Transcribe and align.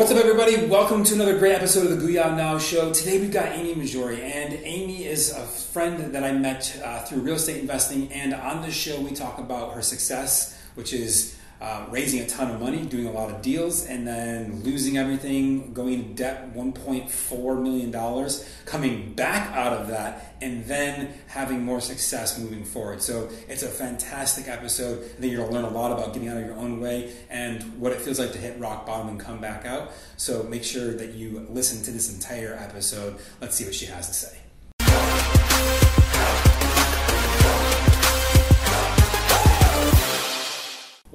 What's 0.00 0.12
up, 0.12 0.16
everybody? 0.16 0.56
Welcome 0.64 1.04
to 1.04 1.14
another 1.14 1.38
great 1.38 1.52
episode 1.52 1.90
of 1.90 2.00
the 2.00 2.06
Booyah 2.06 2.34
Now 2.34 2.56
Show. 2.56 2.90
Today 2.90 3.20
we've 3.20 3.30
got 3.30 3.48
Amy 3.48 3.74
Mahjoory, 3.74 4.20
and 4.20 4.54
Amy 4.64 5.04
is 5.04 5.30
a 5.30 5.42
friend 5.42 6.14
that 6.14 6.24
I 6.24 6.32
met 6.32 6.80
uh, 6.82 7.00
through 7.00 7.20
real 7.20 7.34
estate 7.34 7.60
investing. 7.60 8.10
And 8.10 8.32
on 8.32 8.62
this 8.62 8.72
show, 8.72 8.98
we 8.98 9.10
talk 9.10 9.38
about 9.38 9.74
her 9.74 9.82
success, 9.82 10.58
which 10.74 10.94
is 10.94 11.36
uh, 11.60 11.84
raising 11.90 12.20
a 12.20 12.26
ton 12.26 12.50
of 12.50 12.60
money, 12.60 12.82
doing 12.86 13.06
a 13.06 13.12
lot 13.12 13.30
of 13.30 13.42
deals, 13.42 13.84
and 13.84 14.06
then 14.06 14.62
losing 14.62 14.96
everything, 14.96 15.72
going 15.74 15.92
into 15.92 16.14
debt 16.14 16.54
$1.4 16.54 17.62
million, 17.62 18.30
coming 18.64 19.12
back 19.12 19.54
out 19.54 19.74
of 19.74 19.88
that, 19.88 20.36
and 20.40 20.64
then 20.64 21.12
having 21.26 21.62
more 21.62 21.80
success 21.80 22.38
moving 22.38 22.64
forward. 22.64 23.02
So 23.02 23.28
it's 23.48 23.62
a 23.62 23.68
fantastic 23.68 24.48
episode. 24.48 25.04
I 25.04 25.20
think 25.20 25.32
you're 25.32 25.46
going 25.46 25.50
to 25.50 25.54
learn 25.62 25.72
a 25.72 25.76
lot 25.76 25.92
about 25.92 26.14
getting 26.14 26.28
out 26.28 26.38
of 26.38 26.46
your 26.46 26.56
own 26.56 26.80
way 26.80 27.12
and 27.28 27.62
what 27.78 27.92
it 27.92 28.00
feels 28.00 28.18
like 28.18 28.32
to 28.32 28.38
hit 28.38 28.58
rock 28.58 28.86
bottom 28.86 29.08
and 29.08 29.20
come 29.20 29.40
back 29.40 29.66
out. 29.66 29.92
So 30.16 30.42
make 30.44 30.64
sure 30.64 30.94
that 30.94 31.14
you 31.14 31.46
listen 31.50 31.82
to 31.84 31.90
this 31.90 32.12
entire 32.12 32.54
episode. 32.54 33.18
Let's 33.40 33.56
see 33.56 33.64
what 33.64 33.74
she 33.74 33.86
has 33.86 34.08
to 34.08 34.14
say. 34.14 34.39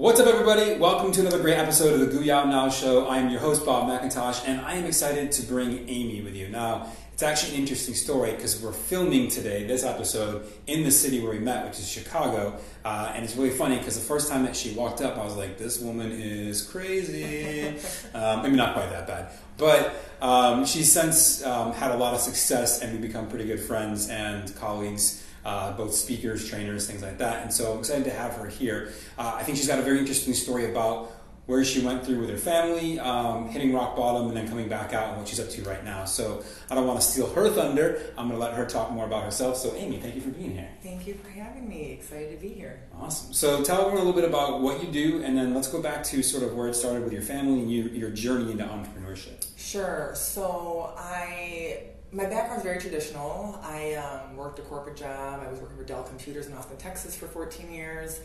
What's 0.06 0.20
up, 0.20 0.28
everybody? 0.28 0.78
Welcome 0.78 1.12
to 1.14 1.22
another 1.22 1.42
great 1.42 1.58
episode 1.58 1.96
of 1.96 2.00
the 2.00 2.06
Goo 2.06 2.24
Now 2.24 2.70
Show. 2.70 3.08
I 3.08 3.18
am 3.18 3.32
your 3.32 3.40
host, 3.40 3.66
Bob 3.66 3.90
McIntosh, 3.90 4.48
and 4.48 4.62
I 4.62 4.76
am 4.76 4.86
excited 4.86 5.32
to 5.32 5.42
bring 5.48 5.90
Amy 5.90 6.22
with 6.22 6.36
you. 6.36 6.48
Now, 6.48 6.92
it's 7.12 7.24
actually 7.24 7.56
an 7.56 7.62
interesting 7.62 7.96
story 7.96 8.34
because 8.34 8.62
we're 8.62 8.72
filming 8.72 9.30
today, 9.30 9.66
this 9.66 9.84
episode, 9.84 10.46
in 10.68 10.84
the 10.84 10.92
city 10.92 11.22
where 11.22 11.32
we 11.32 11.40
met, 11.40 11.66
which 11.66 11.80
is 11.80 11.90
Chicago. 11.90 12.56
Uh, 12.84 13.14
and 13.16 13.26
it's 13.26 13.36
really 13.36 13.50
funny 13.50 13.80
because 13.80 13.98
the 13.98 14.06
first 14.06 14.30
time 14.30 14.44
that 14.44 14.56
she 14.56 14.74
walked 14.74 15.02
up, 15.02 15.18
I 15.18 15.24
was 15.24 15.36
like, 15.36 15.58
this 15.58 15.80
woman 15.80 16.12
is 16.12 16.62
crazy. 16.62 17.70
um, 18.14 18.44
maybe 18.44 18.56
not 18.56 18.76
quite 18.76 18.92
that 18.92 19.08
bad. 19.08 19.30
But 19.58 19.96
um, 20.22 20.66
she's 20.66 20.92
since 20.92 21.44
um, 21.44 21.74
had 21.74 21.92
a 21.92 21.98
lot 21.98 22.14
of 22.14 22.20
success, 22.20 22.82
and 22.82 22.92
we've 22.92 23.02
become 23.02 23.28
pretty 23.28 23.46
good 23.46 23.60
friends 23.60 24.10
and 24.10 24.54
colleagues 24.56 25.26
uh, 25.46 25.72
both 25.78 25.94
speakers, 25.94 26.50
trainers, 26.50 26.88
things 26.88 27.04
like 27.04 27.20
that. 27.20 27.44
And 27.44 27.54
so 27.54 27.74
I'm 27.74 27.80
excited 27.80 28.04
to 28.06 28.12
have 28.12 28.34
her 28.34 28.48
here. 28.48 28.92
Uh, 29.18 29.36
I 29.36 29.44
think 29.44 29.58
she's 29.58 29.68
got 29.68 29.78
a 29.78 29.84
very 29.84 30.00
interesting 30.00 30.34
story 30.34 30.70
about 30.72 31.12
where 31.46 31.64
she 31.64 31.82
went 31.86 32.04
through 32.04 32.20
with 32.20 32.30
her 32.30 32.38
family, 32.38 33.00
um, 33.00 33.50
hitting 33.50 33.74
rock 33.74 33.96
bottom, 33.96 34.28
and 34.28 34.38
then 34.38 34.48
coming 34.48 34.68
back 34.68 34.94
out 34.94 35.10
and 35.10 35.18
what 35.18 35.28
she's 35.28 35.40
up 35.40 35.50
to 35.50 35.62
right 35.64 35.84
now. 35.84 36.04
So 36.06 36.44
I 36.72 36.76
don't 36.76 36.88
want 36.88 37.00
to 37.00 37.06
steal 37.06 37.28
her 37.34 37.50
thunder. 37.50 38.02
I'm 38.18 38.28
going 38.28 38.40
to 38.40 38.44
let 38.44 38.56
her 38.56 38.66
talk 38.66 38.92
more 38.92 39.06
about 39.06 39.24
herself. 39.24 39.58
So, 39.58 39.76
Amy, 39.76 39.98
thank 39.98 40.16
you 40.16 40.22
for 40.22 40.30
being 40.30 40.56
here. 40.56 40.70
Thank 40.82 41.06
you 41.06 41.14
for 41.14 41.30
having 41.30 41.70
me. 41.70 41.92
Excited 41.92 42.36
to 42.36 42.42
be 42.42 42.54
here. 42.54 42.82
Awesome. 43.00 43.34
So, 43.34 43.64
tell 43.64 43.82
everyone 43.82 44.02
a 44.02 44.06
little 44.06 44.20
bit 44.20 44.28
about 44.28 44.62
what 44.62 44.84
you 44.84 44.92
do, 44.92 45.24
and 45.24 45.38
then 45.38 45.54
let's 45.54 45.68
go 45.68 45.82
back 45.82 46.04
to 46.06 46.24
sort 46.24 46.44
of 46.44 46.56
where 46.56 46.68
it 46.68 46.74
started 46.74 47.04
with 47.04 47.14
your 47.14 47.22
family 47.22 47.60
and 47.60 47.72
you, 47.72 47.84
your 47.90 48.10
journey 48.10 48.52
into 48.52 48.64
entrepreneurship. 48.64 49.46
Sure. 49.58 50.14
So, 50.16 50.94
I 50.98 51.84
my 52.12 52.26
background 52.26 52.60
is 52.60 52.64
very 52.64 52.80
traditional. 52.80 53.60
I 53.62 53.96
um, 53.96 54.38
worked 54.38 54.58
a 54.60 54.62
corporate 54.62 54.96
job. 54.96 55.44
I 55.46 55.52
was 55.52 55.60
working 55.60 55.76
for 55.76 55.84
Dell 55.84 56.04
Computers 56.04 56.48
in 56.48 56.54
Austin, 56.54 56.78
Texas 56.78 57.16
for 57.16 57.28
14 57.28 57.70
years. 57.70 58.22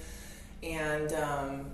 And 0.62 1.12
um, 1.14 1.66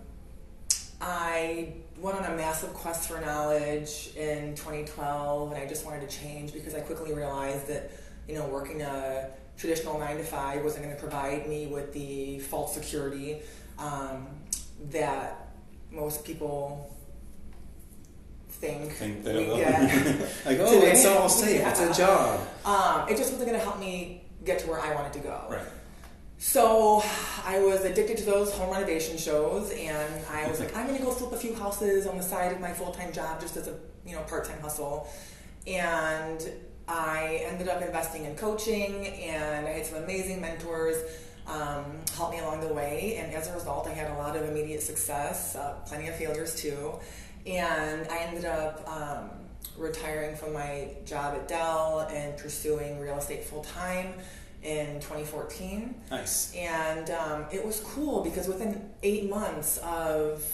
I 1.01 1.75
went 1.99 2.17
on 2.17 2.25
a 2.25 2.37
massive 2.37 2.73
quest 2.75 3.09
for 3.09 3.21
knowledge 3.21 4.11
in 4.17 4.55
2012, 4.55 5.53
and 5.53 5.61
I 5.61 5.67
just 5.67 5.85
wanted 5.85 6.09
to 6.09 6.17
change 6.17 6.53
because 6.53 6.75
I 6.75 6.81
quickly 6.81 7.13
realized 7.13 7.67
that, 7.69 7.91
you 8.29 8.35
know, 8.35 8.47
working 8.47 8.83
a 8.83 9.31
traditional 9.57 9.99
nine 9.99 10.17
to 10.19 10.25
five 10.25 10.63
wasn't 10.63 10.85
going 10.85 10.95
to 10.95 11.01
provide 11.01 11.49
me 11.49 11.67
with 11.67 11.93
the 11.93 12.39
false 12.41 12.75
security 12.75 13.41
um, 13.79 14.27
that 14.91 15.49
most 15.91 16.25
people 16.25 16.95
think, 18.49 18.93
think 18.93 19.25
get. 19.25 19.33
like, 20.47 20.59
oh, 20.61 20.75
today. 20.75 20.93
it's 20.93 21.05
all 21.07 21.29
safe. 21.29 21.61
Yeah. 21.61 21.71
It's 21.71 21.81
a 21.81 21.95
job. 21.95 22.41
Um, 22.65 23.09
it 23.09 23.17
just 23.17 23.33
wasn't 23.33 23.49
going 23.49 23.59
to 23.59 23.65
help 23.65 23.79
me 23.79 24.25
get 24.45 24.59
to 24.61 24.69
where 24.69 24.81
I 24.81 24.95
wanted 24.95 25.13
to 25.15 25.19
go. 25.21 25.45
Right. 25.51 25.63
So 26.39 27.03
I 27.45 27.61
was 27.61 27.85
addicted 27.85 28.19
to 28.19 28.25
those 28.25 28.53
home 28.53 28.71
renovation 28.71 29.17
shows, 29.17 29.71
and 29.73 30.27
I 30.31 30.49
was 30.49 30.61
like, 30.61 30.77
I'm 30.77 30.87
going 30.87 30.99
to 30.99 31.05
go 31.05 31.11
flip 31.11 31.33
a 31.33 31.37
few 31.37 31.55
houses 31.55 32.07
on 32.07 32.17
the 32.17 32.23
side 32.23 32.53
of 32.53 32.61
my 32.61 32.73
full 32.73 32.93
time 32.93 33.13
job, 33.13 33.41
just 33.41 33.57
as 33.57 33.69
a 33.69 33.75
you 34.05 34.15
know 34.15 34.23
part 34.23 34.45
time 34.45 34.61
hustle. 34.61 35.09
And 35.67 36.49
I 36.87 37.43
ended 37.47 37.69
up 37.69 37.83
investing 37.83 38.27
in 38.27 38.37
coaching, 38.37 39.07
and 39.07 39.67
I 39.67 39.71
had 39.71 39.87
some 39.87 40.03
amazing 40.03 40.41
mentors 40.41 40.97
um, 41.47 41.85
help 42.17 42.33
me 42.33 42.41
along 42.41 42.61
the 42.61 42.73
way. 42.73 43.17
And 43.17 43.35
as 43.35 43.49
a 43.49 43.55
result, 43.55 43.87
I 43.87 43.93
had 43.93 44.11
a 44.11 44.15
lot 44.15 44.37
of 44.37 44.49
immediate 44.49 44.83
success, 44.83 45.57
uh, 45.57 45.75
plenty 45.87 46.09
of 46.09 46.17
failures 46.17 46.55
too 46.55 46.99
and 47.47 48.07
I 48.09 48.19
ended 48.19 48.45
up 48.45 48.85
um, 48.89 49.31
retiring 49.79 50.37
from 50.37 50.53
my 50.53 50.89
job 51.05 51.35
at 51.35 51.47
Dell 51.47 52.09
and 52.11 52.37
pursuing 52.37 52.99
real 52.99 53.19
estate 53.19 53.45
full 53.45 53.63
time 53.63 54.15
in 54.67 54.95
2014. 54.97 55.95
Nice. 56.11 56.53
And 56.55 57.11
um, 57.11 57.47
it 57.53 57.65
was 57.65 57.81
cool 57.81 58.23
because 58.25 58.49
within 58.49 58.91
eight 59.03 59.31
months 59.31 59.79
of 59.79 60.45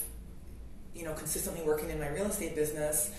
you 0.95 1.05
know 1.05 1.15
consistently 1.15 1.63
working 1.65 1.89
in 1.89 1.99
my 1.99 2.09
real 2.09 2.27
estate 2.27 2.55
business, 2.55 3.11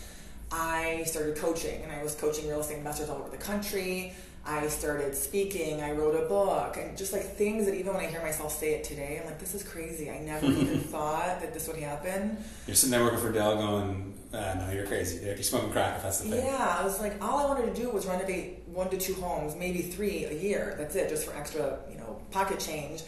I 0.52 1.04
started 1.06 1.36
coaching, 1.36 1.82
and 1.82 1.92
I 1.92 2.04
was 2.04 2.14
coaching 2.16 2.48
real 2.48 2.60
estate 2.60 2.78
investors 2.78 3.10
all 3.10 3.18
over 3.18 3.30
the 3.30 3.38
country. 3.38 4.14
I 4.46 4.68
started 4.68 5.16
speaking, 5.16 5.82
I 5.82 5.94
wrote 5.94 6.16
a 6.22 6.28
book, 6.28 6.78
and 6.78 6.98
just 6.98 7.14
like 7.14 7.24
things 7.24 7.66
that 7.66 7.76
even 7.76 7.94
when 7.94 8.06
I 8.06 8.10
hear 8.10 8.22
myself 8.22 8.52
say 8.52 8.74
it 8.74 8.84
today, 8.84 9.18
I'm 9.22 9.26
like, 9.26 9.40
this 9.40 9.56
is 9.56 9.64
crazy. 9.64 10.12
I 10.12 10.20
never 10.20 10.46
even 10.52 10.80
thought 10.82 11.40
that 11.40 11.54
this 11.54 11.68
would 11.68 11.78
happen. 11.78 12.38
You're 12.68 12.76
sitting 12.76 12.92
there 12.92 13.04
working 13.04 13.20
for 13.20 13.32
Dell 13.32 13.56
going, 13.56 14.14
ah, 14.34 14.54
no, 14.60 14.72
you're 14.72 14.86
crazy. 14.86 15.26
You're 15.26 15.38
smoking 15.38 15.72
crack 15.72 15.96
if 15.98 16.04
that's 16.04 16.20
the 16.20 16.30
thing. 16.30 16.46
Yeah, 16.46 16.78
I 16.80 16.84
was 16.84 17.00
like, 17.00 17.24
all 17.24 17.40
I 17.40 17.46
wanted 17.46 17.74
to 17.74 17.82
do 17.82 17.90
was 17.90 18.06
renovate 18.06 18.63
one 18.74 18.90
to 18.90 18.98
two 18.98 19.14
homes, 19.16 19.56
maybe 19.56 19.82
three 19.82 20.26
a 20.26 20.34
year. 20.34 20.76
That's 20.78 20.96
it, 20.96 21.10
just 21.10 21.26
for 21.26 21.36
extra, 21.36 21.80
you 21.90 21.98
know, 21.98 22.22
pocket 22.32 22.60
change. 22.60 23.04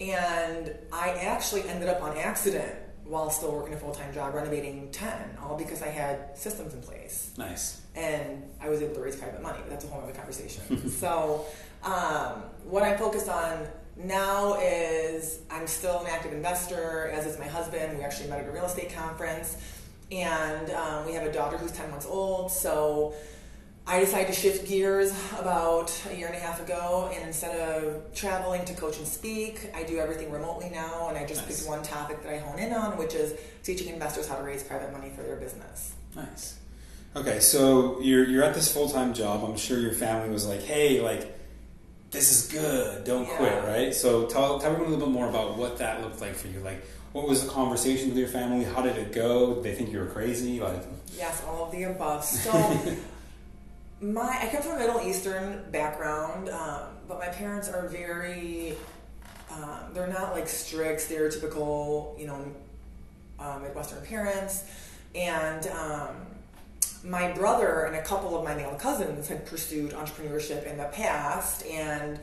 And 0.00 0.74
I 0.92 1.10
actually 1.10 1.68
ended 1.68 1.88
up 1.88 2.02
on 2.02 2.16
accident 2.16 2.74
while 3.04 3.30
still 3.30 3.52
working 3.52 3.74
a 3.74 3.76
full 3.76 3.92
time 3.92 4.12
job, 4.14 4.34
renovating 4.34 4.90
10, 4.90 5.38
all 5.42 5.56
because 5.56 5.82
I 5.82 5.88
had 5.88 6.36
systems 6.36 6.74
in 6.74 6.80
place. 6.80 7.32
Nice. 7.36 7.80
And 7.94 8.42
I 8.60 8.68
was 8.68 8.80
able 8.80 8.94
to 8.94 9.00
raise 9.00 9.16
private 9.16 9.42
money, 9.42 9.58
but 9.60 9.70
that's 9.70 9.84
a 9.84 9.88
whole 9.88 10.02
other 10.02 10.12
conversation. 10.12 10.88
so, 10.90 11.44
um, 11.82 12.44
what 12.64 12.82
I'm 12.82 12.96
focused 12.96 13.28
on 13.28 13.66
now 13.96 14.58
is 14.60 15.40
I'm 15.50 15.66
still 15.66 16.00
an 16.00 16.06
active 16.06 16.32
investor, 16.32 17.10
as 17.12 17.26
is 17.26 17.38
my 17.38 17.46
husband. 17.46 17.98
We 17.98 18.04
actually 18.04 18.30
met 18.30 18.40
at 18.40 18.48
a 18.48 18.52
real 18.52 18.64
estate 18.64 18.94
conference, 18.94 19.56
and 20.10 20.70
um, 20.70 21.04
we 21.04 21.12
have 21.12 21.26
a 21.26 21.32
daughter 21.32 21.58
who's 21.58 21.72
10 21.72 21.90
months 21.90 22.06
old. 22.06 22.50
So, 22.50 23.14
I 23.86 23.98
decided 23.98 24.28
to 24.28 24.32
shift 24.32 24.68
gears 24.68 25.12
about 25.38 25.92
a 26.08 26.16
year 26.16 26.28
and 26.28 26.36
a 26.36 26.38
half 26.38 26.60
ago, 26.60 27.10
and 27.12 27.26
instead 27.26 27.56
of 27.56 28.14
traveling 28.14 28.64
to 28.66 28.74
coach 28.74 28.98
and 28.98 29.06
speak, 29.06 29.70
I 29.74 29.82
do 29.82 29.98
everything 29.98 30.30
remotely 30.30 30.70
now, 30.70 31.08
and 31.08 31.18
I 31.18 31.26
just 31.26 31.42
nice. 31.46 31.58
picked 31.58 31.68
one 31.68 31.82
topic 31.82 32.22
that 32.22 32.32
I 32.32 32.38
hone 32.38 32.60
in 32.60 32.72
on, 32.72 32.96
which 32.96 33.14
is 33.14 33.38
teaching 33.64 33.92
investors 33.92 34.28
how 34.28 34.36
to 34.36 34.44
raise 34.44 34.62
private 34.62 34.92
money 34.92 35.10
for 35.16 35.22
their 35.22 35.36
business. 35.36 35.94
Nice. 36.14 36.58
Okay, 37.16 37.40
so 37.40 38.00
you're 38.00 38.24
you're 38.24 38.44
at 38.44 38.54
this 38.54 38.72
full 38.72 38.88
time 38.88 39.12
job. 39.14 39.44
I'm 39.44 39.56
sure 39.56 39.78
your 39.78 39.92
family 39.92 40.30
was 40.30 40.46
like, 40.46 40.62
"Hey, 40.62 41.00
like, 41.00 41.36
this 42.10 42.30
is 42.30 42.50
good. 42.52 43.04
Don't 43.04 43.26
yeah. 43.26 43.36
quit." 43.36 43.64
Right. 43.64 43.94
So 43.94 44.26
tell 44.26 44.60
tell 44.60 44.70
everyone 44.70 44.92
a 44.92 44.94
little 44.94 45.08
bit 45.08 45.12
more 45.12 45.28
about 45.28 45.58
what 45.58 45.78
that 45.78 46.00
looked 46.00 46.20
like 46.20 46.34
for 46.34 46.46
you. 46.46 46.60
Like, 46.60 46.82
what 47.10 47.28
was 47.28 47.44
the 47.44 47.50
conversation 47.50 48.08
with 48.10 48.16
your 48.16 48.28
family? 48.28 48.64
How 48.64 48.80
did 48.80 48.96
it 48.96 49.12
go? 49.12 49.56
Did 49.56 49.64
they 49.64 49.74
think 49.74 49.90
you 49.90 49.98
were 49.98 50.06
crazy? 50.06 50.60
Like, 50.60 50.84
yes, 51.14 51.42
all 51.46 51.66
of 51.66 51.72
the 51.72 51.82
above. 51.82 52.24
So. 52.24 52.96
my 54.02 54.38
I 54.42 54.48
come 54.50 54.62
from 54.62 54.72
a 54.72 54.78
Middle 54.78 55.00
Eastern 55.00 55.64
background, 55.70 56.48
um, 56.48 56.88
but 57.08 57.18
my 57.18 57.28
parents 57.28 57.68
are 57.68 57.88
very 57.88 58.76
um, 59.50 59.80
they're 59.92 60.08
not 60.08 60.32
like 60.32 60.48
strict, 60.48 61.00
stereotypical, 61.00 62.18
you 62.18 62.26
know, 62.26 62.52
um, 63.38 63.62
Midwestern 63.62 64.04
parents. 64.04 64.64
And 65.14 65.66
um, 65.68 66.16
my 67.04 67.32
brother 67.32 67.84
and 67.84 67.96
a 67.96 68.02
couple 68.02 68.36
of 68.36 68.44
my 68.44 68.54
male 68.54 68.74
cousins 68.76 69.28
had 69.28 69.44
pursued 69.46 69.92
entrepreneurship 69.92 70.64
in 70.64 70.78
the 70.78 70.84
past, 70.84 71.66
and 71.66 72.18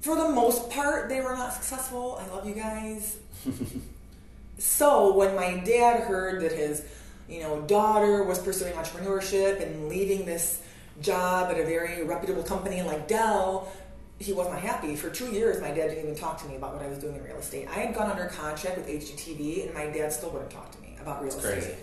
for 0.00 0.16
the 0.16 0.30
most 0.30 0.70
part, 0.70 1.08
they 1.08 1.20
were 1.20 1.34
not 1.34 1.52
successful. 1.52 2.18
I 2.20 2.26
love 2.34 2.48
you 2.48 2.54
guys. 2.54 3.18
so 4.58 5.14
when 5.14 5.36
my 5.36 5.58
dad 5.58 6.00
heard 6.00 6.42
that 6.42 6.52
his, 6.52 6.84
you 7.28 7.40
know, 7.40 7.60
daughter 7.62 8.24
was 8.24 8.38
pursuing 8.38 8.72
entrepreneurship 8.74 9.62
and 9.62 9.88
leaving 9.88 10.24
this 10.24 10.62
job 11.00 11.50
at 11.50 11.58
a 11.58 11.64
very 11.64 12.02
reputable 12.02 12.42
company 12.42 12.82
like 12.82 13.08
Dell, 13.08 13.70
he 14.18 14.32
was 14.32 14.48
not 14.48 14.60
happy. 14.60 14.96
For 14.96 15.08
two 15.10 15.32
years, 15.32 15.60
my 15.60 15.68
dad 15.68 15.88
didn't 15.88 16.04
even 16.04 16.14
talk 16.14 16.40
to 16.42 16.48
me 16.48 16.56
about 16.56 16.74
what 16.74 16.82
I 16.82 16.88
was 16.88 16.98
doing 16.98 17.16
in 17.16 17.24
real 17.24 17.38
estate. 17.38 17.68
I 17.68 17.80
had 17.80 17.94
gone 17.94 18.10
under 18.10 18.26
contract 18.26 18.76
with 18.76 18.86
HGTV, 18.86 19.66
and 19.66 19.74
my 19.74 19.86
dad 19.86 20.12
still 20.12 20.30
wouldn't 20.30 20.50
talk 20.50 20.70
to 20.72 20.80
me 20.80 20.96
about 21.00 21.22
real 21.22 21.32
That's 21.32 21.44
estate. 21.44 21.62
Crazy. 21.62 21.78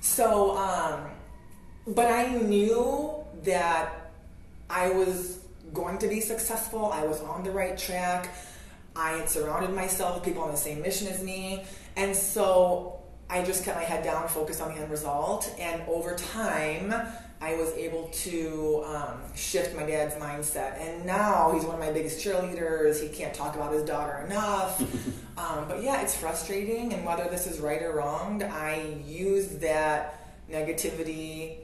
So, 0.00 0.56
um, 0.56 1.10
but 1.86 2.06
I 2.06 2.28
knew 2.28 3.14
that 3.44 4.12
I 4.68 4.90
was 4.90 5.38
going 5.72 5.98
to 5.98 6.08
be 6.08 6.20
successful. 6.20 6.92
I 6.92 7.04
was 7.04 7.20
on 7.22 7.42
the 7.42 7.50
right 7.50 7.76
track. 7.76 8.34
I 8.94 9.12
had 9.12 9.30
surrounded 9.30 9.74
myself 9.74 10.16
with 10.16 10.24
people 10.24 10.42
on 10.42 10.50
the 10.50 10.56
same 10.56 10.82
mission 10.82 11.08
as 11.08 11.22
me. 11.22 11.64
And 11.96 12.14
so 12.14 13.00
I 13.30 13.44
just 13.44 13.64
kept 13.64 13.76
my 13.76 13.84
head 13.84 14.04
down 14.04 14.28
focused 14.28 14.60
on 14.60 14.74
the 14.74 14.80
end 14.80 14.90
result. 14.90 15.54
And 15.58 15.82
over 15.88 16.14
time, 16.16 16.94
I 17.40 17.54
was 17.54 17.70
able 17.72 18.08
to 18.08 18.84
um, 18.86 19.20
shift 19.36 19.76
my 19.76 19.84
dad's 19.84 20.14
mindset. 20.16 20.80
And 20.80 21.06
now 21.06 21.52
he's 21.52 21.64
one 21.64 21.74
of 21.74 21.80
my 21.80 21.92
biggest 21.92 22.24
cheerleaders. 22.24 23.00
He 23.00 23.08
can't 23.08 23.32
talk 23.32 23.54
about 23.54 23.72
his 23.72 23.84
daughter 23.84 24.24
enough. 24.26 24.80
um, 25.38 25.68
but 25.68 25.82
yeah, 25.82 26.02
it's 26.02 26.16
frustrating. 26.16 26.92
And 26.92 27.04
whether 27.04 27.28
this 27.28 27.46
is 27.46 27.60
right 27.60 27.80
or 27.82 27.94
wrong, 27.94 28.42
I 28.42 29.00
use 29.06 29.48
that 29.58 30.34
negativity 30.50 31.58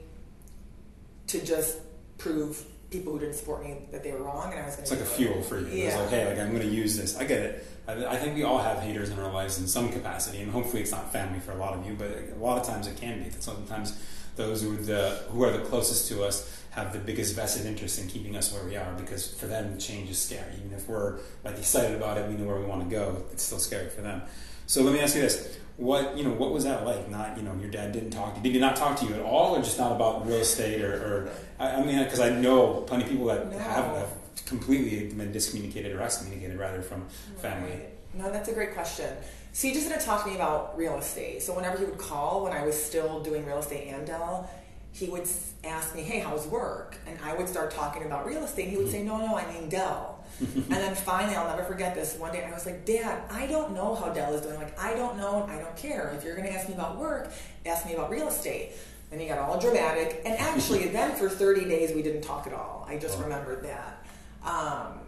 to 1.27 1.43
just 1.43 1.79
prove 2.17 2.63
people 2.97 3.13
who 3.13 3.19
didn't 3.19 3.35
support 3.35 3.63
me 3.63 3.77
that 3.91 4.03
they 4.03 4.11
were 4.11 4.23
wrong, 4.23 4.51
and 4.51 4.61
I 4.61 4.65
was 4.65 4.75
going 4.75 4.87
to. 4.87 4.93
It's 4.93 5.01
like 5.01 5.01
a 5.01 5.05
fuel 5.05 5.41
for 5.41 5.59
you. 5.59 5.67
Yeah. 5.67 5.85
It's 5.87 5.97
like, 5.97 6.09
hey, 6.09 6.29
like 6.29 6.39
I'm 6.39 6.51
going 6.51 6.67
to 6.67 6.73
use 6.73 6.97
this. 6.97 7.17
I 7.17 7.25
get 7.25 7.41
it. 7.41 7.67
I, 7.87 8.05
I, 8.05 8.17
think 8.17 8.35
we 8.35 8.43
all 8.43 8.59
have 8.59 8.79
haters 8.79 9.09
in 9.09 9.19
our 9.19 9.31
lives 9.31 9.59
in 9.59 9.67
some 9.67 9.91
capacity, 9.91 10.41
and 10.41 10.51
hopefully 10.51 10.81
it's 10.81 10.91
not 10.91 11.11
family 11.11 11.39
for 11.39 11.51
a 11.51 11.57
lot 11.57 11.73
of 11.73 11.85
you, 11.85 11.93
but 11.93 12.07
a 12.07 12.39
lot 12.39 12.59
of 12.59 12.67
times 12.67 12.87
it 12.87 12.97
can 12.97 13.23
be. 13.23 13.29
That 13.29 13.43
Sometimes 13.43 14.01
those 14.35 14.61
who, 14.61 14.75
the, 14.77 15.23
who 15.29 15.43
are 15.43 15.51
the 15.51 15.63
closest 15.63 16.07
to 16.09 16.23
us 16.23 16.63
have 16.71 16.91
the 16.91 16.99
biggest 16.99 17.35
vested 17.35 17.65
interest 17.65 18.01
in 18.01 18.07
keeping 18.07 18.35
us 18.35 18.51
where 18.51 18.65
we 18.65 18.75
are 18.75 18.93
because 18.95 19.33
for 19.33 19.47
them 19.47 19.77
change 19.77 20.09
is 20.09 20.19
scary. 20.19 20.53
Even 20.57 20.77
if 20.77 20.89
we're 20.89 21.19
like 21.43 21.57
excited 21.57 21.95
about 21.95 22.17
it, 22.17 22.27
we 22.29 22.35
know 22.35 22.45
where 22.45 22.59
we 22.59 22.65
want 22.65 22.83
to 22.83 22.89
go. 22.89 23.23
It's 23.31 23.43
still 23.43 23.59
scary 23.59 23.89
for 23.89 24.01
them. 24.01 24.21
So 24.67 24.81
let 24.81 24.93
me 24.93 24.99
ask 24.99 25.15
you 25.15 25.21
this: 25.21 25.57
what 25.77 26.17
you 26.17 26.23
know, 26.23 26.31
what 26.31 26.51
was 26.51 26.63
that 26.63 26.85
like? 26.85 27.09
Not 27.09 27.37
you 27.37 27.43
know, 27.43 27.53
your 27.59 27.69
dad 27.69 27.91
didn't 27.91 28.11
talk 28.11 28.33
to 28.33 28.37
you. 28.37 28.43
Did 28.43 28.53
he 28.53 28.59
not 28.59 28.75
talk 28.75 28.97
to 28.99 29.05
you 29.05 29.13
at 29.13 29.21
all, 29.21 29.55
or 29.55 29.59
just 29.59 29.77
not 29.77 29.91
about 29.91 30.25
real 30.25 30.37
estate? 30.37 30.81
Or, 30.81 30.93
or 30.93 31.29
I, 31.59 31.75
I 31.75 31.85
mean, 31.85 32.03
because 32.03 32.19
I 32.19 32.29
know 32.29 32.81
plenty 32.81 33.03
of 33.03 33.09
people 33.09 33.25
that 33.27 33.51
no. 33.51 33.57
have, 33.57 33.85
have, 33.85 34.09
completely 34.45 35.11
been 35.11 35.31
discommunicated 35.31 35.95
or 35.95 36.01
excommunicated 36.01 36.57
rather 36.57 36.81
from 36.81 37.01
right. 37.01 37.39
family. 37.39 37.79
No, 38.13 38.31
that's 38.31 38.47
a 38.47 38.53
great 38.53 38.73
question. 38.73 39.09
So 39.53 39.67
he 39.67 39.73
just 39.73 39.89
didn't 39.89 40.03
talk 40.03 40.23
to 40.23 40.29
me 40.29 40.35
about 40.35 40.77
real 40.77 40.97
estate. 40.97 41.41
So 41.41 41.55
whenever 41.55 41.77
he 41.77 41.85
would 41.85 41.97
call, 41.97 42.43
when 42.43 42.53
I 42.53 42.65
was 42.65 42.81
still 42.81 43.21
doing 43.21 43.45
real 43.45 43.59
estate 43.59 43.87
and 43.87 44.05
Dell, 44.05 44.49
he 44.91 45.07
would 45.09 45.27
ask 45.63 45.95
me, 45.95 46.01
"Hey, 46.03 46.19
how's 46.19 46.47
work?" 46.47 46.97
And 47.05 47.17
I 47.23 47.35
would 47.35 47.49
start 47.49 47.71
talking 47.71 48.03
about 48.03 48.25
real 48.25 48.43
estate. 48.43 48.63
And 48.63 48.71
he 48.71 48.77
would 48.77 48.87
mm-hmm. 48.87 48.95
say, 48.95 49.03
"No, 49.03 49.17
no, 49.17 49.37
I 49.37 49.51
mean 49.51 49.67
Dell." 49.67 50.14
and 50.39 50.69
then 50.69 50.95
finally, 50.95 51.35
I'll 51.35 51.47
never 51.47 51.63
forget 51.63 51.95
this. 51.95 52.17
One 52.17 52.33
day, 52.33 52.43
I 52.43 52.51
was 52.51 52.65
like, 52.65 52.85
Dad, 52.85 53.23
I 53.31 53.47
don't 53.47 53.73
know 53.73 53.95
how 53.95 54.09
Dell 54.09 54.33
is 54.33 54.41
doing. 54.41 54.55
Like, 54.55 54.77
I 54.79 54.93
don't 54.93 55.17
know, 55.17 55.43
and 55.43 55.51
I 55.51 55.59
don't 55.59 55.75
care. 55.77 56.13
If 56.17 56.25
you're 56.25 56.35
going 56.35 56.47
to 56.47 56.53
ask 56.53 56.67
me 56.67 56.73
about 56.73 56.97
work, 56.97 57.31
ask 57.65 57.85
me 57.85 57.93
about 57.93 58.09
real 58.09 58.27
estate. 58.27 58.73
And 59.11 59.21
he 59.21 59.27
got 59.27 59.37
all 59.37 59.59
dramatic. 59.59 60.21
And 60.25 60.37
actually, 60.37 60.87
then 60.89 61.15
for 61.15 61.29
30 61.29 61.65
days, 61.65 61.93
we 61.95 62.01
didn't 62.01 62.21
talk 62.21 62.47
at 62.47 62.53
all. 62.53 62.85
I 62.89 62.97
just 62.97 63.17
oh. 63.17 63.23
remembered 63.23 63.63
that 63.63 64.05
um, 64.43 64.99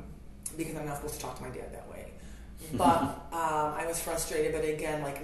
because 0.55 0.75
I'm 0.75 0.85
not 0.85 0.97
supposed 0.97 1.15
to 1.15 1.19
talk 1.19 1.37
to 1.37 1.43
my 1.43 1.49
dad 1.49 1.73
that 1.73 1.89
way. 1.89 2.11
But 2.73 3.01
um, 3.33 3.73
I 3.75 3.85
was 3.85 3.99
frustrated. 3.99 4.53
But 4.53 4.63
again, 4.63 5.03
like, 5.03 5.21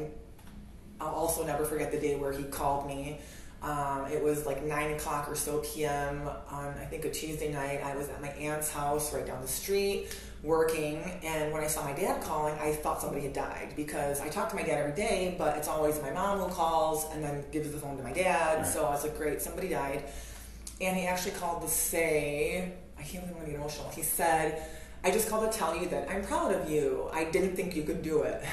I'll 1.00 1.14
also 1.14 1.46
never 1.46 1.64
forget 1.64 1.92
the 1.92 2.00
day 2.00 2.16
where 2.18 2.34
he 2.34 2.44
called 2.44 2.88
me 2.88 3.20
um, 3.64 4.06
it 4.12 4.22
was 4.22 4.46
like 4.46 4.64
9 4.64 4.92
o'clock 4.92 5.30
or 5.30 5.36
so 5.36 5.60
p.m. 5.60 6.30
on, 6.50 6.76
I 6.80 6.86
think, 6.86 7.06
a 7.06 7.10
Tuesday 7.10 7.52
night. 7.52 7.82
I 7.84 7.96
was 7.96 8.10
at 8.10 8.22
my 8.22 8.28
aunt's 8.30 8.70
house 8.70 9.14
right 9.14 9.26
down 9.26 9.42
the 9.42 9.48
street 9.48 10.14
working. 10.44 11.02
And 11.24 11.54
when 11.54 11.64
I 11.64 11.68
saw 11.68 11.84
my 11.84 11.94
dad 11.94 12.22
calling, 12.22 12.54
I 12.60 12.74
thought 12.74 13.00
somebody 13.00 13.22
had 13.24 13.34
died 13.34 13.74
because 13.78 14.20
I 14.20 14.28
talk 14.28 14.50
to 14.50 14.56
my 14.56 14.64
dad 14.64 14.80
every 14.80 14.96
day, 14.96 15.36
but 15.38 15.58
it's 15.58 15.70
always 15.70 16.02
my 16.02 16.12
mom 16.12 16.40
who 16.40 16.54
calls 16.54 17.06
and 17.14 17.24
then 17.24 17.46
gives 17.52 17.72
the 17.72 17.78
phone 17.78 17.96
to 17.96 18.04
my 18.04 18.12
dad. 18.12 18.60
Right. 18.60 18.68
So 18.68 18.86
I 18.86 18.90
was 18.90 19.04
like, 19.04 19.18
great, 19.18 19.42
somebody 19.42 19.70
died. 19.70 20.04
And 20.82 20.98
he 20.98 21.06
actually 21.06 21.32
called 21.32 21.62
to 21.62 21.70
say, 21.70 22.74
I 23.00 23.04
can't 23.04 23.24
even 23.24 23.36
want 23.36 23.46
to 23.46 23.52
get 23.52 23.60
emotional. 23.60 23.90
He 23.92 24.04
said, 24.04 24.68
I 25.06 25.12
just 25.12 25.30
called 25.30 25.50
to 25.50 25.58
tell 25.58 25.76
you 25.76 25.88
that 25.90 26.10
I'm 26.10 26.24
proud 26.24 26.54
of 26.54 26.70
you. 26.70 27.10
I 27.14 27.26
didn't 27.26 27.56
think 27.56 27.76
you 27.76 27.84
could 27.84 28.02
do 28.02 28.24
it. 28.24 28.44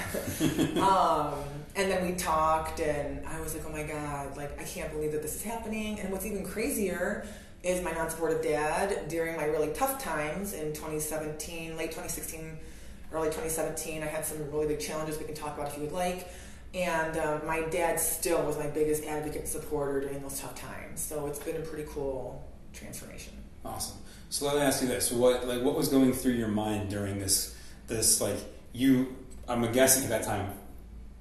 um, 0.79 1.35
and 1.77 1.91
then 1.91 2.05
we 2.05 2.17
talked, 2.17 2.81
and 2.81 3.25
I 3.27 3.41
was 3.41 3.55
like, 3.55 3.65
oh 3.67 3.71
my 3.71 3.85
God, 3.85 4.37
like, 4.37 4.61
I 4.61 4.65
can't 4.65 4.93
believe 4.93 5.13
that 5.13 5.23
this 5.23 5.37
is 5.37 5.43
happening. 5.43 6.01
And 6.01 6.11
what's 6.11 6.27
even 6.27 6.45
crazier 6.45 7.27
is 7.63 7.83
my 7.83 7.93
non 7.93 8.11
supportive 8.11 8.43
dad 8.43 9.09
during 9.09 9.37
my 9.37 9.45
really 9.45 9.73
tough 9.73 10.03
times 10.03 10.53
in 10.53 10.73
2017, 10.73 11.77
late 11.77 11.91
2016, 11.91 12.59
early 13.13 13.29
2017. 13.29 14.03
I 14.03 14.07
had 14.07 14.25
some 14.25 14.51
really 14.51 14.67
big 14.67 14.81
challenges 14.81 15.19
we 15.19 15.25
can 15.25 15.35
talk 15.35 15.57
about 15.57 15.71
if 15.71 15.77
you 15.77 15.85
would 15.85 15.93
like. 15.93 16.29
And 16.73 17.17
um, 17.19 17.47
my 17.47 17.63
dad 17.63 17.99
still 17.99 18.43
was 18.43 18.57
my 18.57 18.69
biggest 18.69 19.05
advocate 19.05 19.43
and 19.43 19.49
supporter 19.49 20.01
during 20.01 20.23
those 20.23 20.41
tough 20.41 20.55
times. 20.55 21.01
So 21.01 21.27
it's 21.27 21.39
been 21.39 21.57
a 21.57 21.61
pretty 21.61 21.89
cool 21.89 22.45
transformation. 22.73 23.35
Awesome. 23.65 23.99
So 24.29 24.47
let 24.47 24.57
me 24.57 24.63
ask 24.63 24.81
you 24.81 24.89
this: 24.89 25.11
what 25.11 25.47
like 25.47 25.63
what 25.63 25.77
was 25.77 25.89
going 25.89 26.13
through 26.13 26.35
your 26.35 26.49
mind 26.49 26.89
during 26.89 27.19
this 27.19 27.57
this 27.89 28.21
like 28.21 28.39
you? 28.73 29.17
I'm 29.49 29.71
guessing 29.73 30.05
at 30.05 30.11
that 30.11 30.23
time 30.23 30.53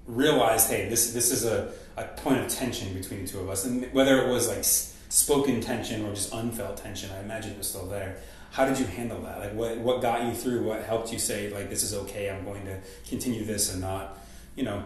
realized, 0.09 0.69
hey, 0.69 0.89
this 0.89 1.13
this 1.13 1.31
is 1.31 1.45
a, 1.45 1.71
a 1.95 2.03
point 2.03 2.39
of 2.39 2.50
tension 2.50 2.94
between 2.94 3.23
the 3.23 3.27
two 3.27 3.39
of 3.39 3.50
us, 3.50 3.65
and 3.65 3.91
whether 3.94 4.25
it 4.25 4.29
was 4.29 4.47
like 4.47 4.63
spoken 4.63 5.61
tension 5.61 6.06
or 6.06 6.13
just 6.13 6.33
unfelt 6.33 6.77
tension, 6.77 7.11
I 7.11 7.19
imagine 7.21 7.51
it 7.51 7.57
was 7.57 7.69
still 7.69 7.85
there. 7.85 8.17
How 8.51 8.65
did 8.65 8.79
you 8.79 8.85
handle 8.85 9.21
that? 9.21 9.39
Like, 9.39 9.53
what 9.53 9.77
what 9.77 10.01
got 10.01 10.25
you 10.25 10.33
through? 10.33 10.63
What 10.63 10.83
helped 10.83 11.13
you 11.13 11.19
say 11.19 11.50
like 11.50 11.69
this 11.69 11.83
is 11.83 11.94
okay? 11.94 12.29
I'm 12.29 12.44
going 12.44 12.65
to 12.65 12.79
continue 13.07 13.45
this 13.45 13.71
and 13.71 13.81
not, 13.81 14.17
you 14.56 14.63
know. 14.63 14.83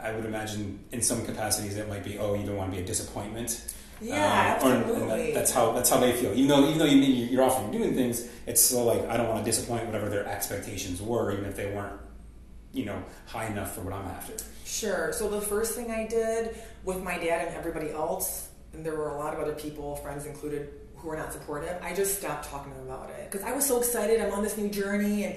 I 0.00 0.12
would 0.12 0.26
imagine 0.26 0.78
in 0.92 1.02
some 1.02 1.24
capacities 1.24 1.76
it 1.76 1.88
might 1.88 2.04
be, 2.04 2.18
oh, 2.18 2.34
you 2.34 2.44
don't 2.46 2.56
want 2.56 2.70
to 2.70 2.76
be 2.76 2.82
a 2.82 2.86
disappointment. 2.86 3.74
Yeah, 4.00 4.14
um, 4.14 4.70
absolutely. 4.70 5.32
That, 5.32 5.34
that's 5.34 5.52
how 5.52 5.72
that's 5.72 5.88
how 5.88 5.98
they 5.98 6.12
feel. 6.12 6.32
Even 6.34 6.48
though 6.48 6.66
even 6.66 6.78
though 6.78 6.84
you, 6.84 7.00
you're 7.00 7.42
often 7.42 7.70
doing 7.72 7.94
things, 7.94 8.28
it's 8.46 8.60
still 8.60 8.84
like 8.84 9.08
I 9.08 9.16
don't 9.16 9.28
want 9.28 9.44
to 9.44 9.50
disappoint 9.50 9.86
whatever 9.86 10.08
their 10.08 10.26
expectations 10.26 11.00
were, 11.00 11.32
even 11.32 11.46
if 11.46 11.56
they 11.56 11.72
weren't 11.72 11.98
you 12.76 12.84
know, 12.84 13.02
high 13.26 13.46
enough 13.46 13.74
for 13.74 13.80
what 13.80 13.94
I'm 13.94 14.06
after. 14.06 14.34
Sure. 14.64 15.12
So 15.12 15.30
the 15.30 15.40
first 15.40 15.74
thing 15.74 15.90
I 15.90 16.06
did 16.06 16.56
with 16.84 17.02
my 17.02 17.16
dad 17.16 17.48
and 17.48 17.56
everybody 17.56 17.90
else, 17.90 18.48
and 18.74 18.84
there 18.84 18.94
were 18.94 19.08
a 19.08 19.16
lot 19.16 19.32
of 19.32 19.40
other 19.40 19.54
people, 19.54 19.96
friends 19.96 20.26
included, 20.26 20.68
who 20.96 21.08
were 21.08 21.16
not 21.16 21.32
supportive, 21.32 21.78
I 21.82 21.94
just 21.94 22.18
stopped 22.18 22.50
talking 22.50 22.72
to 22.72 22.78
them 22.78 22.88
about 22.88 23.10
it. 23.10 23.30
Because 23.30 23.46
I 23.46 23.52
was 23.52 23.64
so 23.64 23.78
excited, 23.78 24.20
I'm 24.20 24.32
on 24.32 24.42
this 24.42 24.58
new 24.58 24.68
journey 24.68 25.24
and 25.24 25.36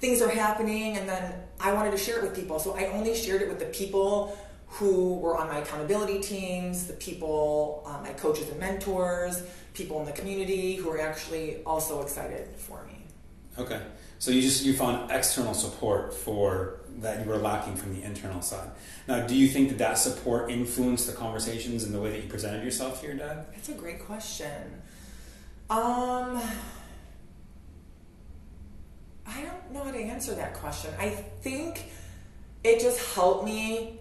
things 0.00 0.20
are 0.20 0.30
happening, 0.30 0.96
and 0.96 1.08
then 1.08 1.34
I 1.60 1.72
wanted 1.72 1.92
to 1.92 1.98
share 1.98 2.18
it 2.18 2.22
with 2.22 2.34
people. 2.34 2.58
So 2.58 2.76
I 2.76 2.86
only 2.86 3.14
shared 3.14 3.42
it 3.42 3.48
with 3.48 3.60
the 3.60 3.66
people 3.66 4.36
who 4.66 5.16
were 5.18 5.36
on 5.36 5.48
my 5.48 5.58
accountability 5.58 6.20
teams, 6.20 6.86
the 6.86 6.94
people, 6.94 7.84
um, 7.86 8.02
my 8.02 8.12
coaches 8.14 8.48
and 8.48 8.58
mentors, 8.58 9.42
people 9.74 10.00
in 10.00 10.06
the 10.06 10.12
community 10.12 10.76
who 10.76 10.88
were 10.88 11.00
actually 11.00 11.62
also 11.64 12.02
excited 12.02 12.48
for 12.56 12.84
me. 12.86 13.04
Okay. 13.58 13.80
So 14.18 14.30
you 14.30 14.42
just 14.42 14.64
you 14.64 14.74
found 14.74 15.10
external 15.10 15.54
support 15.54 16.14
for 16.14 16.79
that 17.00 17.24
you 17.24 17.30
were 17.30 17.38
lacking 17.38 17.76
from 17.76 17.94
the 17.94 18.02
internal 18.02 18.42
side. 18.42 18.70
Now, 19.08 19.26
do 19.26 19.34
you 19.34 19.48
think 19.48 19.68
that 19.70 19.78
that 19.78 19.98
support 19.98 20.50
influenced 20.50 21.06
the 21.06 21.12
conversations 21.12 21.84
and 21.84 21.94
the 21.94 22.00
way 22.00 22.10
that 22.10 22.22
you 22.22 22.28
presented 22.28 22.64
yourself 22.64 23.00
to 23.00 23.06
your 23.06 23.16
dad? 23.16 23.46
That's 23.52 23.68
a 23.68 23.74
great 23.74 24.04
question. 24.04 24.82
Um, 25.68 26.40
I 29.26 29.42
don't 29.42 29.72
know 29.72 29.84
how 29.84 29.92
to 29.92 29.98
answer 29.98 30.34
that 30.34 30.54
question. 30.54 30.92
I 30.98 31.08
think 31.08 31.84
it 32.64 32.80
just 32.80 33.14
helped 33.14 33.44
me 33.44 34.00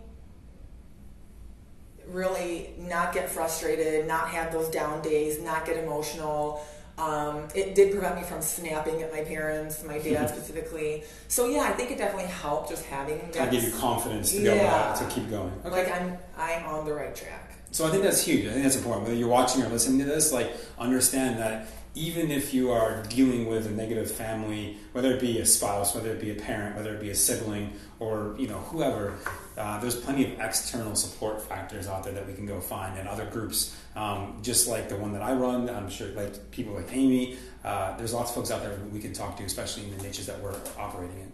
really 2.08 2.74
not 2.80 3.14
get 3.14 3.30
frustrated, 3.30 4.08
not 4.08 4.30
have 4.30 4.52
those 4.52 4.70
down 4.70 5.02
days, 5.02 5.40
not 5.42 5.66
get 5.66 5.78
emotional 5.78 6.66
um, 7.00 7.48
it 7.56 7.76
did 7.76 7.92
prevent 7.92 8.18
me 8.18 8.24
from 8.24 8.42
snapping 8.42 9.02
at 9.02 9.12
my 9.14 9.24
parents, 9.24 9.84
my 9.86 10.00
dad 10.00 10.30
specifically. 10.30 11.04
So 11.30 11.48
yeah, 11.48 11.64
I 11.64 11.72
think 11.72 11.92
it 11.92 11.98
definitely 11.98 12.30
helped 12.30 12.70
just 12.70 12.86
having 12.86 13.20
that. 13.20 13.34
Kind 13.34 13.48
of 13.48 13.52
give 13.52 13.64
you 13.64 13.80
confidence 13.80 14.32
to 14.34 14.42
yeah. 14.42 14.94
to, 14.94 15.06
to 15.06 15.12
keep 15.12 15.30
going. 15.30 15.54
Okay. 15.66 15.70
Like 15.70 16.02
I'm, 16.02 16.18
I'm 16.38 16.66
on 16.66 16.86
the 16.86 16.94
right 16.94 17.16
track. 17.16 17.54
So 17.72 17.88
I 17.88 17.92
think 17.92 18.04
that's 18.04 18.22
huge. 18.22 18.46
I 18.48 18.52
think 18.52 18.64
that's 18.64 18.76
important. 18.76 19.06
Whether 19.06 19.18
you're 19.18 19.30
watching 19.30 19.62
or 19.64 19.70
listening 19.70 20.00
to 20.00 20.06
this, 20.06 20.34
like 20.34 20.52
understand 20.78 21.40
that 21.40 21.68
even 21.96 22.30
if 22.30 22.54
you 22.54 22.72
are 22.72 23.04
dealing 23.10 23.48
with 23.48 23.66
a 23.66 23.72
negative 23.72 24.10
family, 24.12 24.78
whether 24.92 25.12
it 25.14 25.20
be 25.20 25.40
a 25.40 25.46
spouse, 25.46 25.96
whether 25.96 26.12
it 26.12 26.22
be 26.22 26.30
a 26.30 26.36
parent, 26.36 26.76
whether 26.76 26.94
it 26.94 27.02
be 27.02 27.10
a 27.10 27.16
sibling, 27.16 27.74
or 28.00 28.36
you 28.38 28.48
know 28.48 28.58
whoever, 28.58 29.16
uh, 29.58 29.80
there's 29.80 29.96
plenty 29.96 30.26
of 30.26 30.40
external 30.40 30.96
support 30.96 31.42
factors 31.42 31.88
out 31.88 32.04
there 32.04 32.14
that 32.14 32.28
we 32.28 32.34
can 32.34 32.46
go 32.46 32.62
find, 32.62 32.98
and 32.98 33.08
other 33.08 33.26
groups, 33.26 33.76
um, 33.96 34.38
just 34.42 34.68
like 34.68 34.88
the 34.88 34.96
one 34.96 35.14
that 35.14 35.22
I 35.22 35.34
run. 35.34 35.70
I'm 35.70 35.90
sure 35.90 36.08
like 36.10 36.52
people 36.52 36.74
like 36.74 36.94
Amy. 36.94 37.38
Uh, 37.64 37.98
there's 37.98 38.14
lots 38.14 38.30
of 38.30 38.36
folks 38.36 38.52
out 38.52 38.62
there 38.62 38.78
we 38.92 39.00
can 39.00 39.12
talk 39.12 39.36
to, 39.38 39.44
especially 39.44 39.84
in 39.84 39.98
the 39.98 40.04
niches 40.04 40.28
that 40.28 40.40
we're 40.42 40.56
operating 40.78 41.20
in. 41.20 41.32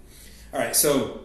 All 0.54 0.60
right, 0.60 0.76
so 0.76 1.20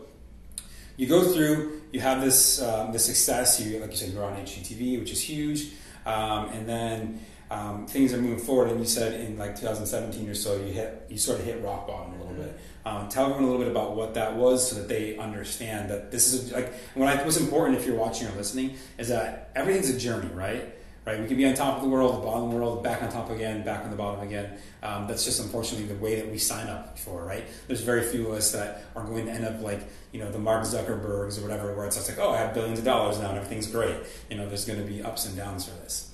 you 0.97 1.07
go 1.07 1.33
through, 1.33 1.81
you 1.93 2.01
have 2.01 2.21
this 2.21 2.61
um, 2.61 2.93
this 2.93 3.07
success. 3.07 3.61
You 3.61 3.79
like 3.79 3.93
you 3.93 3.97
said, 3.97 4.13
you're 4.13 4.25
on 4.25 4.37
HGTV, 4.37 4.99
which 4.99 5.13
is 5.13 5.21
huge, 5.21 5.69
um, 6.05 6.49
and 6.49 6.69
then 6.69 7.21
um, 7.51 7.87
things 7.87 8.15
are 8.15 8.19
moving 8.19 8.39
forward. 8.39 8.71
And 8.71 8.79
you 8.79 8.87
said 8.87 9.21
in 9.21 9.37
like 9.37 9.57
2017 9.57 10.29
or 10.29 10.35
so, 10.35 10.57
you 10.57 10.73
hit 10.73 11.07
you 11.09 11.19
sort 11.19 11.41
of 11.41 11.45
hit 11.45 11.63
rock 11.63 11.87
bottom 11.87 12.15
a 12.15 12.17
little 12.19 12.33
mm-hmm. 12.33 12.43
bit. 12.43 12.61
Um, 12.87 13.09
tell 13.09 13.25
everyone 13.25 13.45
a 13.45 13.47
little 13.49 13.63
bit 13.63 13.71
about 13.71 13.97
what 13.97 14.15
that 14.15 14.37
was, 14.37 14.71
so 14.71 14.77
that 14.77 14.89
they 14.89 15.19
understand 15.19 15.91
that 15.91 16.11
this 16.11 16.33
is 16.33 16.53
a, 16.53 16.55
like 16.55 16.75
what 16.95 17.09
I, 17.09 17.23
what's 17.25 17.39
important 17.39 17.79
if 17.79 17.87
you're 17.87 17.97
watching 17.97 18.29
or 18.29 18.33
listening 18.33 18.77
is 18.99 19.09
that 19.09 19.51
everything's 19.55 19.91
a 19.91 19.99
journey, 19.99 20.31
right? 20.33 20.77
Right? 21.07 21.19
We 21.19 21.27
can 21.27 21.39
be 21.39 21.47
on 21.47 21.55
top 21.55 21.77
of 21.77 21.83
the 21.83 21.89
world, 21.89 22.15
the 22.15 22.27
bottom 22.27 22.45
of 22.45 22.51
the 22.51 22.57
world, 22.57 22.85
back 22.85 23.03
on 23.03 23.11
top 23.11 23.31
again, 23.31 23.65
back 23.65 23.85
on 23.85 23.91
the 23.91 23.97
bottom 23.97 24.21
again. 24.21 24.59
Um, 24.83 25.09
that's 25.09 25.25
just 25.25 25.41
unfortunately 25.41 25.87
the 25.87 26.01
way 26.01 26.17
that 26.17 26.31
we 26.31 26.37
sign 26.37 26.69
up 26.69 26.99
for, 26.99 27.25
right? 27.25 27.45
There's 27.67 27.81
very 27.81 28.03
few 28.03 28.29
of 28.29 28.35
us 28.35 28.53
that 28.53 28.85
are 28.95 29.03
going 29.03 29.25
to 29.27 29.33
end 29.33 29.47
up 29.47 29.63
like, 29.63 29.81
you 30.13 30.21
know, 30.21 30.31
the 30.31 30.39
Mark 30.39 30.63
Zuckerbergs 30.65 31.39
or 31.39 31.43
whatever, 31.43 31.75
where 31.75 31.87
it's 31.87 32.07
like, 32.07 32.19
oh, 32.19 32.33
I 32.33 32.37
have 32.37 32.53
billions 32.53 32.79
of 32.79 32.85
dollars 32.85 33.19
now 33.19 33.31
and 33.31 33.39
everything's 33.39 33.67
great. 33.67 33.97
You 34.29 34.37
know, 34.37 34.47
there's 34.47 34.67
going 34.67 34.79
to 34.79 34.85
be 34.85 35.03
ups 35.03 35.27
and 35.27 35.37
downs 35.37 35.65
for 35.65 35.75
this. 35.81 36.10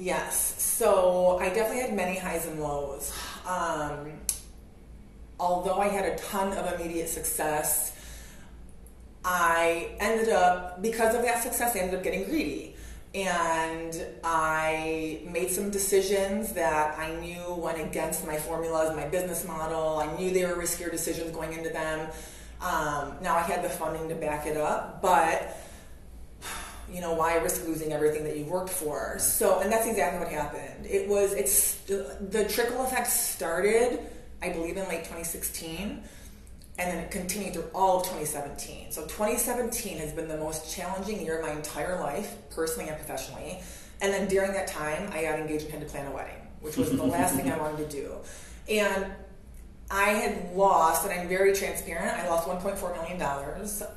Yes. 0.00 0.62
So 0.62 1.38
I 1.40 1.50
definitely 1.50 1.82
had 1.82 1.94
many 1.94 2.16
highs 2.16 2.46
and 2.46 2.58
lows. 2.58 3.12
Um, 3.46 4.12
although 5.38 5.78
I 5.78 5.88
had 5.88 6.06
a 6.06 6.16
ton 6.16 6.56
of 6.56 6.80
immediate 6.80 7.08
success, 7.08 7.94
I 9.22 9.90
ended 10.00 10.30
up, 10.30 10.80
because 10.80 11.14
of 11.14 11.20
that 11.22 11.42
success, 11.42 11.76
I 11.76 11.80
ended 11.80 11.96
up 11.96 12.02
getting 12.02 12.24
greedy. 12.24 12.76
And 13.14 14.02
I 14.24 15.20
made 15.30 15.50
some 15.50 15.68
decisions 15.68 16.54
that 16.54 16.98
I 16.98 17.14
knew 17.16 17.54
went 17.54 17.78
against 17.78 18.26
my 18.26 18.38
formulas, 18.38 18.96
my 18.96 19.06
business 19.06 19.46
model. 19.46 19.98
I 19.98 20.16
knew 20.16 20.30
they 20.30 20.46
were 20.46 20.54
riskier 20.54 20.90
decisions 20.90 21.30
going 21.32 21.52
into 21.52 21.68
them. 21.68 22.08
Um, 22.62 23.16
now 23.20 23.36
I 23.36 23.42
had 23.42 23.62
the 23.62 23.68
funding 23.68 24.08
to 24.08 24.14
back 24.14 24.46
it 24.46 24.56
up, 24.56 25.02
but 25.02 25.58
you 26.92 27.00
know 27.00 27.14
why 27.14 27.36
risk 27.36 27.66
losing 27.66 27.92
everything 27.92 28.24
that 28.24 28.36
you've 28.36 28.48
worked 28.48 28.70
for 28.70 29.16
so 29.18 29.60
and 29.60 29.70
that's 29.72 29.86
exactly 29.86 30.18
what 30.18 30.28
happened 30.28 30.86
it 30.86 31.08
was 31.08 31.32
it's 31.32 31.76
the 31.86 32.46
trickle 32.48 32.84
effect 32.84 33.06
started 33.06 34.00
i 34.42 34.50
believe 34.50 34.76
in 34.76 34.88
late 34.88 35.04
2016 35.04 36.02
and 36.80 36.90
then 36.90 37.04
it 37.04 37.10
continued 37.10 37.52
through 37.52 37.68
all 37.74 37.98
of 37.98 38.04
2017. 38.04 38.90
So 38.90 39.02
2017 39.02 39.98
has 39.98 40.12
been 40.12 40.28
the 40.28 40.38
most 40.38 40.74
challenging 40.74 41.20
year 41.22 41.38
of 41.38 41.46
my 41.46 41.52
entire 41.52 42.00
life, 42.00 42.34
personally 42.48 42.88
and 42.88 42.96
professionally. 42.96 43.60
And 44.00 44.10
then 44.10 44.28
during 44.28 44.52
that 44.54 44.66
time, 44.66 45.10
I 45.12 45.22
got 45.22 45.38
engaged 45.38 45.64
and 45.64 45.74
had 45.74 45.82
to 45.82 45.88
plan 45.88 46.06
a 46.06 46.10
wedding, 46.10 46.40
which 46.60 46.78
was 46.78 46.90
the 46.90 47.02
last 47.04 47.34
thing 47.34 47.52
I 47.52 47.58
wanted 47.58 47.90
to 47.90 47.96
do. 47.96 48.14
And 48.70 49.12
I 49.90 50.10
had 50.10 50.54
lost, 50.54 51.04
and 51.04 51.12
I'm 51.12 51.28
very 51.28 51.54
transparent, 51.54 52.18
I 52.18 52.26
lost 52.28 52.48
$1.4 52.48 52.96
million. 52.96 53.20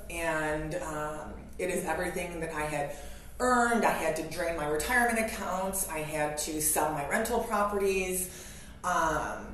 And 0.10 0.76
um, 0.84 1.34
it 1.58 1.70
is 1.70 1.86
everything 1.86 2.40
that 2.40 2.54
I 2.54 2.62
had 2.62 2.96
earned. 3.40 3.86
I 3.86 3.92
had 3.92 4.16
to 4.18 4.24
drain 4.24 4.58
my 4.58 4.68
retirement 4.68 5.20
accounts. 5.20 5.88
I 5.90 6.00
had 6.00 6.38
to 6.40 6.62
sell 6.62 6.92
my 6.92 7.08
rental 7.08 7.40
properties. 7.42 8.30
Um, 8.84 9.48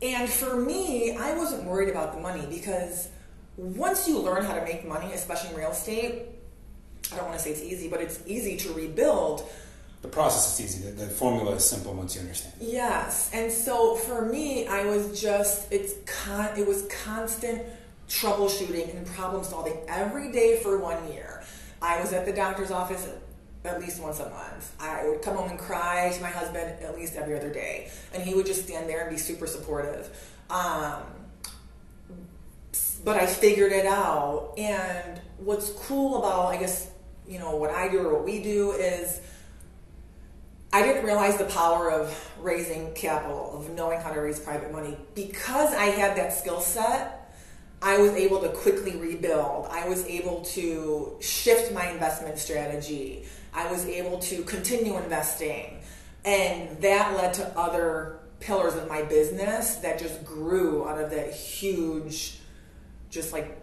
and 0.00 0.28
for 0.28 0.56
me, 0.56 1.16
I 1.16 1.36
wasn't 1.36 1.64
worried 1.64 1.88
about 1.88 2.14
the 2.14 2.20
money 2.20 2.46
because 2.50 3.08
once 3.56 4.08
you 4.08 4.18
learn 4.18 4.44
how 4.44 4.54
to 4.54 4.64
make 4.64 4.86
money, 4.86 5.12
especially 5.12 5.50
in 5.50 5.56
real 5.56 5.70
estate, 5.70 6.22
I 7.12 7.16
don't 7.16 7.26
want 7.26 7.38
to 7.38 7.44
say 7.44 7.50
it's 7.50 7.62
easy, 7.62 7.88
but 7.88 8.00
it's 8.00 8.20
easy 8.26 8.56
to 8.58 8.72
rebuild. 8.72 9.48
The 10.00 10.08
process 10.08 10.58
is 10.58 10.64
easy. 10.64 10.90
The, 10.90 11.04
the 11.04 11.10
formula 11.10 11.52
is 11.52 11.64
simple 11.64 11.94
once 11.94 12.16
you 12.16 12.22
understand. 12.22 12.54
Yes, 12.60 13.30
and 13.32 13.52
so 13.52 13.94
for 13.94 14.24
me, 14.24 14.66
I 14.66 14.84
was 14.86 15.20
just 15.20 15.70
it's 15.72 15.94
con- 16.06 16.58
it 16.58 16.66
was 16.66 16.88
constant 17.04 17.62
troubleshooting 18.12 18.94
and 18.94 19.06
problem 19.06 19.42
solving 19.42 19.78
every 19.88 20.30
day 20.30 20.60
for 20.62 20.78
one 20.78 21.10
year. 21.10 21.42
I 21.80 21.98
was 22.00 22.12
at 22.12 22.26
the 22.26 22.32
doctor's 22.32 22.70
office 22.70 23.08
at 23.64 23.80
least 23.80 24.02
once 24.02 24.20
a 24.20 24.28
month. 24.28 24.74
I 24.78 25.08
would 25.08 25.22
come 25.22 25.36
home 25.36 25.48
and 25.48 25.58
cry 25.58 26.12
to 26.14 26.20
my 26.20 26.28
husband 26.28 26.82
at 26.82 26.94
least 26.94 27.16
every 27.16 27.36
other 27.36 27.50
day, 27.50 27.90
and 28.12 28.22
he 28.22 28.34
would 28.34 28.44
just 28.44 28.64
stand 28.64 28.88
there 28.88 29.00
and 29.00 29.10
be 29.10 29.16
super 29.16 29.46
supportive. 29.46 30.10
Um, 30.50 31.02
but 33.02 33.16
I 33.16 33.26
figured 33.26 33.72
it 33.72 33.86
out, 33.86 34.54
and 34.58 35.20
what's 35.38 35.70
cool 35.70 36.18
about, 36.18 36.46
I 36.48 36.58
guess, 36.58 36.90
you 37.26 37.38
know, 37.38 37.56
what 37.56 37.70
I 37.70 37.88
do 37.88 38.00
or 38.00 38.14
what 38.14 38.24
we 38.24 38.42
do 38.42 38.72
is. 38.72 39.20
I 40.74 40.82
didn't 40.82 41.04
realize 41.04 41.36
the 41.36 41.44
power 41.44 41.90
of 41.90 42.32
raising 42.40 42.94
capital, 42.94 43.58
of 43.58 43.68
knowing 43.70 44.00
how 44.00 44.10
to 44.10 44.18
raise 44.18 44.40
private 44.40 44.72
money. 44.72 44.96
Because 45.14 45.74
I 45.74 45.84
had 45.84 46.16
that 46.16 46.32
skill 46.32 46.62
set, 46.62 47.21
I 47.82 47.98
was 47.98 48.12
able 48.12 48.40
to 48.40 48.48
quickly 48.48 48.96
rebuild. 48.96 49.66
I 49.68 49.88
was 49.88 50.06
able 50.06 50.42
to 50.42 51.16
shift 51.20 51.72
my 51.72 51.90
investment 51.90 52.38
strategy. 52.38 53.24
I 53.52 53.70
was 53.70 53.84
able 53.86 54.20
to 54.20 54.44
continue 54.44 54.96
investing. 54.96 55.80
And 56.24 56.80
that 56.80 57.16
led 57.16 57.34
to 57.34 57.58
other 57.58 58.20
pillars 58.38 58.74
of 58.74 58.88
my 58.88 59.02
business 59.02 59.76
that 59.76 59.98
just 59.98 60.24
grew 60.24 60.88
out 60.88 61.00
of 61.00 61.10
that 61.10 61.34
huge, 61.34 62.38
just 63.10 63.32
like 63.32 63.58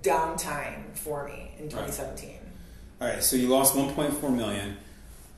downtime 0.00 0.96
for 0.96 1.26
me 1.26 1.50
in 1.58 1.64
2017. 1.64 2.30
All 2.30 3.08
right, 3.08 3.08
All 3.08 3.14
right 3.16 3.24
so 3.24 3.34
you 3.36 3.48
lost 3.48 3.74
1.4 3.74 4.34
million. 4.34 4.76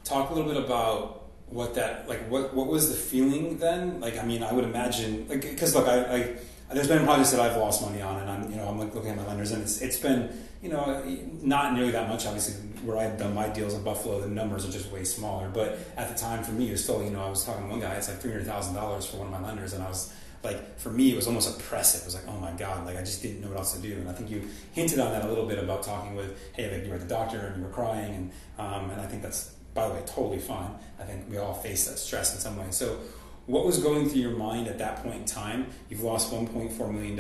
Talk 0.05 0.31
a 0.31 0.35
little 0.35 0.53
bit 0.53 0.63
about 0.63 1.23
what 1.49 1.75
that 1.75 2.09
like 2.09 2.29
what 2.29 2.53
what 2.55 2.67
was 2.67 2.89
the 2.89 2.97
feeling 2.97 3.57
then 3.59 4.01
like 4.01 4.19
i 4.19 4.25
mean 4.25 4.43
i 4.43 4.53
would 4.53 4.65
imagine 4.65 5.29
like 5.29 5.43
because 5.43 5.77
look 5.77 5.87
I, 5.87 6.01
I 6.01 6.37
there's 6.73 6.89
been 6.89 7.05
projects 7.05 7.31
that 7.31 7.41
I've 7.41 7.57
lost 7.57 7.83
money 7.83 8.03
on, 8.03 8.21
and 8.21 8.31
I'm 8.31 8.51
you 8.51 8.57
know 8.57 8.69
I'm 8.69 8.79
looking 8.79 9.11
at 9.11 9.17
my 9.17 9.27
lenders, 9.27 9.53
and 9.53 9.63
it's 9.63 9.81
it's 9.81 9.99
been 9.99 10.31
you 10.63 10.69
know 10.69 11.03
not 11.43 11.75
nearly 11.75 11.93
that 11.93 12.09
much. 12.09 12.27
Obviously, 12.27 12.55
where 12.85 12.99
I've 12.99 13.19
done 13.19 13.35
my 13.35 13.49
deals 13.49 13.75
in 13.75 13.83
Buffalo, 13.83 14.21
the 14.21 14.29
numbers 14.29 14.67
are 14.67 14.73
just 14.73 14.91
way 14.91 15.05
smaller. 15.05 15.49
But 15.49 15.79
at 15.97 16.09
the 16.09 16.19
time, 16.19 16.43
for 16.43 16.53
me, 16.53 16.69
it 16.69 16.73
was 16.73 16.83
still 16.83 17.03
you 17.03 17.11
know 17.11 17.25
I 17.25 17.31
was 17.31 17.45
talking 17.45 17.65
to 17.65 17.69
one 17.71 17.81
guy, 17.81 17.95
it's 17.95 18.09
like 18.09 18.19
three 18.19 18.33
hundred 18.33 18.47
thousand 18.47 18.75
dollars 18.75 19.07
for 19.07 19.19
one 19.19 19.27
of 19.29 19.33
my 19.33 19.47
lenders, 19.47 19.73
and 19.75 19.83
I 19.83 19.89
was 19.89 20.13
like 20.43 20.79
for 20.79 20.91
me 20.91 21.13
it 21.13 21.17
was 21.17 21.27
almost 21.27 21.59
oppressive. 21.59 22.03
It 22.03 22.07
was 22.07 22.15
like 22.15 22.25
oh 22.29 22.41
my 22.41 22.53
god, 22.53 22.85
like 22.85 22.97
I 22.97 23.01
just 23.01 23.23
didn't 23.23 23.43
know 23.43 23.49
what 23.49 23.59
else 23.59 23.75
to 23.75 23.81
do. 23.81 23.95
And 23.95 24.09
I 24.09 24.13
think 24.13 24.31
you 24.31 24.49
hinted 24.73 24.99
on 24.99 25.13
that 25.13 25.25
a 25.25 25.29
little 25.29 25.47
bit 25.47 25.59
about 25.59 25.83
talking 25.83 26.17
with 26.17 26.37
hey, 26.55 26.73
like 26.73 26.85
you 26.85 26.91
were 26.91 26.97
at 26.97 27.01
the 27.01 27.09
doctor 27.09 27.39
and 27.39 27.59
you 27.59 27.63
were 27.63 27.73
crying, 27.73 28.15
and 28.15 28.31
um, 28.59 28.91
and 28.91 29.01
I 29.01 29.07
think 29.07 29.23
that's 29.23 29.53
by 29.75 29.87
the 29.89 29.95
way 29.95 30.03
totally 30.07 30.39
fine. 30.39 30.71
I 30.99 31.05
think 31.05 31.31
we 31.31 31.37
all 31.39 31.55
face 31.55 31.87
that 31.89 31.99
stress 31.99 32.35
in 32.35 32.41
some 32.41 32.57
way. 32.57 32.67
So 32.71 32.99
what 33.47 33.65
was 33.65 33.79
going 33.79 34.09
through 34.09 34.21
your 34.21 34.37
mind 34.37 34.67
at 34.67 34.79
that 34.79 35.03
point 35.03 35.17
in 35.17 35.25
time? 35.25 35.69
You've 35.89 36.03
lost 36.03 36.33
$1.4 36.33 36.93
million. 36.93 37.19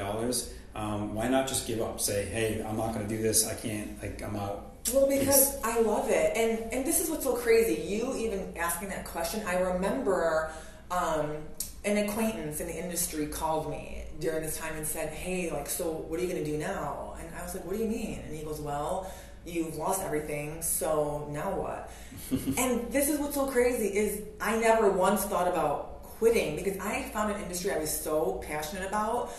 Um, 0.75 1.15
why 1.15 1.29
not 1.29 1.49
just 1.49 1.67
give 1.67 1.81
up? 1.81 2.01
Say, 2.01 2.27
hey, 2.27 2.65
I'm 2.67 2.77
not 2.77 2.93
going 2.93 3.07
to 3.07 3.17
do 3.17 3.23
this. 3.23 3.47
I 3.47 3.55
can't, 3.55 4.01
like, 4.03 4.23
I'm 4.23 4.37
out. 4.37 4.73
Well, 4.93 5.09
because 5.09 5.61
I 5.63 5.81
love 5.81 6.11
it. 6.11 6.37
And, 6.37 6.73
and 6.73 6.85
this 6.85 7.01
is 7.01 7.11
what's 7.11 7.25
so 7.25 7.35
crazy. 7.35 7.81
You 7.83 8.15
even 8.17 8.57
asking 8.57 8.91
that 8.91 9.05
question, 9.05 9.43
I 9.47 9.59
remember 9.59 10.53
um, 10.91 11.37
an 11.85 12.09
acquaintance 12.09 12.61
in 12.61 12.67
the 12.67 12.77
industry 12.77 13.27
called 13.27 13.71
me 13.71 14.05
during 14.21 14.43
this 14.43 14.59
time 14.59 14.77
and 14.77 14.87
said, 14.87 15.11
hey, 15.11 15.51
like, 15.51 15.69
so 15.69 15.91
what 15.91 16.19
are 16.19 16.23
you 16.23 16.29
going 16.29 16.45
to 16.45 16.51
do 16.51 16.59
now? 16.59 17.17
And 17.19 17.29
I 17.35 17.43
was 17.43 17.55
like, 17.55 17.65
what 17.65 17.77
do 17.77 17.83
you 17.83 17.89
mean? 17.89 18.21
And 18.27 18.37
he 18.37 18.45
goes, 18.45 18.61
well, 18.61 19.13
you've 19.45 19.77
lost 19.77 20.03
everything, 20.03 20.61
so 20.63 21.29
now 21.31 21.55
what? 21.59 21.91
and 22.59 22.91
this 22.93 23.09
is 23.09 23.19
what's 23.21 23.35
so 23.35 23.47
crazy 23.47 23.87
is 23.87 24.23
I 24.41 24.59
never 24.59 24.91
once 24.91 25.25
thought 25.25 25.49
about 25.49 25.96
quitting 26.19 26.57
because 26.57 26.79
I 26.79 27.03
found 27.13 27.33
an 27.33 27.41
industry 27.43 27.71
I 27.71 27.79
was 27.79 27.91
so 27.91 28.43
passionate 28.47 28.89
about 28.89 29.33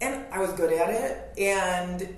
and 0.00 0.24
I 0.32 0.38
was 0.38 0.52
good 0.52 0.72
at 0.72 0.90
it. 0.90 1.38
And 1.38 2.16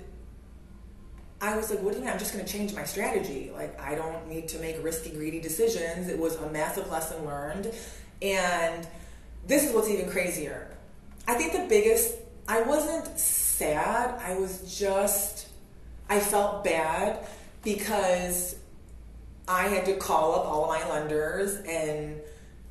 I 1.41 1.57
was 1.57 1.69
like, 1.69 1.81
what 1.81 1.91
do 1.91 1.97
you 1.97 2.05
mean? 2.05 2.13
I'm 2.13 2.19
just 2.19 2.33
going 2.33 2.45
to 2.45 2.51
change 2.51 2.73
my 2.73 2.85
strategy. 2.85 3.51
Like, 3.53 3.79
I 3.79 3.95
don't 3.95 4.29
need 4.29 4.47
to 4.49 4.59
make 4.59 4.81
risky, 4.81 5.09
greedy 5.09 5.41
decisions. 5.41 6.07
It 6.07 6.17
was 6.17 6.35
a 6.37 6.49
massive 6.49 6.89
lesson 6.89 7.25
learned. 7.25 7.73
And 8.21 8.87
this 9.45 9.65
is 9.65 9.75
what's 9.75 9.89
even 9.89 10.09
crazier. 10.09 10.69
I 11.27 11.33
think 11.35 11.51
the 11.51 11.67
biggest, 11.67 12.15
I 12.47 12.61
wasn't 12.61 13.19
sad. 13.19 14.17
I 14.21 14.35
was 14.35 14.77
just, 14.77 15.49
I 16.09 16.21
felt 16.21 16.63
bad 16.63 17.25
because 17.63 18.55
I 19.47 19.67
had 19.67 19.85
to 19.85 19.95
call 19.95 20.35
up 20.35 20.45
all 20.45 20.63
of 20.63 20.69
my 20.69 20.89
lenders 20.89 21.55
and 21.67 22.21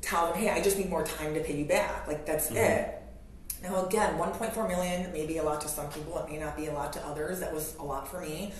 tell 0.03 0.27
them, 0.27 0.37
hey, 0.37 0.49
I 0.49 0.61
just 0.61 0.77
need 0.77 0.89
more 0.89 1.03
time 1.03 1.33
to 1.33 1.39
pay 1.39 1.57
you 1.57 1.65
back. 1.65 2.07
Like 2.07 2.25
that's 2.25 2.47
mm-hmm. 2.47 2.57
it. 2.57 2.99
Now 3.63 3.85
again, 3.85 4.17
1.4 4.19 4.67
million 4.67 5.11
may 5.13 5.25
be 5.25 5.37
a 5.37 5.43
lot 5.43 5.61
to 5.61 5.67
some 5.67 5.89
people. 5.89 6.17
It 6.19 6.29
may 6.29 6.37
not 6.37 6.57
be 6.57 6.67
a 6.67 6.73
lot 6.73 6.93
to 6.93 7.05
others. 7.07 7.39
That 7.39 7.53
was 7.53 7.75
a 7.77 7.83
lot 7.83 8.07
for 8.07 8.19
me. 8.19 8.53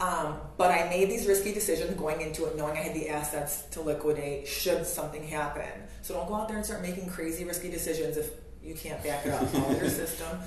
Um, 0.00 0.38
but 0.56 0.70
I 0.70 0.88
made 0.88 1.10
these 1.10 1.26
risky 1.26 1.52
decisions 1.52 1.94
going 1.96 2.20
into 2.20 2.44
it, 2.44 2.56
knowing 2.56 2.76
I 2.76 2.82
had 2.82 2.94
the 2.94 3.08
assets 3.08 3.62
to 3.72 3.80
liquidate 3.80 4.46
should 4.46 4.86
something 4.86 5.26
happen. 5.26 5.68
So 6.02 6.14
don't 6.14 6.28
go 6.28 6.34
out 6.34 6.48
there 6.48 6.56
and 6.56 6.64
start 6.66 6.82
making 6.82 7.08
crazy 7.08 7.44
risky 7.44 7.68
decisions 7.68 8.16
if 8.16 8.30
you 8.62 8.74
can't 8.74 9.02
back 9.02 9.26
it 9.26 9.32
up 9.32 9.52
all 9.54 9.74
your 9.74 9.88
system. 9.88 10.38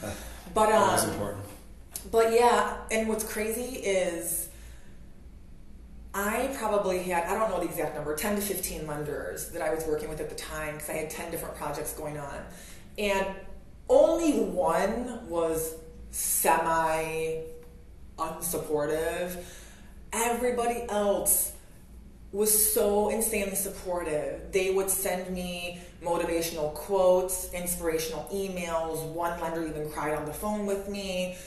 But 0.54 0.72
um, 0.72 1.10
important. 1.10 1.46
But 2.12 2.34
yeah, 2.34 2.78
and 2.92 3.10
what's 3.10 3.26
crazy 3.26 3.80
is 3.80 4.50
I 6.14 6.54
probably 6.58 7.04
had, 7.04 7.26
I 7.26 7.34
don't 7.38 7.50
know 7.50 7.60
the 7.60 7.70
exact 7.70 7.96
number, 7.96 8.16
10 8.16 8.36
to 8.36 8.42
15 8.42 8.86
lenders 8.86 9.50
that 9.50 9.62
I 9.62 9.74
was 9.74 9.86
working 9.86 10.10
with 10.10 10.20
at 10.20 10.30
the 10.30 10.36
time 10.36 10.74
because 10.76 10.90
I 10.90 10.94
had 10.94 11.10
10 11.10 11.32
different 11.32 11.56
projects 11.56 11.94
going 11.94 12.18
on. 12.18 12.38
And 12.98 13.28
only 13.88 14.42
one 14.44 15.28
was 15.30 15.76
semi 16.12 17.44
unsupportive. 18.18 19.42
Everybody 20.12 20.84
else 20.90 21.54
was 22.34 22.74
so 22.74 23.10
insanely 23.10 23.56
supportive. 23.56 24.52
They 24.52 24.74
would 24.74 24.90
send 24.90 25.34
me 25.34 25.80
motivational 26.04 26.74
quotes, 26.74 27.54
inspirational 27.54 28.28
emails. 28.34 29.06
One 29.06 29.40
lender 29.40 29.66
even 29.66 29.90
cried 29.92 30.14
on 30.14 30.26
the 30.26 30.34
phone 30.34 30.66
with 30.66 30.90
me. 30.90 31.38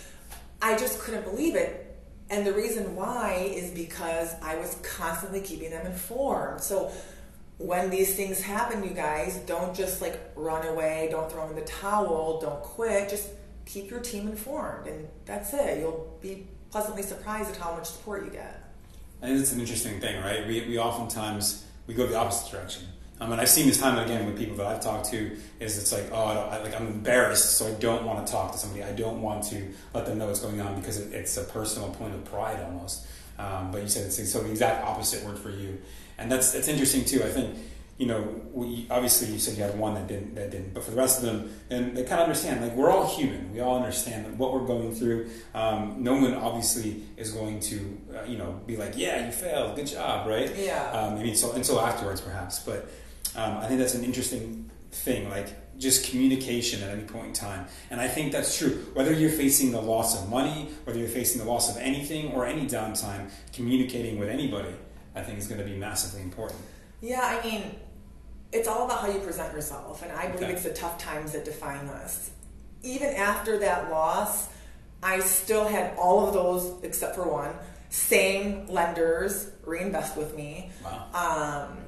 I 0.62 0.76
just 0.76 0.98
couldn't 1.00 1.24
believe 1.24 1.54
it 1.54 1.93
And 2.30 2.46
the 2.46 2.52
reason 2.52 2.96
why 2.96 3.52
is 3.54 3.70
because 3.70 4.34
I 4.42 4.56
was 4.56 4.76
constantly 4.82 5.40
keeping 5.40 5.70
them 5.70 5.86
informed. 5.86 6.60
So 6.60 6.90
when 7.58 7.90
these 7.90 8.14
things 8.16 8.40
happen, 8.40 8.82
you 8.82 8.90
guys, 8.90 9.36
don't 9.40 9.74
just 9.74 10.00
like 10.00 10.18
run 10.34 10.66
away, 10.66 11.08
don't 11.10 11.30
throw 11.30 11.48
in 11.48 11.54
the 11.54 11.62
towel, 11.62 12.40
don't 12.40 12.62
quit. 12.62 13.08
Just 13.08 13.28
keep 13.66 13.90
your 13.90 14.00
team 14.00 14.28
informed, 14.28 14.86
and 14.86 15.08
that's 15.24 15.52
it. 15.54 15.78
You'll 15.78 16.18
be 16.20 16.46
pleasantly 16.70 17.02
surprised 17.02 17.50
at 17.50 17.56
how 17.56 17.74
much 17.74 17.90
support 17.90 18.24
you 18.24 18.30
get. 18.30 18.62
I 19.22 19.26
think 19.26 19.40
it's 19.40 19.52
an 19.52 19.60
interesting 19.60 20.00
thing, 20.00 20.22
right? 20.22 20.46
We, 20.46 20.66
we 20.66 20.78
oftentimes 20.78 21.64
we 21.86 21.94
go 21.94 22.06
the 22.06 22.16
opposite 22.16 22.50
direction. 22.50 22.84
I 23.20 23.28
mean, 23.28 23.38
I've 23.38 23.48
seen 23.48 23.66
this 23.66 23.78
time 23.78 23.96
and 23.96 24.10
again 24.10 24.26
with 24.26 24.36
people 24.36 24.56
that 24.56 24.66
I've 24.66 24.80
talked 24.80 25.10
to. 25.10 25.36
Is 25.60 25.78
it's 25.78 25.92
like, 25.92 26.10
oh, 26.12 26.24
I 26.24 26.56
I, 26.56 26.62
like 26.62 26.78
I'm 26.78 26.86
embarrassed, 26.86 27.58
so 27.58 27.68
I 27.68 27.72
don't 27.72 28.04
want 28.04 28.26
to 28.26 28.32
talk 28.32 28.52
to 28.52 28.58
somebody. 28.58 28.82
I 28.82 28.92
don't 28.92 29.22
want 29.22 29.44
to 29.44 29.62
let 29.92 30.06
them 30.06 30.18
know 30.18 30.26
what's 30.26 30.40
going 30.40 30.60
on 30.60 30.80
because 30.80 30.98
it, 30.98 31.12
it's 31.12 31.36
a 31.36 31.44
personal 31.44 31.90
point 31.90 32.14
of 32.14 32.24
pride 32.24 32.62
almost. 32.62 33.06
Um, 33.38 33.70
but 33.70 33.82
you 33.82 33.88
said 33.88 34.06
it's 34.06 34.30
so 34.30 34.42
the 34.42 34.50
exact 34.50 34.84
opposite 34.84 35.24
word 35.24 35.38
for 35.38 35.50
you, 35.50 35.80
and 36.18 36.30
that's 36.30 36.52
that's 36.52 36.68
interesting 36.68 37.04
too. 37.04 37.22
I 37.24 37.28
think 37.28 37.56
you 37.96 38.06
know, 38.06 38.42
we, 38.52 38.86
obviously 38.90 39.32
you 39.32 39.38
said 39.38 39.56
you 39.56 39.62
had 39.62 39.78
one 39.78 39.94
that 39.94 40.08
didn't, 40.08 40.34
that 40.34 40.50
didn't, 40.50 40.74
but 40.74 40.82
for 40.82 40.90
the 40.90 40.96
rest 40.96 41.22
of 41.22 41.26
them, 41.26 41.54
and 41.70 41.96
they 41.96 42.02
kind 42.02 42.20
of 42.20 42.26
understand, 42.26 42.60
like 42.60 42.74
we're 42.74 42.90
all 42.90 43.06
human. 43.06 43.52
We 43.52 43.60
all 43.60 43.76
understand 43.76 44.36
what 44.36 44.52
we're 44.52 44.66
going 44.66 44.92
through. 44.92 45.30
Um, 45.54 45.96
no 46.00 46.14
one 46.14 46.34
obviously 46.34 47.04
is 47.16 47.30
going 47.30 47.60
to, 47.60 47.98
uh, 48.16 48.24
you 48.24 48.36
know, 48.36 48.60
be 48.66 48.76
like, 48.76 48.94
yeah, 48.96 49.24
you 49.24 49.30
failed, 49.30 49.76
good 49.76 49.86
job, 49.86 50.26
right? 50.26 50.52
Yeah. 50.56 50.90
Um, 50.90 51.18
I 51.18 51.22
mean, 51.22 51.36
so 51.36 51.52
until 51.52 51.80
afterwards, 51.80 52.20
perhaps. 52.20 52.58
But 52.58 52.90
um, 53.36 53.58
I 53.58 53.66
think 53.66 53.80
that's 53.80 53.94
an 53.94 54.04
interesting 54.04 54.70
thing, 54.92 55.28
like 55.30 55.48
just 55.78 56.08
communication 56.08 56.82
at 56.82 56.90
any 56.90 57.02
point 57.02 57.26
in 57.28 57.32
time. 57.32 57.66
And 57.90 58.00
I 58.00 58.06
think 58.06 58.30
that's 58.32 58.56
true. 58.56 58.86
Whether 58.94 59.12
you're 59.12 59.30
facing 59.30 59.72
the 59.72 59.80
loss 59.80 60.20
of 60.20 60.28
money, 60.28 60.68
whether 60.84 60.98
you're 60.98 61.08
facing 61.08 61.40
the 61.44 61.50
loss 61.50 61.68
of 61.68 61.76
anything 61.82 62.32
or 62.32 62.46
any 62.46 62.66
downtime, 62.66 63.30
communicating 63.52 64.18
with 64.18 64.28
anybody, 64.28 64.74
I 65.14 65.22
think 65.22 65.38
is 65.38 65.48
going 65.48 65.60
to 65.60 65.66
be 65.66 65.76
massively 65.76 66.22
important. 66.22 66.60
Yeah, 67.00 67.20
I 67.22 67.44
mean, 67.44 67.74
it's 68.52 68.68
all 68.68 68.84
about 68.84 69.00
how 69.00 69.08
you 69.08 69.18
present 69.18 69.52
yourself, 69.52 70.02
and 70.02 70.12
I 70.12 70.28
believe 70.28 70.44
Okay. 70.44 70.52
it's 70.52 70.62
the 70.62 70.72
tough 70.72 70.96
times 70.98 71.32
that 71.32 71.44
define 71.44 71.88
us. 71.88 72.30
Even 72.82 73.08
after 73.14 73.58
that 73.58 73.90
loss, 73.90 74.48
I 75.02 75.18
still 75.20 75.66
had 75.66 75.96
all 75.98 76.26
of 76.26 76.34
those, 76.34 76.82
except 76.84 77.16
for 77.16 77.28
one, 77.28 77.50
same 77.90 78.66
lenders 78.68 79.50
reinvest 79.64 80.16
with 80.16 80.36
me. 80.36 80.70
Wow. 80.84 81.66
Um, 81.68 81.83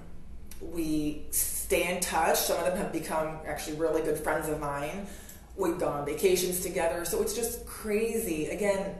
we 0.60 1.22
stay 1.30 1.94
in 1.94 2.00
touch. 2.00 2.38
Some 2.38 2.58
of 2.58 2.64
them 2.66 2.76
have 2.78 2.92
become 2.92 3.38
actually 3.46 3.76
really 3.76 4.02
good 4.02 4.18
friends 4.18 4.48
of 4.48 4.60
mine. 4.60 5.06
We've 5.56 5.78
gone 5.78 6.00
on 6.00 6.06
vacations 6.06 6.60
together. 6.60 7.04
So 7.04 7.22
it's 7.22 7.34
just 7.34 7.66
crazy. 7.66 8.48
Again, 8.48 8.94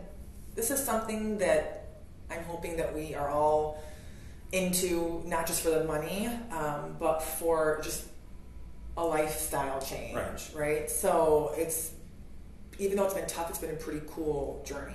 this 0.55 0.71
is 0.71 0.83
something 0.83 1.39
that 1.39 1.89
I'm 2.31 2.43
hoping 2.45 2.77
that 2.79 2.95
we 2.95 3.15
are 3.15 3.29
all 3.29 3.83
into, 4.53 5.23
not 5.27 5.47
just 5.47 5.61
for 5.63 5.71
the 5.71 5.85
money, 5.85 6.29
um, 6.51 6.97
but 6.99 7.21
for 7.21 7.81
just 7.83 8.05
a 8.97 9.05
lifestyle 9.05 9.81
change, 9.81 10.17
Right. 10.17 10.51
right? 10.55 10.91
So 10.91 11.53
it's, 11.57 11.93
even 12.79 12.97
though 12.97 13.05
it's 13.05 13.15
been 13.15 13.27
tough, 13.27 13.51
it's 13.51 13.59
been 13.59 13.71
a 13.71 13.75
pretty 13.75 14.01
cool 14.09 14.63
journey. 14.67 14.95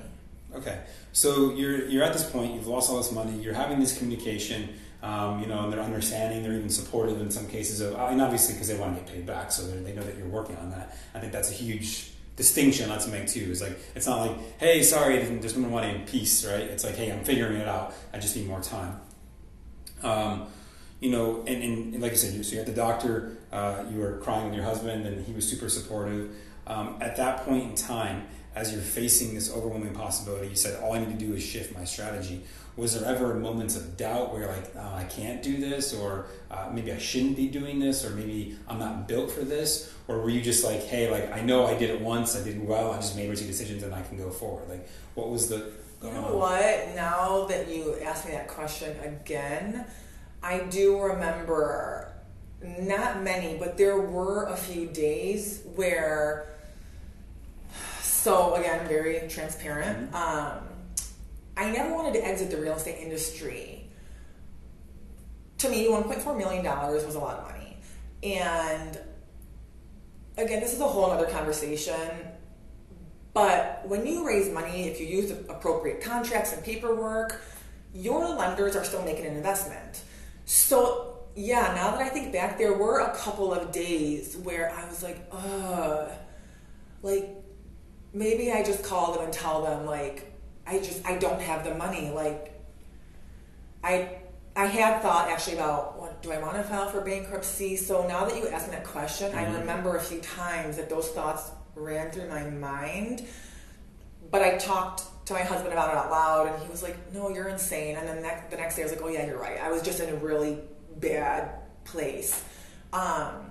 Okay, 0.54 0.80
so 1.14 1.54
you're 1.54 1.86
you're 1.88 2.04
at 2.04 2.12
this 2.12 2.30
point. 2.30 2.54
You've 2.54 2.68
lost 2.68 2.90
all 2.90 2.98
this 2.98 3.14
money. 3.14 3.38
You're 3.42 3.54
having 3.54 3.80
this 3.80 3.98
communication. 3.98 4.68
Um, 5.04 5.40
you 5.42 5.48
know, 5.48 5.64
and 5.64 5.74
they're 5.74 5.82
understanding. 5.82 6.44
They're 6.44 6.54
even 6.54 6.70
supportive 6.70 7.20
in 7.20 7.32
some 7.32 7.48
cases 7.48 7.82
of, 7.82 7.96
I 7.96 8.12
mean, 8.12 8.22
obviously 8.22 8.54
because 8.54 8.68
they 8.68 8.78
want 8.78 8.96
to 8.96 9.04
get 9.04 9.12
paid 9.12 9.26
back, 9.26 9.52
so 9.52 9.66
they're- 9.66 9.82
know 9.96 10.04
that 10.04 10.18
you're 10.18 10.28
working 10.28 10.56
on 10.58 10.70
that. 10.72 10.96
I 11.16 11.20
think 11.20 11.32
that's 11.32 11.50
a 11.50 11.54
huge 11.54 12.12
distinction 12.36 12.90
not 12.90 13.02
to 13.02 13.10
make 13.10 13.28
too. 13.28 13.52
Is 13.52 13.62
like 13.62 13.78
it's 13.96 14.08
not 14.08 14.22
like, 14.22 14.60
hey, 14.60 14.84
sorry, 14.84 15.18
there's 15.20 15.58
no 15.58 15.68
money 15.68 15.96
in 15.96 16.06
peace, 16.06 16.46
right? 16.46 16.62
It's 16.62 16.84
like, 16.84 16.96
hey, 16.96 17.12
I'm 17.12 17.24
figuring 17.24 17.58
it 17.58 17.68
out. 17.68 17.94
I 18.14 18.20
just 18.20 18.36
need 18.36 18.48
more 18.48 18.62
time. 18.62 19.00
Um, 20.04 20.48
you 21.00 21.10
know, 21.10 21.44
and, 21.48 21.64
and, 21.64 21.94
and 21.94 22.02
like 22.02 22.12
I 22.12 22.16
said, 22.16 22.34
you, 22.34 22.44
so 22.44 22.54
you're 22.54 22.62
at 22.62 22.68
the 22.68 22.74
doctor, 22.74 23.38
uh, 23.52 23.84
you 23.92 24.00
were 24.00 24.18
crying 24.18 24.46
with 24.46 24.54
your 24.56 24.64
husband, 24.64 25.06
and 25.06 25.26
he 25.26 25.34
was 25.34 25.48
super 25.48 25.70
supportive. 25.70 26.36
Um, 26.68 26.98
at 27.02 27.18
that 27.18 27.44
point 27.46 27.64
in 27.72 27.76
time, 27.76 28.28
as 28.54 28.74
you're 28.74 28.82
facing 28.82 29.34
this 29.34 29.52
overwhelming 29.54 29.94
possibility, 29.94 30.48
you 30.48 30.56
said, 30.56 30.82
All 30.82 30.94
I 30.94 31.00
need 31.00 31.18
to 31.18 31.26
do 31.26 31.34
is 31.34 31.44
shift 31.44 31.76
my 31.76 31.86
strategy. 31.86 32.42
Was 32.78 33.00
there 33.00 33.14
ever 33.14 33.34
moments 33.36 33.76
of 33.76 33.98
doubt 33.98 34.32
where 34.32 34.44
you're 34.44 34.52
like, 34.52 34.74
oh, 34.78 34.96
I 34.96 35.04
can't 35.04 35.44
do 35.44 35.58
this, 35.58 35.94
or 35.94 36.28
uh, 36.50 36.70
maybe 36.74 36.92
I 36.94 36.98
shouldn't 36.98 37.36
be 37.36 37.50
doing 37.50 37.80
this, 37.80 38.06
or 38.06 38.12
maybe 38.12 38.58
I'm 38.68 38.80
not 38.80 39.10
built 39.10 39.30
for 39.30 39.42
this? 39.42 39.94
Or 40.08 40.22
were 40.22 40.30
you 40.30 40.42
just 40.42 40.64
like, 40.64 40.82
hey, 40.84 41.12
like 41.12 41.32
I 41.34 41.42
know 41.42 41.66
I 41.66 41.78
did 41.78 41.90
it 41.90 42.00
once, 42.00 42.36
I 42.36 42.44
did 42.44 42.66
well, 42.66 42.92
I 42.92 42.98
just 42.98 43.16
made 43.16 43.30
risky 43.30 43.48
decisions 43.48 43.84
and 43.84 43.94
I 43.94 44.02
can 44.02 44.18
go 44.18 44.30
forward? 44.30 44.70
Like, 44.70 44.88
what 45.16 45.30
was 45.30 45.50
the. 45.50 45.72
You 46.02 46.12
know 46.12 46.38
what? 46.38 46.96
Now 46.96 47.46
that 47.46 47.68
you 47.68 48.00
asked 48.00 48.26
me 48.26 48.32
that 48.32 48.48
question 48.48 48.98
again, 49.02 49.86
I 50.42 50.60
do 50.62 51.00
remember 51.00 52.12
not 52.80 53.22
many, 53.22 53.58
but 53.58 53.78
there 53.78 54.00
were 54.00 54.46
a 54.46 54.56
few 54.56 54.88
days 54.88 55.64
where. 55.76 56.51
So 58.22 58.54
again, 58.54 58.88
very 58.88 59.28
transparent. 59.28 60.14
Um, 60.14 60.60
I 61.58 61.72
never 61.72 61.92
wanted 61.92 62.14
to 62.14 62.24
exit 62.24 62.52
the 62.52 62.58
real 62.58 62.76
estate 62.76 63.00
industry. 63.02 63.90
To 65.58 65.70
me, 65.70 65.90
one 65.90 66.04
point 66.04 66.22
four 66.22 66.38
million 66.38 66.64
dollars 66.64 67.04
was 67.04 67.16
a 67.16 67.20
lot 67.20 67.40
of 67.40 67.52
money, 67.52 67.78
and 68.22 69.00
again, 70.38 70.60
this 70.60 70.72
is 70.72 70.82
a 70.82 70.88
whole 70.88 71.10
other 71.10 71.26
conversation. 71.26 71.98
But 73.34 73.82
when 73.88 74.06
you 74.06 74.28
raise 74.28 74.54
money, 74.54 74.88
if 74.88 75.02
you 75.02 75.08
use 75.08 75.32
appropriate 75.32 76.04
contracts 76.04 76.54
and 76.54 76.64
paperwork, 76.64 77.42
your 77.92 78.28
lenders 78.36 78.76
are 78.76 78.84
still 78.84 79.04
making 79.04 79.26
an 79.26 79.36
investment. 79.36 80.04
So, 80.46 81.24
yeah, 81.36 81.74
now 81.76 81.90
that 81.90 82.02
I 82.02 82.10
think 82.10 82.32
back, 82.32 82.60
there 82.60 82.78
were 82.78 83.00
a 83.00 83.16
couple 83.16 83.52
of 83.52 83.72
days 83.72 84.38
where 84.38 84.72
I 84.72 84.88
was 84.88 85.02
like, 85.02 85.26
ugh, 85.32 86.12
like 87.02 87.41
maybe 88.14 88.52
I 88.52 88.64
just 88.64 88.84
call 88.84 89.14
them 89.14 89.24
and 89.24 89.34
tell 89.34 89.62
them, 89.64 89.86
like, 89.86 90.32
I 90.68 90.80
just, 90.80 91.06
I 91.06 91.18
don't 91.18 91.42
have 91.42 91.64
the 91.64 91.74
money. 91.76 92.12
Like, 92.12 92.60
I, 93.84 94.18
I 94.56 94.66
had 94.66 95.02
thought 95.02 95.30
actually 95.30 95.56
about 95.56 96.00
what 96.00 96.22
do 96.22 96.32
I 96.32 96.40
want 96.40 96.56
to 96.58 96.64
file 96.64 96.90
for 96.90 97.02
bankruptcy. 97.02 97.76
So 97.78 98.08
now 98.08 98.26
that 98.26 98.38
you 98.38 98.48
asked 98.50 98.68
me 98.68 98.76
that 98.76 98.84
question, 98.86 99.34
I 99.34 99.46
Mhm. 99.46 99.60
remember 99.60 99.96
a 99.96 100.00
few 100.02 100.20
times 100.20 100.78
that 100.78 100.90
those 100.90 101.10
thoughts 101.10 101.52
ran 101.76 102.12
through 102.12 102.28
my 102.30 102.44
mind. 102.44 103.26
But 104.30 104.42
I 104.44 104.58
talked 104.58 105.26
to 105.28 105.34
my 105.34 105.42
husband 105.42 105.74
about 105.74 105.90
it 105.92 105.98
out 105.98 106.12
loud, 106.12 106.48
and 106.48 106.64
he 106.64 106.70
was 106.70 106.84
like, 106.84 106.96
"No, 107.14 107.30
you're 107.30 107.50
insane." 107.50 107.96
And 107.98 108.08
then 108.08 108.22
next, 108.22 108.50
the 108.52 108.58
next 108.58 108.76
day, 108.76 108.82
I 108.84 108.86
was 108.86 108.92
like, 108.94 109.02
"Oh 109.04 109.08
yeah, 109.10 109.26
you're 109.26 109.38
right. 109.40 109.60
I 109.62 109.70
was 109.72 109.82
just 109.82 110.00
in 110.00 110.10
a 110.10 110.16
really 110.18 110.60
bad 110.98 111.52
place." 111.86 112.44
Um, 112.94 113.51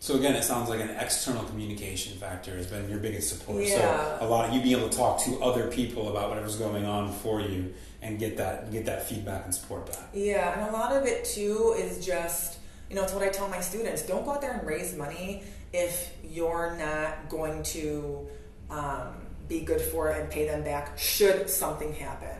So 0.00 0.14
again, 0.14 0.36
it 0.36 0.44
sounds 0.44 0.68
like 0.68 0.80
an 0.80 0.90
external 0.90 1.42
communication 1.44 2.16
factor 2.18 2.56
has 2.56 2.68
been 2.68 2.88
your 2.88 3.00
biggest 3.00 3.30
support. 3.30 3.64
Yeah. 3.64 4.18
So 4.18 4.26
a 4.26 4.28
lot 4.28 4.48
of 4.48 4.54
you 4.54 4.62
being 4.62 4.78
able 4.78 4.88
to 4.88 4.96
talk 4.96 5.20
to 5.24 5.40
other 5.40 5.66
people 5.68 6.08
about 6.10 6.28
whatever's 6.28 6.56
going 6.56 6.86
on 6.86 7.12
for 7.12 7.40
you 7.40 7.74
and 8.00 8.18
get 8.18 8.36
that 8.36 8.70
get 8.70 8.86
that 8.86 9.08
feedback 9.08 9.44
and 9.44 9.54
support 9.54 9.86
back. 9.86 10.08
Yeah, 10.14 10.52
and 10.52 10.70
a 10.70 10.72
lot 10.72 10.92
of 10.92 11.04
it 11.04 11.24
too 11.24 11.74
is 11.76 12.04
just, 12.04 12.58
you 12.88 12.94
know, 12.94 13.02
it's 13.02 13.12
what 13.12 13.24
I 13.24 13.28
tell 13.28 13.48
my 13.48 13.60
students 13.60 14.02
don't 14.02 14.24
go 14.24 14.32
out 14.32 14.40
there 14.40 14.52
and 14.52 14.66
raise 14.66 14.96
money 14.96 15.42
if 15.72 16.12
you're 16.22 16.76
not 16.78 17.28
going 17.28 17.64
to 17.64 18.28
um, 18.70 19.14
be 19.48 19.60
good 19.60 19.80
for 19.80 20.10
it 20.10 20.20
and 20.20 20.30
pay 20.30 20.46
them 20.46 20.62
back 20.62 20.96
should 20.96 21.50
something 21.50 21.92
happen. 21.92 22.36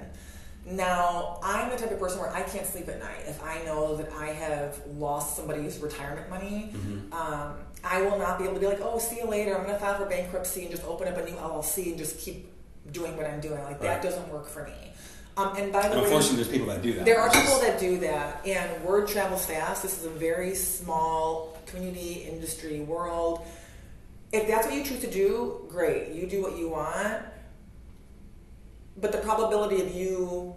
Now, 0.71 1.39
I'm 1.43 1.71
the 1.71 1.77
type 1.77 1.91
of 1.91 1.99
person 1.99 2.21
where 2.21 2.31
I 2.31 2.43
can't 2.43 2.67
sleep 2.67 2.89
at 2.89 2.99
night 3.01 3.23
if 3.27 3.43
I 3.43 3.63
know 3.65 3.97
that 3.97 4.13
I 4.13 4.27
have 4.27 4.79
lost 4.97 5.37
somebody's 5.37 5.79
retirement 5.79 6.29
money. 6.29 6.71
Um, 7.13 7.55
I 7.85 8.03
will 8.03 8.19
not 8.19 8.39
be 8.39 8.45
able 8.45 8.55
to 8.55 8.61
be 8.61 8.67
like, 8.67 8.81
oh, 8.83 8.99
see 8.99 9.17
you 9.17 9.27
later. 9.27 9.57
I'm 9.57 9.63
going 9.63 9.75
to 9.75 9.81
file 9.81 9.97
for 9.99 10.07
bankruptcy 10.07 10.63
and 10.63 10.71
just 10.71 10.85
open 10.85 11.09
up 11.09 11.17
a 11.17 11.25
new 11.25 11.37
LLC 11.37 11.87
and 11.89 11.99
just 11.99 12.19
keep 12.19 12.51
doing 12.93 13.17
what 13.17 13.27
I'm 13.27 13.41
doing. 13.41 13.63
Like, 13.65 13.81
that 13.81 13.95
Right. 13.95 14.03
doesn't 14.03 14.29
work 14.33 14.47
for 14.49 14.65
me. 14.65 14.73
Um, 15.37 15.57
and 15.57 15.73
by 15.73 15.83
the 15.83 15.93
And 15.93 15.99
way, 16.01 16.05
unfortunately, 16.07 16.37
there's 16.43 16.49
people 16.49 16.67
that 16.67 16.83
do 16.83 16.93
that. 16.95 17.05
there 17.05 17.21
are 17.21 17.31
people 17.31 17.61
that 17.61 17.79
do 17.79 17.99
that, 18.01 18.45
and 18.45 18.83
word 18.85 19.07
travels 19.07 19.47
fast. 19.47 19.83
This 19.85 19.97
is 19.99 20.05
a 20.05 20.11
very 20.11 20.55
small 20.57 21.57
community 21.67 22.27
industry 22.31 22.81
world. 22.81 23.47
If 24.33 24.49
that's 24.49 24.67
what 24.67 24.75
you 24.75 24.83
choose 24.85 25.01
to 25.01 25.11
do, 25.11 25.65
great. 25.69 26.09
You 26.13 26.27
do 26.27 26.43
what 26.43 26.59
you 26.59 26.69
want. 26.69 27.23
But 29.01 29.13
the 29.13 29.19
probability 29.19 29.81
of 29.81 29.95
you 29.95 30.57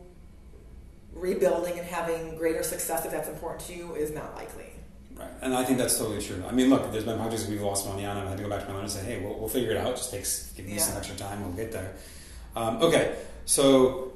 rebuilding 1.13 1.77
and 1.77 1.87
having 1.87 2.35
greater 2.35 2.63
success, 2.63 3.05
if 3.05 3.11
that's 3.11 3.29
important 3.29 3.61
to 3.67 3.73
you, 3.73 3.95
is 3.95 4.11
not 4.11 4.35
likely. 4.35 4.71
Right, 5.15 5.29
and 5.41 5.53
I 5.53 5.63
think 5.63 5.77
that's 5.77 5.97
totally 5.97 6.21
true. 6.21 6.43
I 6.47 6.51
mean, 6.51 6.69
look, 6.69 6.91
there's 6.91 7.03
been 7.03 7.17
projects 7.17 7.47
we've 7.47 7.61
lost 7.61 7.87
money 7.87 8.05
on, 8.05 8.17
and 8.17 8.27
I 8.27 8.29
had 8.29 8.37
to 8.37 8.43
go 8.43 8.49
back 8.49 8.61
to 8.61 8.67
my 8.67 8.73
lender 8.73 8.83
and 8.83 8.91
say, 8.91 9.03
"Hey, 9.03 9.23
we'll, 9.23 9.37
we'll 9.37 9.49
figure 9.49 9.71
it 9.71 9.77
out. 9.77 9.91
It 9.91 9.97
just 9.97 10.11
takes 10.11 10.51
give 10.53 10.65
me 10.65 10.77
some 10.79 10.97
extra 10.97 11.15
time. 11.15 11.43
We'll 11.43 11.53
get 11.53 11.71
there." 11.71 11.93
Um, 12.55 12.77
okay, 12.81 13.15
so 13.45 14.13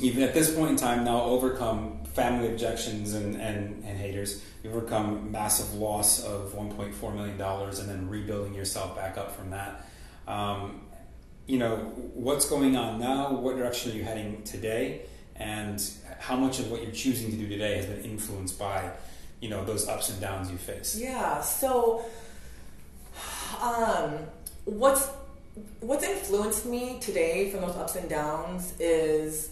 even 0.00 0.22
at 0.22 0.34
this 0.34 0.54
point 0.54 0.70
in 0.70 0.76
time, 0.76 1.04
now 1.04 1.22
overcome 1.22 2.04
family 2.14 2.48
objections 2.48 3.14
and, 3.14 3.36
and, 3.36 3.84
and 3.84 3.98
haters. 3.98 4.44
You've 4.62 4.74
overcome 4.74 5.30
massive 5.30 5.74
loss 5.74 6.24
of 6.24 6.52
1.4 6.52 7.14
million 7.14 7.38
dollars, 7.38 7.78
and 7.78 7.88
then 7.88 8.08
rebuilding 8.08 8.54
yourself 8.54 8.96
back 8.96 9.16
up 9.16 9.34
from 9.34 9.50
that. 9.50 9.86
Um, 10.26 10.82
you 11.48 11.58
know, 11.58 11.76
what's 12.14 12.48
going 12.48 12.76
on 12.76 13.00
now? 13.00 13.32
What 13.32 13.56
direction 13.56 13.90
are 13.90 13.94
you 13.94 14.04
heading 14.04 14.42
today? 14.42 15.00
And 15.34 15.82
how 16.20 16.36
much 16.36 16.58
of 16.58 16.70
what 16.70 16.82
you're 16.82 16.92
choosing 16.92 17.30
to 17.30 17.36
do 17.36 17.48
today 17.48 17.76
has 17.76 17.86
been 17.86 18.04
influenced 18.04 18.58
by, 18.58 18.90
you 19.40 19.48
know, 19.48 19.64
those 19.64 19.88
ups 19.88 20.10
and 20.10 20.20
downs 20.20 20.50
you 20.50 20.58
face? 20.58 20.96
Yeah. 21.00 21.40
So, 21.40 22.04
um, 23.62 24.18
what's 24.66 25.08
what's 25.80 26.04
influenced 26.04 26.66
me 26.66 27.00
today 27.00 27.50
from 27.50 27.62
those 27.62 27.76
ups 27.76 27.96
and 27.96 28.08
downs 28.08 28.74
is 28.78 29.50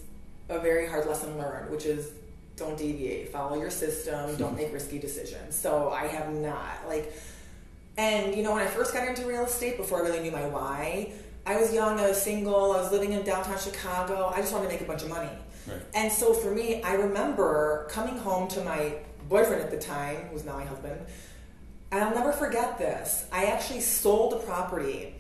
a 0.51 0.59
very 0.59 0.87
hard 0.87 1.07
lesson 1.07 1.39
learned, 1.39 1.71
which 1.71 1.87
is 1.87 2.11
don't 2.57 2.77
deviate, 2.77 3.33
follow 3.33 3.59
your 3.59 3.71
system, 3.71 4.37
don't 4.39 4.55
make 4.55 4.71
risky 4.71 4.99
decisions. 4.99 5.55
So 5.55 5.91
I 5.91 6.09
have 6.09 6.31
not 6.31 6.87
like, 6.87 7.11
and 7.97 8.35
you 8.35 8.43
know, 8.43 8.53
when 8.53 8.63
I 8.63 8.67
first 8.67 8.93
got 8.93 9.09
into 9.09 9.25
real 9.27 9.47
estate, 9.47 9.79
before 9.79 10.05
I 10.05 10.09
really 10.09 10.21
knew 10.21 10.31
my 10.31 10.47
why, 10.47 11.13
I 11.47 11.57
was 11.61 11.73
young, 11.73 12.01
I 12.01 12.09
was 12.09 12.21
single, 12.21 12.73
I 12.73 12.83
was 12.83 12.91
living 12.91 13.13
in 13.13 13.23
downtown 13.23 13.59
Chicago. 13.59 14.33
I 14.35 14.41
just 14.41 14.53
wanted 14.53 14.67
to 14.67 14.73
make 14.73 14.81
a 14.81 14.85
bunch 14.85 15.03
of 15.03 15.09
money. 15.09 15.31
Right. 15.67 15.81
And 15.95 16.13
so 16.13 16.35
for 16.35 16.51
me, 16.51 16.83
I 16.83 16.95
remember 16.95 17.87
coming 17.89 18.19
home 18.19 18.49
to 18.49 18.65
my 18.65 18.97
boyfriend 19.29 19.63
at 19.63 19.71
the 19.71 19.79
time, 19.79 20.17
who's 20.33 20.45
now 20.45 20.57
my 20.57 20.65
husband, 20.65 21.07
and 21.93 22.03
I'll 22.03 22.15
never 22.15 22.33
forget 22.33 22.79
this. 22.79 23.27
I 23.31 23.47
actually 23.47 23.81
sold 23.81 24.35
a 24.35 24.39
property 24.39 25.15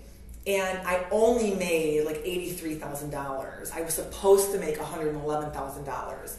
and 0.46 0.78
I 0.86 1.06
only 1.10 1.54
made 1.54 2.04
like 2.04 2.24
$83,000. 2.24 3.72
I 3.72 3.82
was 3.82 3.94
supposed 3.94 4.52
to 4.52 4.58
make 4.58 4.78
$111,000. 4.78 6.36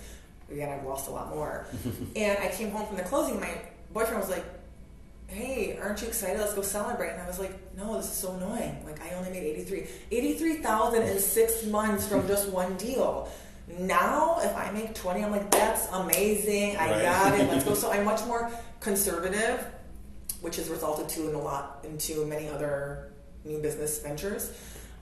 Again, 0.49 0.69
I've 0.69 0.85
lost 0.85 1.09
a 1.09 1.11
lot 1.11 1.29
more. 1.29 1.65
and 2.15 2.37
I 2.39 2.49
came 2.49 2.71
home 2.71 2.87
from 2.87 2.97
the 2.97 3.03
closing, 3.03 3.39
my 3.39 3.61
boyfriend 3.93 4.19
was 4.19 4.29
like, 4.29 4.45
hey, 5.27 5.77
aren't 5.81 6.01
you 6.01 6.07
excited? 6.07 6.39
Let's 6.39 6.53
go 6.53 6.61
celebrate. 6.61 7.09
And 7.11 7.21
I 7.21 7.27
was 7.27 7.39
like, 7.39 7.51
no, 7.75 7.97
this 7.97 8.05
is 8.05 8.13
so 8.13 8.33
annoying. 8.33 8.83
Like, 8.85 9.01
I 9.01 9.13
only 9.15 9.29
made 9.29 9.43
83. 9.43 9.87
83,000 10.11 11.01
in 11.03 11.19
six 11.19 11.65
months 11.65 12.07
from 12.07 12.27
just 12.27 12.49
one 12.49 12.75
deal. 12.77 13.29
Now, 13.79 14.39
if 14.41 14.55
I 14.55 14.71
make 14.71 14.95
20, 14.95 15.23
I'm 15.23 15.31
like, 15.31 15.51
that's 15.51 15.87
amazing. 15.91 16.77
I 16.77 16.91
Right. 16.91 17.01
got 17.01 17.39
it. 17.39 17.49
Let's 17.49 17.65
go. 17.65 17.73
So 17.75 17.91
I'm 17.91 18.05
much 18.05 18.25
more 18.25 18.49
conservative, 18.79 19.65
which 20.41 20.55
has 20.55 20.69
resulted 20.69 21.09
to 21.09 21.29
in 21.29 21.35
a 21.35 21.41
lot 21.41 21.83
into 21.83 22.25
many 22.25 22.47
other 22.47 23.11
new 23.43 23.59
business 23.59 24.01
ventures. 24.01 24.51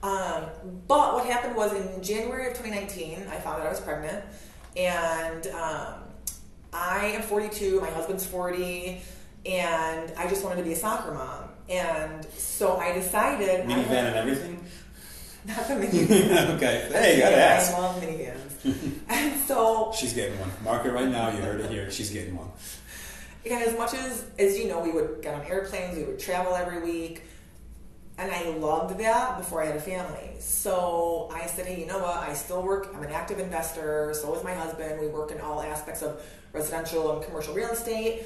Um, 0.02 0.44
but 0.88 1.14
what 1.14 1.24
happened 1.26 1.54
was 1.56 1.72
in 1.72 2.02
January 2.02 2.48
of 2.48 2.54
2019, 2.54 3.26
I 3.30 3.36
found 3.38 3.60
that 3.62 3.66
I 3.66 3.70
was 3.70 3.80
pregnant, 3.80 4.24
and 4.76 5.46
um, 5.48 5.94
I 6.72 7.06
am 7.14 7.22
42. 7.22 7.80
My 7.80 7.90
husband's 7.90 8.26
40, 8.26 9.00
and 9.46 10.12
I 10.16 10.28
just 10.28 10.44
wanted 10.44 10.56
to 10.56 10.62
be 10.62 10.72
a 10.72 10.76
soccer 10.76 11.12
mom. 11.12 11.44
And 11.68 12.24
so 12.36 12.76
I 12.76 12.92
decided. 12.92 13.66
Minivan 13.66 13.90
and 13.90 14.16
everything? 14.16 14.64
Not 15.46 15.68
the 15.68 15.74
minivan. 15.74 16.56
okay. 16.56 16.88
Hey, 16.90 17.16
you 17.16 17.22
gotta 17.22 17.36
ask. 17.36 17.72
I 17.72 17.78
love 17.78 18.02
minivans. 18.02 18.98
and 19.08 19.40
so 19.42 19.92
She's 19.96 20.12
getting 20.12 20.38
one. 20.40 20.50
Mark 20.64 20.84
it 20.86 20.90
right 20.90 21.08
now. 21.08 21.30
You 21.30 21.38
heard 21.38 21.60
it 21.60 21.70
here. 21.70 21.90
She's 21.90 22.10
getting 22.10 22.36
one. 22.36 22.48
again, 23.44 23.62
as 23.62 23.76
much 23.78 23.94
as 23.94 24.24
as 24.38 24.58
you 24.58 24.66
know, 24.68 24.80
we 24.80 24.90
would 24.90 25.22
get 25.22 25.34
on 25.34 25.42
airplanes, 25.46 25.96
we 25.96 26.02
would 26.04 26.18
travel 26.18 26.54
every 26.54 26.82
week, 26.82 27.22
and 28.18 28.30
I 28.32 28.48
loved 28.56 28.98
that 28.98 29.38
before 29.38 29.62
I 29.62 29.66
had 29.66 29.76
a 29.76 29.80
family. 29.80 30.30
So 30.40 31.30
I 31.32 31.46
said, 31.46 31.66
hey, 31.66 31.78
you 31.80 31.86
know 31.86 31.98
what? 32.00 32.16
I 32.16 32.34
still 32.34 32.62
work. 32.62 32.88
I'm 32.94 33.02
an 33.04 33.12
active 33.12 33.38
investor. 33.38 34.14
So 34.20 34.34
is 34.34 34.42
my 34.42 34.54
husband. 34.54 35.00
We 35.00 35.06
work 35.08 35.30
in 35.30 35.40
all 35.40 35.60
aspects 35.62 36.02
of 36.02 36.20
residential 36.52 37.16
and 37.16 37.24
commercial 37.24 37.54
real 37.54 37.68
estate. 37.68 38.24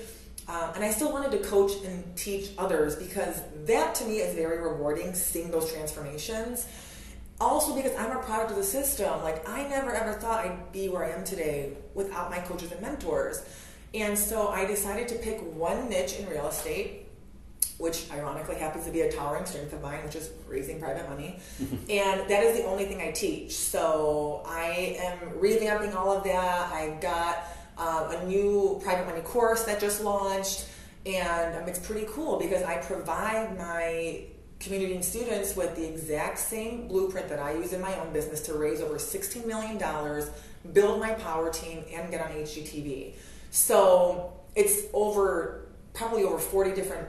Um, 0.50 0.72
and 0.74 0.84
I 0.84 0.90
still 0.90 1.12
wanted 1.12 1.30
to 1.30 1.38
coach 1.48 1.72
and 1.84 2.16
teach 2.16 2.50
others 2.58 2.96
because 2.96 3.40
that 3.66 3.94
to 3.96 4.04
me 4.04 4.16
is 4.16 4.34
very 4.34 4.58
rewarding, 4.58 5.14
seeing 5.14 5.52
those 5.52 5.72
transformations. 5.72 6.66
Also, 7.40 7.74
because 7.74 7.94
I'm 7.96 8.10
a 8.10 8.20
product 8.22 8.50
of 8.50 8.56
the 8.56 8.64
system. 8.64 9.22
Like, 9.22 9.48
I 9.48 9.68
never 9.68 9.94
ever 9.94 10.14
thought 10.14 10.44
I'd 10.44 10.72
be 10.72 10.88
where 10.88 11.04
I 11.04 11.10
am 11.10 11.22
today 11.22 11.74
without 11.94 12.30
my 12.30 12.38
coaches 12.40 12.72
and 12.72 12.80
mentors. 12.82 13.44
And 13.94 14.18
so 14.18 14.48
I 14.48 14.66
decided 14.66 15.06
to 15.08 15.14
pick 15.16 15.40
one 15.54 15.88
niche 15.88 16.16
in 16.18 16.28
real 16.28 16.48
estate, 16.48 17.06
which 17.78 18.10
ironically 18.10 18.56
happens 18.56 18.84
to 18.86 18.90
be 18.90 19.02
a 19.02 19.12
towering 19.12 19.46
strength 19.46 19.72
of 19.72 19.80
mine, 19.82 20.04
which 20.04 20.16
is 20.16 20.30
raising 20.48 20.80
private 20.80 21.08
money. 21.08 21.38
and 21.88 22.28
that 22.28 22.42
is 22.42 22.58
the 22.58 22.66
only 22.66 22.86
thing 22.86 23.00
I 23.00 23.12
teach. 23.12 23.52
So 23.52 24.42
I 24.46 24.98
am 24.98 25.30
revamping 25.38 25.94
all 25.94 26.10
of 26.10 26.24
that. 26.24 26.72
I've 26.72 27.00
got 27.00 27.44
um, 27.80 28.10
a 28.10 28.24
new 28.26 28.78
private 28.84 29.06
money 29.06 29.22
course 29.22 29.64
that 29.64 29.80
just 29.80 30.04
launched. 30.04 30.66
And 31.06 31.56
um, 31.56 31.66
it's 31.66 31.78
pretty 31.78 32.06
cool 32.10 32.38
because 32.38 32.62
I 32.62 32.76
provide 32.76 33.56
my 33.56 34.24
community 34.58 34.94
and 34.94 35.04
students 35.04 35.56
with 35.56 35.74
the 35.74 35.88
exact 35.88 36.38
same 36.38 36.86
blueprint 36.86 37.30
that 37.30 37.38
I 37.38 37.54
use 37.54 37.72
in 37.72 37.80
my 37.80 37.98
own 37.98 38.12
business 38.12 38.42
to 38.42 38.54
raise 38.54 38.82
over 38.82 38.96
$16 38.96 39.46
million, 39.46 39.78
build 40.74 41.00
my 41.00 41.14
power 41.14 41.50
team, 41.50 41.82
and 41.90 42.10
get 42.10 42.20
on 42.20 42.30
HGTV. 42.32 43.14
So 43.50 44.34
it's 44.54 44.82
over 44.92 45.66
probably 45.94 46.24
over 46.24 46.38
40 46.38 46.74
different 46.74 47.08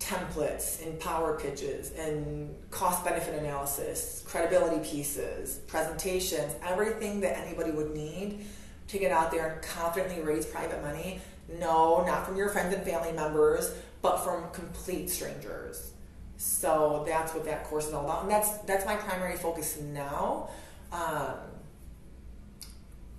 templates 0.00 0.84
and 0.84 0.98
power 0.98 1.38
pitches 1.38 1.92
and 1.92 2.52
cost 2.70 3.04
benefit 3.04 3.40
analysis, 3.40 4.24
credibility 4.26 4.84
pieces, 4.88 5.60
presentations, 5.68 6.54
everything 6.66 7.20
that 7.20 7.38
anybody 7.38 7.70
would 7.70 7.94
need 7.94 8.44
to 8.90 8.98
get 8.98 9.12
out 9.12 9.30
there 9.30 9.48
and 9.48 9.62
confidently 9.62 10.22
raise 10.22 10.46
private 10.46 10.82
money. 10.82 11.20
No, 11.58 12.04
not 12.04 12.26
from 12.26 12.36
your 12.36 12.48
friends 12.48 12.74
and 12.74 12.84
family 12.84 13.12
members, 13.12 13.72
but 14.02 14.18
from 14.18 14.50
complete 14.52 15.10
strangers. 15.10 15.92
So 16.36 17.04
that's 17.06 17.34
what 17.34 17.44
that 17.44 17.64
course 17.64 17.88
is 17.88 17.94
all 17.94 18.04
about, 18.04 18.22
and 18.22 18.30
that's 18.30 18.58
that's 18.58 18.86
my 18.86 18.96
primary 18.96 19.36
focus 19.36 19.78
now, 19.78 20.48
um, 20.90 21.34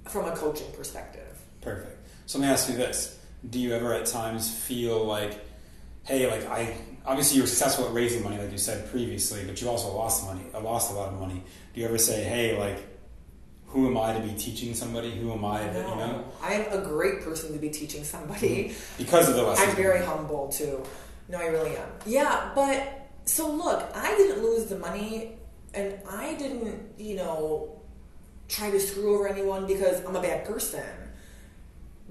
from 0.07 0.25
a 0.25 0.35
coaching 0.35 0.71
perspective. 0.73 1.39
Perfect. 1.61 1.97
So 2.25 2.39
let 2.39 2.47
me 2.47 2.51
ask 2.51 2.67
you 2.67 2.75
this: 2.75 3.19
Do 3.47 3.59
you 3.59 3.73
ever 3.73 3.93
at 3.93 4.07
times 4.07 4.51
feel 4.51 5.05
like, 5.05 5.39
hey, 6.03 6.29
like 6.31 6.49
I 6.49 6.75
obviously 7.05 7.37
you 7.37 7.43
were 7.43 7.47
successful 7.47 7.87
at 7.87 7.93
raising 7.93 8.23
money, 8.23 8.37
like 8.37 8.51
you 8.51 8.57
said 8.57 8.89
previously, 8.89 9.43
but 9.45 9.61
you 9.61 9.69
also 9.69 9.95
lost 9.95 10.25
money. 10.25 10.45
I 10.53 10.59
lost 10.59 10.91
a 10.91 10.95
lot 10.95 11.09
of 11.09 11.19
money. 11.19 11.43
Do 11.73 11.79
you 11.79 11.87
ever 11.87 11.97
say, 11.97 12.23
hey, 12.23 12.57
like, 12.57 12.77
who 13.71 13.87
am 13.87 13.97
I 13.97 14.13
to 14.13 14.19
be 14.19 14.33
teaching 14.33 14.73
somebody? 14.73 15.11
Who 15.11 15.31
am 15.31 15.45
I 15.45 15.63
that 15.63 15.87
you 15.87 15.95
know? 15.95 16.25
I'm 16.41 16.65
a 16.71 16.81
great 16.81 17.21
person 17.21 17.53
to 17.53 17.59
be 17.59 17.69
teaching 17.69 18.03
somebody. 18.03 18.65
Mm-hmm. 18.65 19.03
Because 19.03 19.29
of 19.29 19.35
the 19.35 19.43
lessons. 19.43 19.69
I'm 19.69 19.75
very 19.75 20.03
humble 20.03 20.49
too. 20.49 20.83
No, 21.29 21.37
I 21.37 21.47
really 21.47 21.77
am. 21.77 21.87
Yeah, 22.05 22.51
but 22.53 23.09
so 23.25 23.49
look, 23.49 23.89
I 23.95 24.15
didn't 24.17 24.43
lose 24.43 24.65
the 24.65 24.77
money 24.77 25.37
and 25.73 25.97
I 26.09 26.33
didn't, 26.35 26.99
you 26.99 27.15
know, 27.15 27.81
try 28.49 28.69
to 28.69 28.79
screw 28.79 29.15
over 29.15 29.27
anyone 29.29 29.65
because 29.65 30.03
I'm 30.05 30.15
a 30.17 30.21
bad 30.21 30.45
person. 30.45 30.83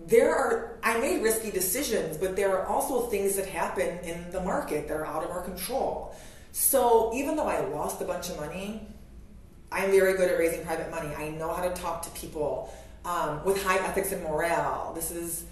There 0.07 0.35
are, 0.35 0.79
I 0.83 0.99
made 0.99 1.23
risky 1.23 1.51
decisions, 1.51 2.17
but 2.17 2.37
there 2.37 2.57
are 2.57 2.67
also 2.67 3.03
things 3.03 3.37
that 3.37 3.47
happen 3.47 3.99
in 3.99 4.31
the 4.31 4.41
market 4.41 4.89
that 4.89 4.97
are 4.97 5.05
out 5.05 5.25
of 5.25 5.31
our 5.31 5.43
control. 5.43 6.17
So 6.53 7.13
even 7.15 7.37
though 7.37 7.47
I 7.47 7.61
lost 7.69 8.01
a 8.01 8.07
bunch 8.07 8.31
of 8.31 8.39
money, 8.39 8.87
I'm 9.73 9.91
very 9.91 10.15
good 10.15 10.31
at 10.31 10.39
raising 10.39 10.65
private 10.65 10.91
money. 10.91 11.15
I 11.15 11.31
know 11.31 11.53
how 11.53 11.69
to 11.69 11.75
talk 11.75 12.03
to 12.03 12.11
people 12.11 12.75
um, 13.05 13.45
with 13.45 13.63
high 13.63 13.79
ethics 13.79 14.13
and 14.13 14.23
morale. 14.23 14.93
This 14.95 15.11
is 15.11 15.45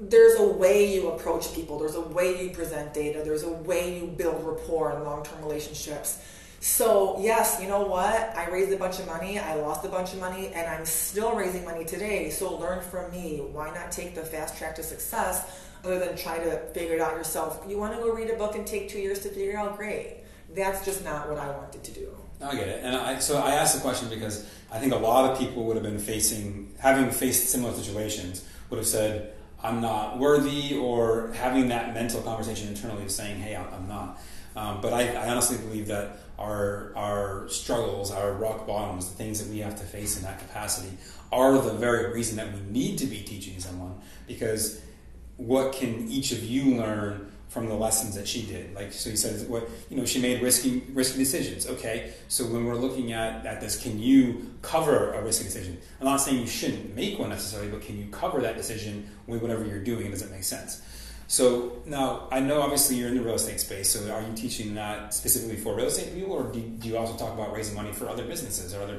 there's 0.00 0.38
a 0.40 0.46
way 0.46 0.92
you 0.92 1.10
approach 1.10 1.54
people. 1.54 1.78
There's 1.78 1.94
a 1.94 2.00
way 2.00 2.44
you 2.44 2.50
present 2.50 2.92
data. 2.92 3.22
There's 3.24 3.44
a 3.44 3.52
way 3.52 3.98
you 3.98 4.06
build 4.06 4.44
rapport 4.44 4.92
and 4.92 5.04
long-term 5.04 5.40
relationships. 5.42 6.20
So 6.60 7.18
yes, 7.20 7.58
you 7.60 7.68
know 7.68 7.82
what? 7.82 8.36
I 8.36 8.48
raised 8.48 8.72
a 8.72 8.76
bunch 8.76 8.98
of 8.98 9.06
money. 9.06 9.38
I 9.38 9.54
lost 9.54 9.84
a 9.84 9.88
bunch 9.88 10.12
of 10.12 10.20
money, 10.20 10.48
and 10.48 10.68
I'm 10.68 10.84
still 10.84 11.34
raising 11.34 11.64
money 11.64 11.84
today. 11.84 12.30
So 12.30 12.56
learn 12.56 12.80
from 12.82 13.10
me. 13.12 13.38
Why 13.38 13.72
not 13.74 13.92
take 13.92 14.14
the 14.14 14.22
fast 14.22 14.58
track 14.58 14.74
to 14.76 14.82
success, 14.82 15.60
other 15.84 15.98
than 15.98 16.16
try 16.16 16.38
to 16.38 16.58
figure 16.72 16.94
it 16.94 17.00
out 17.00 17.16
yourself? 17.16 17.64
You 17.68 17.78
want 17.78 17.94
to 17.94 18.00
go 18.00 18.12
read 18.12 18.30
a 18.30 18.36
book 18.36 18.54
and 18.54 18.66
take 18.66 18.88
two 18.88 19.00
years 19.00 19.20
to 19.20 19.28
figure 19.28 19.52
it 19.52 19.56
out? 19.56 19.76
Great. 19.76 20.18
That's 20.54 20.84
just 20.84 21.04
not 21.04 21.28
what 21.28 21.38
I 21.38 21.50
wanted 21.50 21.82
to 21.82 21.90
do. 21.92 22.21
I 22.42 22.54
get 22.54 22.68
it, 22.68 22.80
and 22.84 22.96
I, 22.96 23.18
so 23.18 23.38
I 23.38 23.52
asked 23.52 23.74
the 23.74 23.80
question 23.80 24.08
because 24.08 24.46
I 24.70 24.78
think 24.78 24.92
a 24.92 24.96
lot 24.96 25.30
of 25.30 25.38
people 25.38 25.64
would 25.64 25.76
have 25.76 25.84
been 25.84 25.98
facing, 25.98 26.74
having 26.78 27.10
faced 27.10 27.48
similar 27.50 27.72
situations, 27.74 28.44
would 28.68 28.78
have 28.78 28.86
said, 28.86 29.34
"I'm 29.62 29.80
not 29.80 30.18
worthy," 30.18 30.76
or 30.76 31.32
having 31.34 31.68
that 31.68 31.94
mental 31.94 32.20
conversation 32.22 32.68
internally 32.68 33.04
of 33.04 33.10
saying, 33.10 33.40
"Hey, 33.40 33.54
I'm 33.54 33.66
I'm 33.72 33.88
not." 33.88 34.20
Um, 34.54 34.80
but 34.80 34.92
I, 34.92 35.14
I 35.14 35.28
honestly 35.30 35.56
believe 35.58 35.86
that 35.86 36.18
our 36.38 36.92
our 36.96 37.48
struggles, 37.48 38.10
our 38.10 38.32
rock 38.32 38.66
bottoms, 38.66 39.08
the 39.08 39.14
things 39.14 39.42
that 39.42 39.50
we 39.50 39.60
have 39.60 39.76
to 39.76 39.84
face 39.84 40.16
in 40.16 40.24
that 40.24 40.38
capacity, 40.38 40.96
are 41.30 41.52
the 41.54 41.72
very 41.72 42.12
reason 42.12 42.36
that 42.36 42.52
we 42.52 42.60
need 42.70 42.98
to 42.98 43.06
be 43.06 43.20
teaching 43.20 43.60
someone. 43.60 43.94
Because 44.26 44.80
what 45.36 45.72
can 45.72 46.08
each 46.08 46.32
of 46.32 46.42
you 46.44 46.76
learn 46.76 47.31
from 47.52 47.68
the 47.68 47.74
lessons 47.74 48.14
that 48.14 48.26
she 48.26 48.42
did. 48.42 48.74
Like 48.74 48.94
so, 48.94 49.10
you 49.10 49.16
said, 49.16 49.46
what 49.46 49.68
you 49.90 49.96
know, 49.98 50.06
she 50.06 50.20
made 50.20 50.40
risky 50.42 50.82
risky 50.94 51.18
decisions. 51.18 51.66
Okay, 51.66 52.14
so 52.28 52.44
when 52.46 52.64
we're 52.64 52.76
looking 52.76 53.12
at 53.12 53.44
at 53.44 53.60
this, 53.60 53.80
can 53.80 53.98
you 53.98 54.50
cover 54.62 55.12
a 55.12 55.22
risky 55.22 55.44
decision? 55.44 55.76
I'm 56.00 56.06
not 56.06 56.16
saying 56.16 56.40
you 56.40 56.46
shouldn't 56.46 56.96
make 56.96 57.18
one 57.18 57.28
necessarily, 57.28 57.70
but 57.70 57.82
can 57.82 57.98
you 57.98 58.06
cover 58.10 58.40
that 58.40 58.56
decision 58.56 59.06
with 59.26 59.42
whatever 59.42 59.66
you're 59.66 59.84
doing? 59.84 60.10
Does 60.10 60.22
it 60.22 60.30
make 60.30 60.44
sense? 60.44 60.80
So 61.28 61.82
now 61.84 62.26
I 62.30 62.40
know 62.40 62.62
obviously 62.62 62.96
you're 62.96 63.08
in 63.08 63.16
the 63.16 63.22
real 63.22 63.34
estate 63.34 63.60
space. 63.60 63.90
So 63.90 64.10
are 64.10 64.22
you 64.22 64.32
teaching 64.34 64.74
that 64.76 65.12
specifically 65.12 65.56
for 65.56 65.74
real 65.74 65.88
estate 65.88 66.14
people, 66.14 66.32
or 66.32 66.44
do, 66.50 66.60
do 66.60 66.88
you 66.88 66.96
also 66.96 67.18
talk 67.18 67.34
about 67.34 67.52
raising 67.52 67.74
money 67.74 67.92
for 67.92 68.08
other 68.08 68.24
businesses 68.24 68.74
or 68.74 68.82
other 68.82 68.98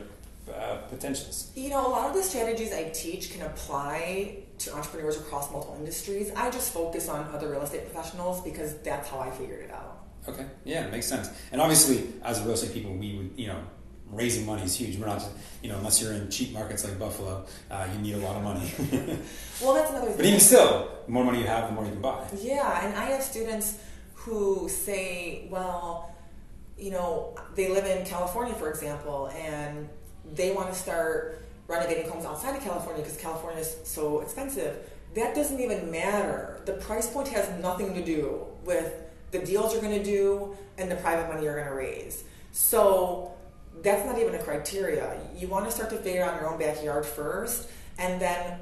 uh, 0.54 0.78
potentials? 0.90 1.52
You 1.56 1.72
know, 1.72 1.88
a 1.88 1.90
lot 1.90 2.10
of 2.10 2.16
the 2.16 2.22
strategies 2.22 2.72
I 2.72 2.90
teach 2.90 3.34
can 3.34 3.42
apply 3.48 4.43
to 4.60 4.74
entrepreneurs 4.74 5.18
across 5.18 5.52
multiple 5.52 5.76
industries. 5.78 6.32
I 6.36 6.50
just 6.52 6.74
focus 6.74 7.10
on 7.10 7.26
other 7.34 7.50
real 7.50 7.62
estate 7.62 7.92
professionals 7.92 8.42
because 8.42 8.78
that's 8.80 9.10
how 9.10 9.20
I 9.20 9.32
figured 9.32 9.66
it 9.66 9.72
out. 9.72 10.00
Okay, 10.28 10.46
yeah, 10.64 10.86
it 10.86 10.92
makes 10.92 11.06
sense. 11.06 11.30
And 11.52 11.60
obviously, 11.60 12.08
as 12.24 12.40
real 12.42 12.54
estate 12.54 12.74
people, 12.74 12.96
we 12.96 13.18
would, 13.18 13.32
you 13.36 13.48
know, 13.48 13.60
raising 14.10 14.46
money 14.46 14.64
is 14.64 14.76
huge. 14.76 14.98
We're 14.98 15.08
not, 15.08 15.24
you 15.62 15.70
know, 15.70 15.78
unless 15.78 16.02
you're 16.02 16.14
in 16.14 16.30
cheap 16.30 16.54
markets 16.54 16.84
like 16.86 16.98
Buffalo, 16.98 17.46
uh, 17.70 17.88
you 17.94 18.00
need 18.00 18.16
a 18.16 18.20
lot 18.20 18.38
of 18.38 18.44
money. 18.44 18.72
well, 19.62 19.74
that's 19.74 19.90
another 19.90 20.08
thing. 20.08 20.18
But 20.18 20.26
even 20.26 20.40
still, 20.40 20.90
the 21.06 21.12
more 21.12 21.26
money 21.26 21.40
you 21.40 21.48
have, 21.48 21.68
the 21.68 21.74
more 21.74 21.84
you 21.84 21.92
can 21.92 22.02
buy. 22.02 22.26
Yeah, 22.40 22.86
and 22.86 22.96
I 22.96 23.06
have 23.06 23.24
students 23.24 23.80
who 24.14 24.70
say, 24.70 25.48
well, 25.50 26.16
you 26.78 26.92
know, 26.92 27.36
they 27.56 27.70
live 27.70 27.86
in 27.86 28.06
California, 28.06 28.54
for 28.54 28.70
example, 28.70 29.28
and 29.36 29.90
they 30.34 30.52
want 30.52 30.70
to 30.70 30.76
start 30.76 31.43
renovating 31.68 32.10
homes 32.10 32.26
outside 32.26 32.56
of 32.56 32.64
California 32.64 33.02
because 33.02 33.18
California 33.18 33.62
is 33.62 33.78
so 33.84 34.22
expensive. 34.22 34.90
That 35.16 35.36
doesn't 35.36 35.60
even 35.60 35.92
matter. 35.92 36.62
The 36.66 36.74
price 36.74 37.10
point 37.10 37.28
has 37.30 37.50
nothing 37.62 37.94
to 37.94 38.04
do 38.04 38.46
with 38.66 38.94
the 39.32 39.40
deals 39.40 39.74
you're 39.74 39.82
going 39.82 39.98
to 39.98 40.04
do 40.04 40.56
and 40.78 40.90
the 40.90 40.96
private 40.96 41.28
money 41.28 41.44
you're 41.44 41.56
going 41.56 41.68
to 41.68 41.74
raise. 41.74 42.24
So 42.52 43.34
that's 43.82 44.06
not 44.06 44.20
even 44.20 44.36
a 44.36 44.40
criteria. 44.40 45.20
You 45.36 45.48
want 45.48 45.66
to 45.66 45.72
start 45.72 45.90
to 45.92 45.98
figure 45.98 46.24
out 46.24 46.40
your 46.40 46.52
own 46.52 46.60
backyard 46.60 47.06
first, 47.06 47.70
and 47.98 48.22
then, 48.22 48.60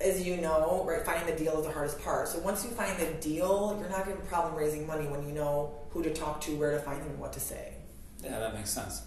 as 0.00 0.26
you 0.26 0.36
know, 0.36 0.84
right, 0.86 1.04
finding 1.04 1.34
the 1.34 1.42
deal 1.42 1.58
is 1.58 1.66
the 1.66 1.72
hardest 1.72 2.02
part. 2.02 2.28
So 2.28 2.38
once 2.40 2.64
you 2.64 2.70
find 2.70 2.96
the 2.98 3.12
deal, 3.20 3.76
you're 3.80 3.88
not 3.88 4.04
going 4.04 4.16
to 4.16 4.22
have 4.22 4.24
a 4.24 4.28
problem 4.28 4.54
raising 4.54 4.86
money 4.86 5.06
when 5.08 5.26
you 5.26 5.32
know 5.32 5.74
who 5.90 6.02
to 6.02 6.12
talk 6.12 6.40
to, 6.42 6.56
where 6.56 6.72
to 6.72 6.80
find 6.80 7.00
them, 7.00 7.08
and 7.08 7.18
what 7.18 7.32
to 7.34 7.40
say. 7.40 7.74
Yeah, 8.22 8.38
that 8.38 8.54
makes 8.54 8.70
sense. 8.70 9.02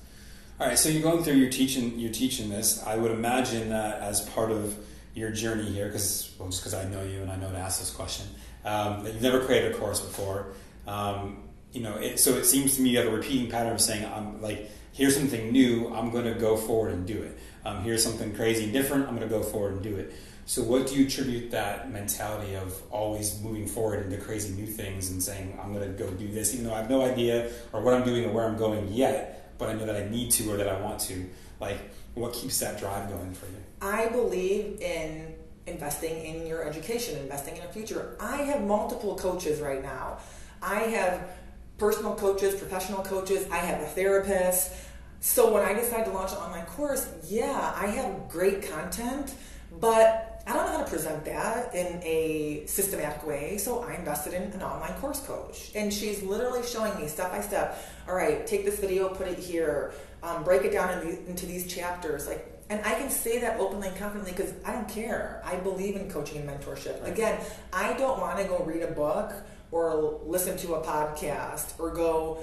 All 0.64 0.70
right, 0.70 0.80
so 0.80 0.88
you're 0.88 1.02
going 1.02 1.26
through, 1.26 1.34
you're 1.34 1.50
teaching, 1.50 2.00
you're 2.00 2.14
teaching 2.14 2.50
this. 2.50 2.82
I 2.88 2.96
would 2.96 3.12
imagine 3.12 3.72
that 3.72 4.00
as 4.00 4.22
part 4.30 4.50
of 4.50 4.74
your 5.14 5.30
journey 5.30 5.66
here, 5.66 5.88
because 5.88 6.34
well, 6.40 6.48
just 6.48 6.62
because 6.62 6.74
I 6.74 6.86
know 6.86 7.04
you 7.04 7.22
and 7.22 7.30
I 7.30 7.36
know 7.36 7.52
to 7.52 7.58
ask 7.58 7.82
this 7.82 7.90
question, 7.90 8.28
um, 8.64 9.04
that 9.04 9.12
you've 9.12 9.22
never 9.22 9.42
created 9.42 9.74
a 9.74 9.78
course 9.78 10.00
before. 10.00 10.54
Um, 10.88 11.50
you 11.74 11.82
know, 11.82 11.96
it, 11.96 12.18
so 12.18 12.36
it 12.36 12.46
seems 12.46 12.78
to 12.78 12.82
me 12.82 12.92
you 12.92 13.00
have 13.00 13.08
a 13.08 13.12
repeating 13.12 13.52
pattern 13.52 13.74
of 13.74 13.82
saying, 13.82 14.06
"I'm 14.06 14.42
like, 14.42 14.72
here's 14.94 15.18
something 15.18 15.52
new. 15.52 15.94
I'm 15.94 16.12
going 16.12 16.34
to 16.34 16.40
go 16.40 16.56
forward 16.56 16.94
and 16.94 17.06
do 17.06 17.22
it. 17.22 17.38
Um, 17.66 17.84
here's 17.84 18.02
something 18.02 18.34
crazy 18.34 18.64
and 18.64 18.72
different. 18.72 19.10
I'm 19.10 19.18
going 19.18 19.28
to 19.28 19.36
go 19.36 19.44
forward 19.44 19.74
and 19.74 19.84
do 19.84 19.98
it." 19.98 20.14
So, 20.46 20.64
what 20.64 20.88
do 20.88 20.96
you 20.96 21.08
attribute 21.08 21.52
that 21.52 21.92
mentality 21.92 22.56
of 22.56 22.82
always 22.90 23.38
moving 23.42 23.68
forward 23.68 24.06
into 24.06 24.16
crazy 24.16 24.54
new 24.56 24.68
things 24.68 25.12
and 25.12 25.22
saying, 25.22 25.60
"I'm 25.62 25.74
going 25.74 25.92
to 25.92 26.02
go 26.02 26.10
do 26.12 26.30
this," 26.30 26.54
even 26.54 26.68
though 26.68 26.74
I 26.74 26.78
have 26.78 26.90
no 26.90 27.02
idea 27.02 27.52
or 27.74 27.82
what 27.82 27.94
I'm 27.94 28.06
doing 28.06 28.24
or 28.24 28.32
where 28.32 28.46
I'm 28.46 28.58
going 28.58 28.88
yet? 28.94 29.42
But 29.64 29.76
I 29.76 29.80
know 29.80 29.86
that 29.86 29.96
I 29.96 30.10
need 30.10 30.32
to 30.32 30.52
or 30.52 30.58
that 30.58 30.68
I 30.68 30.80
want 30.82 31.00
to. 31.02 31.30
Like, 31.60 31.78
what 32.16 32.34
keeps 32.34 32.60
that 32.60 32.78
drive 32.80 33.10
going 33.10 33.34
for 33.34 33.46
you? 33.46 33.58
I 33.82 34.08
believe 34.08 34.82
in 34.82 35.36
investing 35.66 36.26
in 36.26 36.46
your 36.46 36.68
education, 36.68 37.18
investing 37.20 37.56
in 37.56 37.64
a 37.64 37.68
future. 37.70 38.18
I 38.20 38.38
have 38.38 38.62
multiple 38.66 39.16
coaches 39.16 39.62
right 39.62 39.82
now. 39.82 40.18
I 40.62 40.82
have 40.82 41.30
personal 41.78 42.16
coaches, 42.16 42.56
professional 42.56 43.04
coaches, 43.04 43.48
I 43.50 43.58
have 43.58 43.82
a 43.82 43.86
therapist. 43.86 44.74
So 45.22 45.54
when 45.54 45.64
I 45.64 45.74
decide 45.74 46.04
to 46.06 46.12
launch 46.12 46.32
an 46.32 46.40
online 46.40 46.66
course, 46.66 47.08
yeah, 47.26 47.74
I 47.76 47.88
have 47.88 48.28
great 48.28 48.70
content, 48.70 49.34
but 49.80 50.33
I 50.46 50.54
don't 50.54 50.66
know 50.66 50.72
how 50.74 50.84
to 50.84 50.90
present 50.90 51.24
that 51.26 51.74
in 51.74 52.02
a 52.04 52.64
systematic 52.66 53.26
way, 53.26 53.58
so 53.58 53.84
I 53.84 53.94
invested 53.94 54.34
in 54.34 54.44
an 54.44 54.62
online 54.62 54.94
course 54.96 55.22
coach. 55.22 55.72
And 55.74 55.94
she's 55.94 56.22
literally 56.22 56.66
showing 56.66 57.00
me 57.00 57.08
step 57.08 57.32
by 57.32 57.40
step 57.40 57.82
all 58.08 58.16
right, 58.16 58.46
take 58.46 58.66
this 58.66 58.80
video, 58.80 59.08
put 59.10 59.28
it 59.28 59.40
here, 59.40 59.94
um, 60.22 60.44
break 60.44 60.64
it 60.64 60.74
down 60.74 60.98
in 60.98 61.08
the, 61.08 61.30
into 61.30 61.46
these 61.46 61.74
chapters. 61.74 62.28
Like, 62.28 62.50
and 62.70 62.86
I 62.86 62.96
can 62.96 63.10
say 63.10 63.40
that 63.40 63.60
openly 63.60 63.88
and 63.88 63.98
confidently 63.98 64.32
because 64.32 64.54
I 64.66 64.74
don't 64.74 64.90
care. 64.90 65.42
I 65.46 65.56
believe 65.56 65.96
in 65.96 66.10
coaching 66.10 66.38
and 66.38 66.50
mentorship. 66.50 67.06
Again, 67.06 67.40
I 67.72 67.94
don't 67.94 68.20
want 68.20 68.38
to 68.40 68.46
go 68.46 68.60
read 68.66 68.82
a 68.82 68.92
book 68.92 69.34
or 69.72 70.20
listen 70.26 70.58
to 70.58 70.76
a 70.76 70.84
podcast 70.84 71.80
or 71.80 71.92
go 71.92 72.40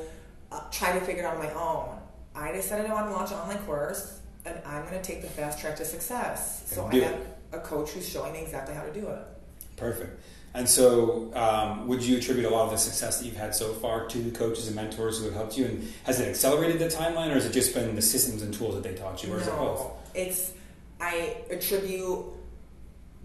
uh, 0.51 0.61
try 0.71 0.99
to 0.99 1.05
figure 1.05 1.23
it 1.23 1.27
out 1.27 1.37
on 1.37 1.43
my 1.43 1.53
own. 1.53 1.99
I 2.35 2.53
decided 2.53 2.87
I 2.87 2.95
want 2.95 3.09
to 3.09 3.13
launch 3.13 3.31
an 3.31 3.39
online 3.39 3.59
course 3.65 4.21
and 4.45 4.59
I'm 4.65 4.85
going 4.87 5.01
to 5.01 5.03
take 5.03 5.21
the 5.21 5.29
fast 5.29 5.59
track 5.59 5.77
to 5.77 5.85
success. 5.85 6.63
So 6.73 6.87
I 6.87 6.97
have 6.97 7.27
a 7.53 7.59
coach 7.59 7.91
who's 7.91 8.09
showing 8.09 8.33
me 8.33 8.43
exactly 8.43 8.75
how 8.75 8.83
to 8.83 8.93
do 8.93 9.09
it. 9.09 9.27
Perfect. 9.77 10.21
And 10.53 10.69
so, 10.69 11.33
um, 11.35 11.87
would 11.87 12.03
you 12.03 12.19
attribute 12.19 12.45
a 12.45 12.51
lot 12.51 12.65
of 12.65 12.73
the 12.73 12.77
success 12.77 13.19
that 13.19 13.25
you've 13.25 13.37
had 13.37 13.55
so 13.55 13.73
far 13.75 14.07
to 14.07 14.19
the 14.19 14.37
coaches 14.37 14.67
and 14.67 14.75
mentors 14.75 15.19
who 15.19 15.27
have 15.27 15.35
helped 15.35 15.57
you? 15.57 15.67
And 15.67 15.93
has 16.05 16.19
it 16.19 16.29
accelerated 16.29 16.81
the 16.81 16.87
timeline, 16.87 17.31
or 17.31 17.35
has 17.35 17.47
it 17.47 17.53
just 17.53 17.73
been 17.73 17.95
the 17.95 18.03
systems 18.03 18.43
and 18.43 18.53
tools 18.53 18.75
that 18.75 18.83
they 18.83 18.95
taught 18.95 19.23
you, 19.23 19.33
or 19.33 19.37
no, 19.37 19.43
is 19.43 19.47
it 19.47 19.57
both? 19.57 19.93
It's 20.15 20.53
I 21.01 21.37
attribute 21.51 22.25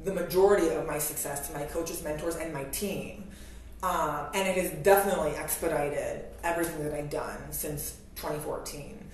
the 0.04 0.14
majority 0.14 0.70
of 0.70 0.86
my 0.86 1.00
success 1.00 1.48
to 1.50 1.54
my 1.56 1.64
coaches, 1.64 2.04
mentors, 2.04 2.36
and 2.36 2.54
my 2.54 2.66
team, 2.66 3.24
um, 3.82 4.28
and 4.36 4.48
it 4.48 4.64
has 4.64 4.72
definitely 4.84 5.32
expedited 5.32 6.26
everything 6.44 6.84
that 6.84 6.94
I've 6.94 7.10
done 7.10 7.52
since 7.52 7.98
2014 8.18 9.05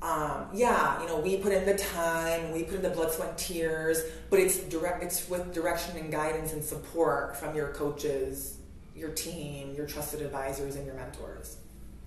um, 0.00 0.46
yeah, 0.54 1.00
you 1.02 1.08
know, 1.08 1.18
we 1.18 1.38
put 1.38 1.52
in 1.52 1.66
the 1.66 1.76
time, 1.76 2.52
we 2.52 2.62
put 2.62 2.76
in 2.76 2.82
the 2.82 2.90
blood, 2.90 3.10
sweat, 3.10 3.36
tears, 3.36 4.02
but 4.30 4.38
it's 4.38 4.58
direct. 4.58 5.02
It's 5.02 5.28
with 5.28 5.52
direction 5.52 5.96
and 5.96 6.12
guidance 6.12 6.52
and 6.52 6.62
support 6.62 7.36
from 7.36 7.56
your 7.56 7.68
coaches, 7.68 8.58
your 8.94 9.10
team, 9.10 9.74
your 9.74 9.86
trusted 9.86 10.22
advisors, 10.22 10.76
and 10.76 10.86
your 10.86 10.94
mentors. 10.94 11.56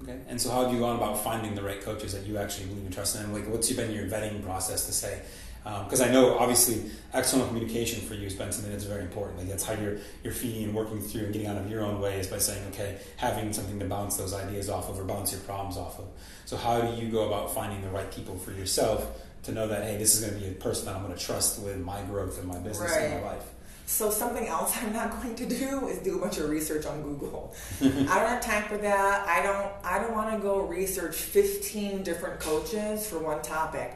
Okay. 0.04 0.18
And 0.28 0.42
so, 0.42 0.52
how 0.52 0.64
have 0.64 0.74
you 0.74 0.80
gone 0.80 0.96
about 0.96 1.22
finding 1.22 1.54
the 1.54 1.62
right 1.62 1.82
coaches 1.82 2.14
that 2.14 2.26
you 2.26 2.38
actually 2.38 2.68
believe 2.68 2.86
and 2.86 2.94
trust 2.94 3.18
in? 3.18 3.34
Like, 3.34 3.48
what's 3.48 3.72
been 3.72 3.92
your 3.92 4.06
vetting 4.06 4.44
process 4.44 4.86
to 4.86 4.94
say, 4.94 5.22
because 5.64 6.02
um, 6.02 6.10
I 6.10 6.12
know 6.12 6.40
obviously 6.40 6.90
external 7.14 7.46
communication 7.48 8.02
for 8.02 8.16
you 8.16 8.24
has 8.24 8.34
been 8.34 8.52
something 8.52 8.72
that's 8.72 8.86
very 8.86 9.04
important. 9.04 9.38
Like 9.38 9.48
that's 9.48 9.64
how 9.64 9.74
you're 9.74 9.98
you're 10.24 10.34
feeding 10.34 10.64
and 10.64 10.74
working 10.74 11.00
through 11.00 11.26
and 11.26 11.34
getting 11.34 11.48
out 11.48 11.58
of 11.58 11.70
your 11.70 11.84
own 11.84 12.02
way 12.02 12.20
is 12.20 12.28
by 12.28 12.40
saying, 12.40 12.66
okay, 12.70 12.98
having 13.18 13.54
something 13.54 13.80
to 13.80 13.86
bounce 13.86 14.18
those 14.18 14.34
ideas 14.34 14.70
off 14.70 14.90
of 14.90 15.00
or 15.00 15.04
bounce 15.04 15.32
your 15.32 15.42
problems 15.42 15.78
off 15.78 16.00
of. 16.00 16.06
So 16.46 16.58
how 16.58 16.82
do 16.82 17.00
you 17.00 17.12
go 17.12 17.28
about 17.28 17.54
finding 17.54 17.82
the 17.82 17.90
right 17.90 18.12
people 18.12 18.38
for 18.38 18.52
yourself 18.52 19.22
to 19.44 19.52
know 19.52 19.68
that 19.68 19.84
hey, 19.84 19.98
this 19.98 20.16
is 20.16 20.22
going 20.22 20.40
to 20.40 20.48
be 20.48 20.52
a 20.52 20.56
person 20.56 20.86
that 20.86 20.96
I'm 20.96 21.04
going 21.04 21.18
to 21.18 21.24
trust 21.24 21.62
with 21.62 21.80
my 21.80 22.02
growth 22.04 22.40
and 22.40 22.48
my 22.48 22.58
business 22.58 22.92
right. 22.92 23.04
and 23.04 23.24
my 23.24 23.32
life. 23.32 23.44
So 23.86 24.10
something 24.10 24.48
else 24.48 24.76
I'm 24.82 24.94
not 24.94 25.22
going 25.22 25.36
to 25.36 25.46
do 25.46 25.88
is 25.88 26.00
do 26.00 26.18
a 26.18 26.20
bunch 26.20 26.40
of 26.40 26.50
research 26.50 26.88
on 26.88 27.04
Google. 27.04 27.54
I 27.82 27.86
don't 27.86 28.08
have 28.08 28.42
time 28.42 28.64
for 28.64 28.78
that. 28.78 29.28
I 29.28 29.44
don't 29.44 29.72
I 29.84 30.00
don't 30.00 30.14
want 30.14 30.34
to 30.34 30.40
go 30.40 30.62
research 30.62 31.16
15 31.16 32.02
different 32.02 32.40
coaches 32.40 33.08
for 33.08 33.20
one 33.20 33.44
topic 33.44 33.96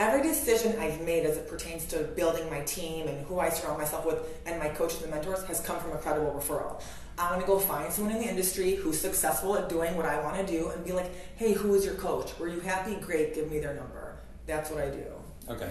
every 0.00 0.22
decision 0.22 0.74
I've 0.80 1.02
made 1.02 1.26
as 1.26 1.36
it 1.36 1.46
pertains 1.46 1.84
to 1.88 1.98
building 2.16 2.48
my 2.48 2.60
team 2.62 3.06
and 3.06 3.24
who 3.26 3.38
I 3.38 3.50
surround 3.50 3.78
myself 3.78 4.06
with 4.06 4.40
and 4.46 4.58
my 4.58 4.70
coaches 4.70 5.02
and 5.02 5.10
mentors 5.10 5.44
has 5.44 5.60
come 5.60 5.78
from 5.78 5.92
a 5.92 5.98
credible 5.98 6.32
referral. 6.32 6.80
I'm 7.18 7.34
gonna 7.34 7.46
go 7.46 7.58
find 7.58 7.92
someone 7.92 8.16
in 8.16 8.22
the 8.22 8.28
industry 8.28 8.76
who's 8.76 8.98
successful 8.98 9.56
at 9.56 9.68
doing 9.68 9.94
what 9.96 10.06
I 10.06 10.18
wanna 10.22 10.46
do 10.46 10.70
and 10.70 10.82
be 10.86 10.92
like, 10.92 11.12
hey, 11.36 11.52
who 11.52 11.74
is 11.74 11.84
your 11.84 11.96
coach? 11.96 12.36
Were 12.38 12.48
you 12.48 12.60
happy? 12.60 12.96
Great, 12.96 13.34
give 13.34 13.50
me 13.50 13.58
their 13.58 13.74
number. 13.74 14.16
That's 14.46 14.70
what 14.70 14.80
I 14.82 14.88
do. 14.88 15.04
Okay. 15.50 15.70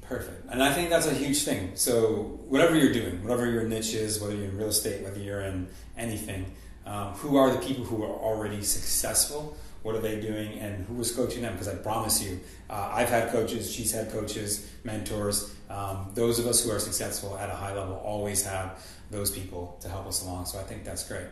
Perfect. 0.00 0.50
And 0.50 0.62
I 0.62 0.72
think 0.72 0.88
that's 0.88 1.06
a 1.06 1.12
huge 1.12 1.42
thing. 1.42 1.72
So, 1.74 2.40
whatever 2.48 2.78
you're 2.78 2.94
doing, 2.94 3.22
whatever 3.22 3.44
your 3.44 3.64
niche 3.64 3.92
is, 3.92 4.22
whether 4.22 4.34
you're 4.34 4.46
in 4.46 4.56
real 4.56 4.68
estate, 4.68 5.04
whether 5.04 5.20
you're 5.20 5.42
in 5.42 5.68
anything, 5.98 6.46
um, 6.86 7.12
who 7.12 7.36
are 7.36 7.50
the 7.50 7.58
people 7.58 7.84
who 7.84 8.02
are 8.02 8.08
already 8.08 8.62
successful? 8.62 9.54
What 9.88 9.96
are 9.96 10.02
they 10.02 10.20
doing? 10.20 10.58
And 10.58 10.84
who 10.84 10.96
was 10.96 11.12
coaching 11.12 11.40
them? 11.40 11.54
Because 11.54 11.68
I 11.68 11.74
promise 11.76 12.22
you, 12.22 12.38
uh, 12.68 12.90
I've 12.92 13.08
had 13.08 13.30
coaches, 13.30 13.72
she's 13.72 13.90
had 13.90 14.12
coaches, 14.12 14.70
mentors. 14.84 15.54
Um, 15.70 16.10
those 16.12 16.38
of 16.38 16.46
us 16.46 16.62
who 16.62 16.70
are 16.70 16.78
successful 16.78 17.38
at 17.38 17.48
a 17.48 17.54
high 17.54 17.74
level 17.74 17.94
always 17.94 18.44
have 18.44 18.86
those 19.10 19.30
people 19.30 19.78
to 19.80 19.88
help 19.88 20.06
us 20.06 20.22
along. 20.22 20.44
So 20.44 20.58
I 20.58 20.62
think 20.64 20.84
that's 20.84 21.08
great. 21.08 21.24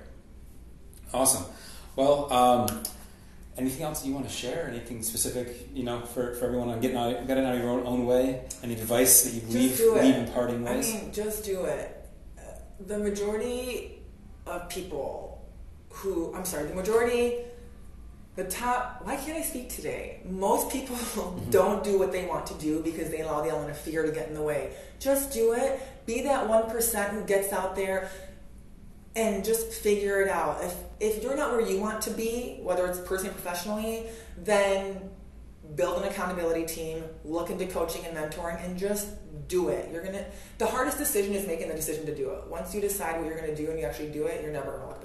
Awesome. 1.12 1.45
Well, 1.97 2.33
um, 2.33 2.83
anything 3.59 3.83
else 3.83 4.07
you 4.07 4.14
want 4.14 4.27
to 4.27 4.33
share? 4.33 4.69
Anything 4.71 5.03
specific, 5.03 5.69
you 5.75 5.83
know, 5.83 6.01
for, 6.01 6.33
for 6.37 6.47
everyone 6.47 6.71
on 6.71 6.81
getting 6.81 6.97
out, 6.97 7.27
getting 7.27 7.45
out 7.45 7.57
of 7.57 7.61
your 7.61 7.69
own, 7.69 7.87
own 7.87 8.07
way? 8.07 8.40
Any 8.62 8.73
advice 8.73 9.25
that 9.25 9.35
you 9.35 9.47
leave, 9.49 9.79
leave 9.79 10.14
in 10.14 10.33
parting 10.33 10.64
ways? 10.64 10.95
I 10.95 11.03
mean, 11.03 11.12
just 11.12 11.45
do 11.45 11.66
it. 11.66 12.09
The 12.87 12.99
majority 12.99 14.01
of 14.47 14.66
people 14.71 15.45
who, 15.90 16.35
I'm 16.35 16.47
sorry, 16.47 16.64
the 16.69 16.75
majority 16.75 17.35
the 18.37 18.44
top 18.44 19.01
why 19.05 19.16
can't 19.16 19.37
i 19.37 19.42
speak 19.42 19.68
today 19.68 20.20
most 20.29 20.70
people 20.70 20.96
mm-hmm. 20.96 21.51
don't 21.51 21.83
do 21.83 21.99
what 21.99 22.12
they 22.12 22.27
want 22.27 22.46
to 22.46 22.55
do 22.55 22.81
because 22.83 23.11
they 23.11 23.20
allow 23.20 23.42
the 23.42 23.49
element 23.49 23.70
of 23.70 23.79
fear 23.79 24.05
to 24.05 24.12
get 24.12 24.29
in 24.29 24.35
the 24.35 24.42
way 24.42 24.72
just 24.99 25.33
do 25.33 25.53
it 25.53 25.81
be 26.07 26.22
that 26.22 26.46
1% 26.49 27.09
who 27.11 27.25
gets 27.25 27.53
out 27.53 27.75
there 27.75 28.11
and 29.16 29.44
just 29.44 29.72
figure 29.72 30.20
it 30.20 30.29
out 30.29 30.62
if 30.62 30.75
if 31.01 31.22
you're 31.22 31.37
not 31.37 31.51
where 31.51 31.61
you 31.61 31.81
want 31.81 32.01
to 32.01 32.11
be 32.11 32.59
whether 32.62 32.87
it's 32.87 33.01
personally 33.01 33.31
or 33.31 33.33
professionally 33.33 34.07
then 34.37 35.11
build 35.75 36.03
an 36.03 36.09
accountability 36.09 36.64
team, 36.64 37.03
look 37.25 37.51
into 37.51 37.66
coaching 37.66 38.05
and 38.05 38.16
mentoring, 38.16 38.64
and 38.64 38.79
just 38.79 39.09
do 39.49 39.68
it. 39.68 39.90
You're 39.92 40.05
gonna. 40.05 40.25
The 40.59 40.66
hardest 40.66 40.99
decision 40.99 41.35
is 41.35 41.46
making 41.46 41.68
the 41.68 41.75
decision 41.75 42.07
to 42.07 42.14
do 42.14 42.31
it. 42.31 42.46
Once 42.46 42.75
you 42.75 42.81
decide 42.81 43.16
what 43.16 43.27
you're 43.27 43.38
gonna 43.38 43.57
do 43.57 43.70
and 43.70 43.79
you 43.79 43.85
actually 43.85 44.11
do 44.11 44.27
it, 44.27 44.42
you're 44.42 44.53
never 44.53 44.79
gonna. 44.79 44.95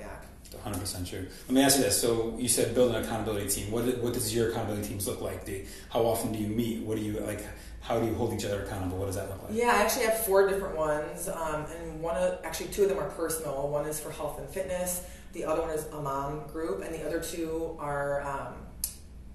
100% 0.58 1.10
true. 1.10 1.28
Let 1.48 1.52
me 1.52 1.62
ask 1.62 1.78
you 1.78 1.84
this. 1.84 2.00
So 2.00 2.36
you 2.38 2.48
said 2.48 2.76
build 2.76 2.94
an 2.94 3.04
accountability 3.04 3.50
team. 3.50 3.72
What, 3.72 3.86
what 4.00 4.14
does 4.14 4.34
your 4.36 4.50
accountability 4.52 4.88
teams 4.88 5.08
look 5.08 5.22
like? 5.22 5.46
Do, 5.46 5.64
how 5.90 6.02
often 6.02 6.32
do 6.32 6.40
you 6.40 6.48
meet? 6.48 6.84
What 6.84 6.98
do 6.98 7.04
you 7.04 7.20
like? 7.20 7.46
How 7.82 8.00
do 8.00 8.06
you 8.06 8.14
hold 8.14 8.34
each 8.34 8.46
other 8.46 8.64
accountable? 8.64 8.98
What 8.98 9.08
does 9.08 9.16
that 9.16 9.30
look 9.30 9.42
like? 9.44 9.54
Yeah, 9.54 9.70
I 9.70 9.78
actually 9.82 10.06
have 10.06 10.24
four 10.26 10.48
different 10.48 10.78
ones, 10.78 11.28
um, 11.28 11.66
and 11.66 12.00
one 12.00 12.16
of 12.16 12.40
actually 12.44 12.68
two 12.68 12.84
of 12.84 12.90
them 12.90 13.00
are 13.00 13.10
personal. 13.10 13.70
One 13.70 13.88
is 13.88 14.00
for 14.00 14.12
health 14.12 14.40
and 14.40 14.48
fitness. 14.48 15.04
The 15.34 15.46
other 15.46 15.62
one 15.62 15.72
is 15.72 15.88
a 15.88 16.02
mom 16.02 16.46
group, 16.48 16.84
and 16.84 16.94
the 16.94 17.06
other 17.06 17.20
two 17.20 17.76
are 17.80 18.22
um, 18.22 18.54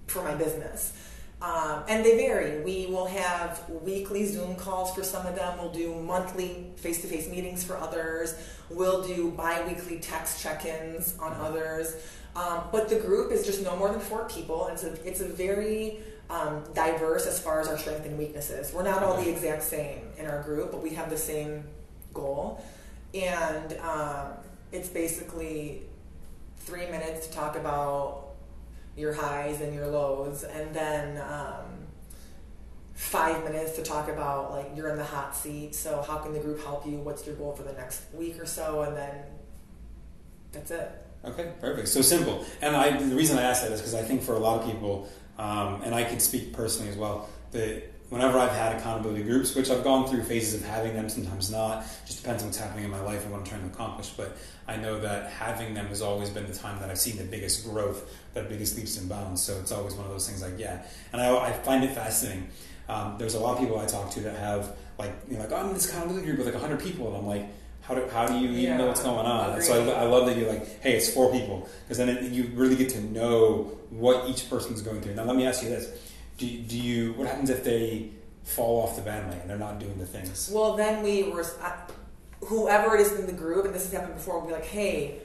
for 0.07 0.23
my 0.23 0.35
business. 0.35 0.93
Um, 1.43 1.83
and 1.87 2.03
they 2.03 2.17
vary. 2.17 2.63
We 2.63 2.87
will 2.87 3.07
have 3.07 3.69
weekly 3.69 4.25
Zoom 4.25 4.57
calls 4.57 4.95
for 4.95 5.03
some 5.03 5.27
of 5.27 5.35
them. 5.37 5.59
We'll 5.59 5.73
do 5.73 5.95
monthly 6.01 6.71
face 6.77 7.03
to 7.03 7.09
face 7.09 7.29
meetings 7.29 7.63
for 7.63 7.77
others. 7.77 8.35
We'll 8.71 9.07
do 9.07 9.31
bi 9.33 9.65
weekly 9.67 9.99
text 9.99 10.43
check 10.43 10.65
ins 10.65 11.17
on 11.19 11.33
others. 11.35 11.95
Um, 12.35 12.65
but 12.73 12.89
the 12.89 12.97
group 12.97 13.33
is 13.33 13.45
just 13.45 13.63
no 13.63 13.77
more 13.77 13.91
than 13.91 14.01
four 14.01 14.27
people. 14.29 14.69
It's 14.69 14.85
a, 14.85 14.93
it's 15.07 15.21
a 15.21 15.29
very 15.29 16.01
um, 16.31 16.65
diverse 16.75 17.27
as 17.27 17.39
far 17.39 17.61
as 17.61 17.69
our 17.69 17.79
strengths 17.79 18.07
and 18.07 18.19
weaknesses. 18.19 18.73
We're 18.73 18.83
not 18.83 19.03
all 19.03 19.23
the 19.23 19.31
exact 19.31 19.63
same 19.63 20.01
in 20.19 20.27
our 20.27 20.43
group, 20.43 20.73
but 20.73 20.83
we 20.83 20.91
have 20.91 21.11
the 21.11 21.19
same 21.19 21.65
goal. 22.15 22.65
And 23.15 23.75
um, 23.81 24.33
it's 24.73 24.89
basically 24.89 25.83
three 26.59 26.87
minutes 26.87 27.29
to 27.29 27.33
talk 27.33 27.57
about 27.57 28.26
your 28.97 29.13
highs 29.13 29.61
and 29.61 29.75
your 29.75 29.87
lows, 29.89 30.43
and 30.45 30.75
then 30.75 31.19
um, 31.19 31.87
five 32.95 33.45
minutes 33.45 33.77
to 33.77 33.83
talk 33.83 34.09
about 34.09 34.51
like 34.51 34.71
you're 34.75 34.89
in 34.89 34.97
the 34.97 35.05
hot 35.05 35.37
seat. 35.37 35.75
So 35.75 36.03
how 36.07 36.19
can 36.19 36.33
the 36.33 36.41
group 36.41 36.63
help 36.65 36.87
you? 36.87 36.99
What's 36.99 37.27
your 37.27 37.37
goal 37.37 37.53
for 37.53 37.63
the 37.63 37.75
next 37.75 38.03
week 38.15 38.41
or 38.41 38.47
so? 38.47 38.83
And 38.83 38.97
then 38.97 39.15
that's 40.53 40.71
it. 40.71 40.91
Okay, 41.25 41.53
perfect. 41.61 41.89
So 41.89 42.03
simple. 42.03 42.45
And 42.63 42.75
I, 42.77 42.97
the 42.97 43.17
reason 43.17 43.37
I 43.37 43.43
ask 43.43 43.63
that 43.63 43.73
is 43.73 43.81
because 43.81 43.95
I 43.95 44.03
think 44.03 44.23
for 44.23 44.35
a 44.35 44.39
lot 44.39 44.61
of 44.61 44.67
people, 44.67 45.09
um, 45.39 45.83
and 45.83 45.95
I 45.95 46.05
can 46.05 46.21
speak 46.21 46.53
personally 46.53 46.91
as 46.91 46.97
well, 46.97 47.29
that 47.51 47.83
whenever 48.11 48.39
I've 48.39 48.53
had 48.53 48.77
accountability 48.77 49.23
groups, 49.25 49.55
which 49.55 49.71
I've 49.71 49.83
gone 49.83 50.09
through 50.09 50.23
phases 50.23 50.55
of 50.61 50.67
having 50.67 50.95
them, 50.95 51.09
sometimes 51.09 51.51
not, 51.51 51.85
just 52.07 52.23
depends 52.23 52.43
on 52.43 52.49
what's 52.49 52.59
happening 52.59 52.85
in 52.85 52.91
my 52.91 53.01
life 53.01 53.23
and 53.23 53.33
what 53.33 53.39
I'm 53.41 53.45
trying 53.47 53.63
to 53.63 53.67
accomplish. 53.67 54.11
But 54.11 54.37
I 54.69 54.77
know 54.77 55.01
that 55.01 55.31
having 55.31 55.75
them 55.75 55.87
has 55.87 56.03
always 56.03 56.31
been 56.31 56.47
the 56.47 56.55
time 56.55 56.79
that 56.81 56.89
I've 56.91 56.99
seen 57.01 57.17
the 57.17 57.25
biggest 57.25 57.65
growth, 57.65 58.09
the 58.35 58.43
biggest 58.43 58.77
leaps 58.77 58.97
and 58.99 59.09
bounds. 59.09 59.43
So 59.43 59.59
it's 59.59 59.73
always 59.73 59.95
one 59.95 60.07
of 60.07 60.13
those 60.13 60.29
things 60.29 60.43
like, 60.43 60.55
yeah. 60.59 60.83
And 61.13 61.21
I, 61.21 61.37
I 61.37 61.53
find 61.53 61.83
it 61.85 61.93
fascinating. 61.93 62.49
Um, 62.89 63.17
there's 63.19 63.35
a 63.35 63.41
lot 63.41 63.55
of 63.55 63.59
people 63.61 63.79
I 63.81 63.87
talk 63.87 64.11
to 64.13 64.21
that 64.21 64.37
have, 64.39 64.77
like, 64.99 65.13
you 65.29 65.35
know, 65.37 65.41
like, 65.43 65.53
oh, 65.53 65.57
I'm 65.57 65.69
in 65.69 65.75
this 65.75 65.89
accountability 65.89 66.27
group 66.27 66.39
with 66.39 66.47
like 66.47 66.55
100 66.55 66.81
people. 66.81 67.09
And 67.09 67.17
I'm 67.17 67.27
like, 67.27 67.47
how 67.83 67.95
do, 67.95 68.07
how 68.13 68.27
do 68.27 68.35
you 68.39 68.49
even 68.51 68.63
Yeah, 68.63 68.77
know 68.77 68.87
what's 68.87 69.03
going 69.03 69.27
on? 69.27 69.51
agreed. 69.51 69.65
So 69.65 69.91
I, 69.93 70.03
I 70.03 70.05
love 70.05 70.27
that 70.27 70.37
you're 70.37 70.49
like, 70.49 70.81
hey, 70.81 70.95
it's 70.97 71.13
four 71.13 71.33
people. 71.33 71.69
Because 71.85 71.99
then 71.99 72.09
it, 72.09 72.33
you 72.33 72.51
really 72.55 72.77
get 72.77 72.89
to 72.91 73.01
know 73.01 73.79
what 73.91 74.29
each 74.29 74.49
person's 74.49 74.83
going 74.83 75.01
through. 75.01 75.15
Now, 75.15 75.25
let 75.25 75.37
me 75.37 75.47
ask 75.47 75.63
you 75.63 75.69
this. 75.69 75.89
Do, 76.37 76.47
do 76.47 76.79
you, 76.79 77.13
what 77.15 77.29
happens 77.29 77.51
if 77.51 77.65
they 77.65 78.11
fall 78.45 78.83
off 78.83 78.97
the 78.97 79.03
bandwagon? 79.03 79.49
They're 79.49 79.59
not 79.59 79.81
doing 79.81 79.99
the 79.99 80.07
things. 80.07 80.51
Well, 80.53 80.77
then 80.77 81.03
we 81.03 81.25
were, 81.25 81.47
uh, 81.63 81.73
whoever 82.45 82.95
it 82.95 83.01
is 83.01 83.13
in 83.19 83.27
the 83.27 83.33
group, 83.33 83.65
and 83.65 83.75
this 83.75 83.85
has 83.85 83.93
happened 83.93 84.15
before, 84.15 84.39
we'll 84.39 84.49
be 84.49 84.53
like, 84.53 84.67
hey, 84.67 85.21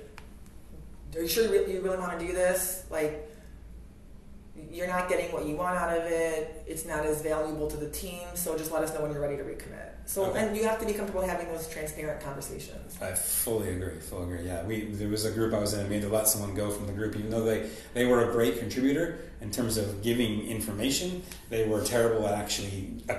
are 1.15 1.21
you 1.21 1.27
sure 1.27 1.45
you 1.45 1.51
really, 1.51 1.73
you 1.73 1.81
really 1.81 1.97
want 1.97 2.17
to 2.17 2.25
do 2.25 2.33
this? 2.33 2.85
Like, 2.89 3.29
you're 4.71 4.87
not 4.87 5.09
getting 5.09 5.31
what 5.31 5.45
you 5.45 5.55
want 5.55 5.77
out 5.77 5.97
of 5.97 6.03
it. 6.05 6.63
It's 6.67 6.85
not 6.85 7.05
as 7.05 7.21
valuable 7.21 7.69
to 7.69 7.77
the 7.77 7.89
team. 7.89 8.27
So 8.35 8.57
just 8.57 8.71
let 8.71 8.83
us 8.83 8.93
know 8.93 9.01
when 9.01 9.11
you're 9.11 9.21
ready 9.21 9.37
to 9.37 9.43
recommit. 9.43 9.90
So, 10.11 10.25
Okay. 10.25 10.39
and 10.45 10.57
you 10.57 10.65
have 10.65 10.77
to 10.81 10.85
be 10.85 10.91
comfortable 10.91 11.21
having 11.25 11.47
those 11.47 11.69
transparent 11.69 12.19
conversations. 12.19 12.97
I 13.01 13.13
fully 13.13 13.69
agree. 13.69 13.97
Fully 14.01 14.23
agree. 14.23 14.45
Yeah, 14.45 14.61
we 14.65 14.81
there 14.91 15.07
was 15.07 15.23
a 15.23 15.31
group 15.31 15.53
I 15.53 15.59
was 15.59 15.73
in. 15.73 15.87
We 15.87 15.93
had 15.95 16.03
to 16.03 16.09
let 16.09 16.27
someone 16.27 16.53
go 16.53 16.69
from 16.69 16.85
the 16.85 16.91
group, 16.91 17.15
even 17.15 17.29
though 17.29 17.45
they 17.45 17.69
they 17.93 18.05
were 18.05 18.29
a 18.29 18.31
great 18.33 18.59
contributor 18.59 19.19
in 19.39 19.51
terms 19.51 19.77
of 19.77 20.03
giving 20.03 20.45
information. 20.47 21.23
They 21.49 21.65
were 21.65 21.81
terrible 21.81 22.27
at 22.27 22.33
actually, 22.33 23.05
uh, 23.09 23.13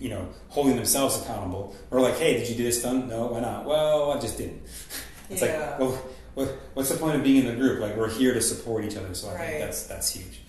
you 0.00 0.08
know, 0.08 0.26
holding 0.48 0.76
themselves 0.76 1.20
accountable. 1.20 1.76
We're 1.90 2.00
like, 2.00 2.16
hey, 2.16 2.38
did 2.38 2.48
you 2.48 2.54
do 2.54 2.64
this 2.64 2.80
done? 2.82 3.08
No, 3.10 3.26
why 3.26 3.40
not? 3.40 3.66
Well, 3.66 4.12
I 4.12 4.18
just 4.18 4.38
didn't. 4.38 4.62
It's 5.30 5.40
Yeah. 5.42 5.70
like, 5.70 5.78
well, 5.80 6.02
what, 6.34 6.48
what's 6.74 6.88
the 6.90 6.96
point 6.96 7.16
of 7.16 7.22
being 7.22 7.44
in 7.44 7.46
the 7.46 7.54
group? 7.54 7.80
Like, 7.80 7.96
we're 7.96 8.10
here 8.10 8.34
to 8.34 8.40
support 8.42 8.84
each 8.84 8.96
other. 8.96 9.14
So 9.14 9.28
I 9.28 9.34
Right. 9.34 9.46
think 9.48 9.60
that's 9.64 9.82
that's 9.84 10.10
huge. 10.10 10.40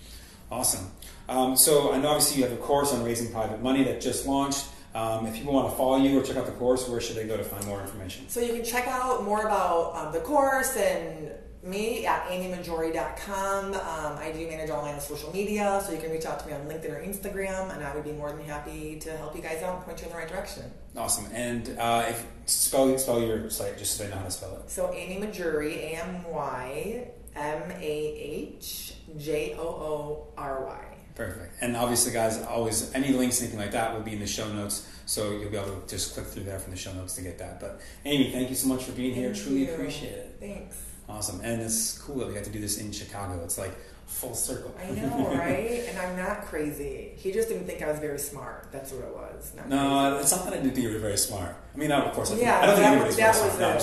Awesome. 0.50 0.90
Um, 1.28 1.56
so 1.58 1.92
I 1.92 1.98
know 1.98 2.08
obviously 2.08 2.38
you 2.42 2.48
have 2.48 2.52
a 2.58 2.60
course 2.60 2.92
on 2.92 3.02
raising 3.04 3.30
private 3.32 3.62
money 3.62 3.84
that 3.84 4.00
just 4.00 4.26
launched. 4.26 4.64
Um, 4.94 5.26
if 5.26 5.34
people 5.34 5.52
want 5.52 5.70
to 5.70 5.76
follow 5.76 5.96
you 5.96 6.18
or 6.18 6.22
check 6.22 6.36
out 6.36 6.46
the 6.46 6.52
course, 6.52 6.88
where 6.88 7.00
should 7.00 7.16
they 7.16 7.26
go 7.26 7.36
to 7.36 7.42
find 7.42 7.66
more 7.66 7.80
information? 7.80 8.28
So 8.28 8.40
you 8.40 8.52
can 8.54 8.64
check 8.64 8.86
out 8.86 9.24
more 9.24 9.42
about 9.42 9.96
um, 9.96 10.12
the 10.12 10.20
course 10.20 10.76
and 10.76 11.32
me 11.64 12.06
at 12.06 12.26
amymahjoory.com. 12.28 13.74
Um, 13.74 14.18
I 14.18 14.30
do 14.32 14.46
manage 14.46 14.70
all 14.70 14.82
my 14.82 14.98
social 14.98 15.32
media, 15.32 15.82
so 15.84 15.92
you 15.92 15.98
can 15.98 16.10
reach 16.10 16.26
out 16.26 16.38
to 16.40 16.46
me 16.46 16.52
on 16.52 16.60
LinkedIn 16.66 16.90
or 16.90 17.02
Instagram, 17.02 17.74
and 17.74 17.82
I 17.82 17.94
would 17.94 18.04
be 18.04 18.12
more 18.12 18.30
than 18.30 18.44
happy 18.44 18.98
to 19.00 19.16
help 19.16 19.34
you 19.34 19.42
guys 19.42 19.62
out 19.62 19.76
and 19.76 19.84
point 19.84 20.00
you 20.00 20.06
in 20.06 20.12
the 20.12 20.18
right 20.18 20.28
direction. 20.28 20.64
Awesome. 20.96 21.26
And 21.32 21.76
uh, 21.78 22.04
if 22.08 22.26
spell 22.46 22.96
spell 22.98 23.20
your 23.20 23.50
site 23.50 23.78
just 23.78 23.96
so 23.96 24.04
they 24.04 24.10
know 24.10 24.16
how 24.16 24.24
to 24.24 24.30
spell 24.30 24.56
it. 24.56 24.70
So 24.70 24.92
Amy 24.92 25.26
Mahjoory, 25.26 25.76
A 25.76 26.02
M 26.04 26.24
Y 26.30 27.08
M 27.34 27.70
A 27.70 27.82
H 27.82 28.94
J 29.18 29.54
O 29.58 29.62
O 29.62 30.26
R 30.36 30.64
Y. 30.66 30.93
Perfect. 31.14 31.54
And 31.60 31.76
obviously, 31.76 32.12
guys, 32.12 32.42
always 32.42 32.92
any 32.94 33.08
links, 33.12 33.40
anything 33.40 33.58
like 33.60 33.70
that, 33.72 33.94
will 33.94 34.00
be 34.00 34.12
in 34.14 34.18
the 34.20 34.26
show 34.26 34.52
notes. 34.52 34.88
So 35.06 35.30
you'll 35.32 35.50
be 35.50 35.56
able 35.56 35.80
to 35.80 35.86
just 35.88 36.14
click 36.14 36.26
through 36.26 36.44
there 36.44 36.58
from 36.58 36.72
the 36.72 36.78
show 36.78 36.92
notes 36.92 37.14
to 37.14 37.22
get 37.22 37.38
that. 37.38 37.60
But 37.60 37.80
Amy, 38.04 38.32
thank 38.32 38.48
you 38.50 38.56
so 38.56 38.66
much 38.68 38.84
for 38.84 38.92
being 38.92 39.14
here. 39.14 39.32
Thank 39.32 39.44
Truly 39.46 39.66
you. 39.66 39.74
appreciate 39.74 40.12
it. 40.12 40.36
Thanks. 40.40 40.76
Awesome. 41.08 41.40
And 41.42 41.60
it's 41.62 41.98
cool 41.98 42.16
that 42.18 42.28
we 42.28 42.34
got 42.34 42.44
to 42.44 42.50
do 42.50 42.58
this 42.60 42.78
in 42.78 42.90
Chicago. 42.90 43.42
It's 43.44 43.58
like 43.58 43.72
full 44.06 44.34
circle. 44.34 44.74
I 44.80 44.90
know, 44.90 45.28
right? 45.38 45.84
and 45.88 45.98
I'm 45.98 46.16
not 46.16 46.46
crazy. 46.46 47.12
He 47.16 47.30
just 47.32 47.48
didn't 47.48 47.66
think 47.66 47.82
I 47.82 47.88
was 47.90 47.98
very 48.00 48.18
smart. 48.18 48.68
That's 48.72 48.90
what 48.92 49.04
it 49.04 49.14
was. 49.14 49.52
Not 49.54 49.68
No, 49.68 50.08
crazy. 50.10 50.22
it's 50.22 50.32
not 50.32 50.44
that 50.46 50.52
I 50.54 50.56
didn't 50.56 50.72
think 50.74 50.86
you 50.86 50.92
were 50.94 50.98
very 50.98 51.18
smart. 51.18 51.54
I 51.74 51.78
mean, 51.78 51.92
of 51.92 52.12
course, 52.14 52.30
I, 52.30 52.34
think, 52.34 52.46
Yeah, 52.46 52.60
I 52.60 52.66
don't 52.66 52.74
think 52.76 52.84
that- 52.86 52.92
anybody's 52.92 53.16
that 53.16 53.34
very 53.34 53.46
was 53.46 53.56
smart. 53.56 53.60
No, 53.60 53.68
I'm 53.68 53.78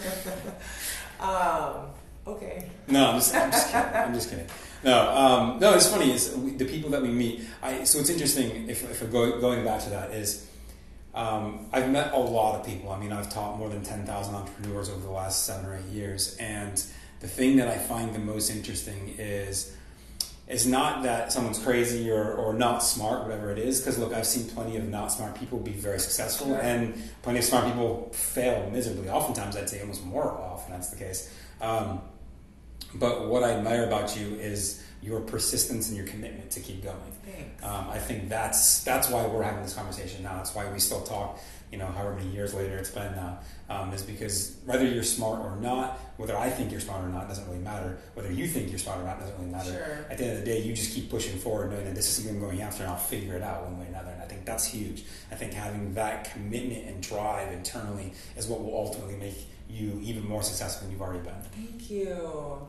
just 0.00 0.24
kidding. 0.24 0.52
Um, 1.20 1.86
okay. 2.26 2.70
No, 2.88 3.10
I'm 3.12 3.14
just, 3.18 3.34
I'm 3.34 3.50
just 3.50 3.72
kidding. 3.72 3.94
I'm 3.94 4.14
just 4.14 4.30
kidding. 4.30 4.46
No, 4.84 5.10
um, 5.10 5.58
no. 5.58 5.74
It's 5.74 5.88
funny 5.88 6.12
is 6.12 6.32
the 6.56 6.64
people 6.64 6.90
that 6.90 7.02
we 7.02 7.08
meet. 7.08 7.42
I 7.62 7.84
so 7.84 7.98
it's 7.98 8.10
interesting. 8.10 8.68
If, 8.68 8.88
if 8.90 9.02
we're 9.02 9.08
go, 9.08 9.40
going 9.40 9.64
back 9.64 9.82
to 9.84 9.90
that 9.90 10.10
is, 10.10 10.48
um, 11.14 11.66
I've 11.72 11.90
met 11.90 12.12
a 12.12 12.18
lot 12.18 12.60
of 12.60 12.66
people. 12.66 12.90
I 12.90 12.98
mean, 12.98 13.12
I've 13.12 13.30
taught 13.30 13.58
more 13.58 13.68
than 13.68 13.82
ten 13.82 14.04
thousand 14.06 14.34
entrepreneurs 14.34 14.90
over 14.90 15.00
the 15.00 15.10
last 15.10 15.44
seven 15.44 15.66
or 15.66 15.76
eight 15.76 15.92
years, 15.92 16.36
and 16.38 16.82
the 17.20 17.28
thing 17.28 17.56
that 17.56 17.68
I 17.68 17.78
find 17.78 18.14
the 18.14 18.20
most 18.20 18.50
interesting 18.50 19.14
is. 19.18 19.72
Is 20.48 20.64
not 20.64 21.02
that 21.02 21.32
someone's 21.32 21.58
crazy 21.58 22.08
or, 22.08 22.34
or 22.34 22.54
not 22.54 22.78
smart, 22.78 23.24
whatever 23.24 23.50
it 23.50 23.58
is. 23.58 23.80
Because 23.80 23.98
look, 23.98 24.14
I've 24.14 24.28
seen 24.28 24.48
plenty 24.48 24.76
of 24.76 24.88
not 24.88 25.10
smart 25.10 25.34
people 25.34 25.58
be 25.58 25.72
very 25.72 25.98
successful, 25.98 26.54
and 26.54 26.94
plenty 27.22 27.40
of 27.40 27.44
smart 27.44 27.64
people 27.64 28.10
fail 28.12 28.70
miserably. 28.70 29.08
Oftentimes, 29.08 29.56
I'd 29.56 29.68
say 29.68 29.80
almost 29.80 30.04
more 30.04 30.30
often 30.30 30.70
that's 30.70 30.90
the 30.90 30.98
case. 30.98 31.34
Um, 31.60 32.00
but 32.98 33.28
what 33.28 33.42
I 33.42 33.52
admire 33.52 33.84
about 33.84 34.16
you 34.16 34.34
is 34.36 34.82
your 35.02 35.20
persistence 35.20 35.88
and 35.88 35.96
your 35.96 36.06
commitment 36.06 36.50
to 36.52 36.60
keep 36.60 36.82
going. 36.82 37.16
Um, 37.62 37.88
I 37.90 37.98
think 37.98 38.28
that's 38.28 38.84
that's 38.84 39.08
why 39.10 39.26
we're 39.26 39.42
having 39.42 39.62
this 39.62 39.74
conversation 39.74 40.22
now. 40.22 40.36
That's 40.36 40.54
why 40.54 40.70
we 40.70 40.78
still 40.78 41.02
talk. 41.02 41.40
You 41.72 41.78
know, 41.78 41.86
however 41.86 42.14
many 42.14 42.30
years 42.30 42.54
later 42.54 42.76
it's 42.76 42.90
been 42.90 43.12
now, 43.16 43.40
um, 43.68 43.92
is 43.92 44.02
because 44.02 44.56
whether 44.64 44.86
you're 44.86 45.02
smart 45.02 45.40
or 45.40 45.56
not, 45.56 45.98
whether 46.16 46.36
I 46.36 46.48
think 46.48 46.70
you're 46.70 46.80
smart 46.80 47.04
or 47.04 47.08
not, 47.08 47.28
doesn't 47.28 47.44
really 47.46 47.58
matter. 47.58 47.98
Whether 48.14 48.30
you 48.30 48.46
think 48.46 48.70
you're 48.70 48.78
smart 48.78 49.00
or 49.00 49.04
not 49.04 49.18
doesn't 49.18 49.36
really 49.38 49.50
matter. 49.50 49.72
Sure. 49.72 50.06
At 50.08 50.18
the 50.18 50.24
end 50.26 50.38
of 50.38 50.44
the 50.44 50.46
day, 50.46 50.62
you 50.62 50.74
just 50.74 50.94
keep 50.94 51.10
pushing 51.10 51.36
forward, 51.38 51.72
knowing 51.72 51.84
that 51.86 51.96
this 51.96 52.06
is 52.06 52.14
something 52.14 52.36
I'm 52.36 52.40
going 52.40 52.60
after, 52.60 52.84
and 52.84 52.92
I'll 52.92 52.98
figure 52.98 53.34
it 53.34 53.42
out 53.42 53.64
one 53.64 53.80
way 53.80 53.86
or 53.86 53.88
another. 53.88 54.12
And 54.12 54.22
I 54.22 54.26
think 54.26 54.44
that's 54.44 54.64
huge. 54.64 55.04
I 55.32 55.34
think 55.34 55.54
having 55.54 55.94
that 55.94 56.32
commitment 56.32 56.86
and 56.86 57.02
drive 57.02 57.52
internally 57.52 58.12
is 58.36 58.46
what 58.46 58.62
will 58.62 58.76
ultimately 58.76 59.16
make 59.16 59.34
you 59.68 59.98
even 60.04 60.26
more 60.26 60.44
successful 60.44 60.84
than 60.84 60.92
you've 60.92 61.02
already 61.02 61.24
been. 61.24 61.42
Thank 61.52 61.90
you. 61.90 62.68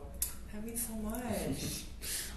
That 0.52 0.64
means 0.64 0.86
so 0.86 0.94
much. 0.94 1.84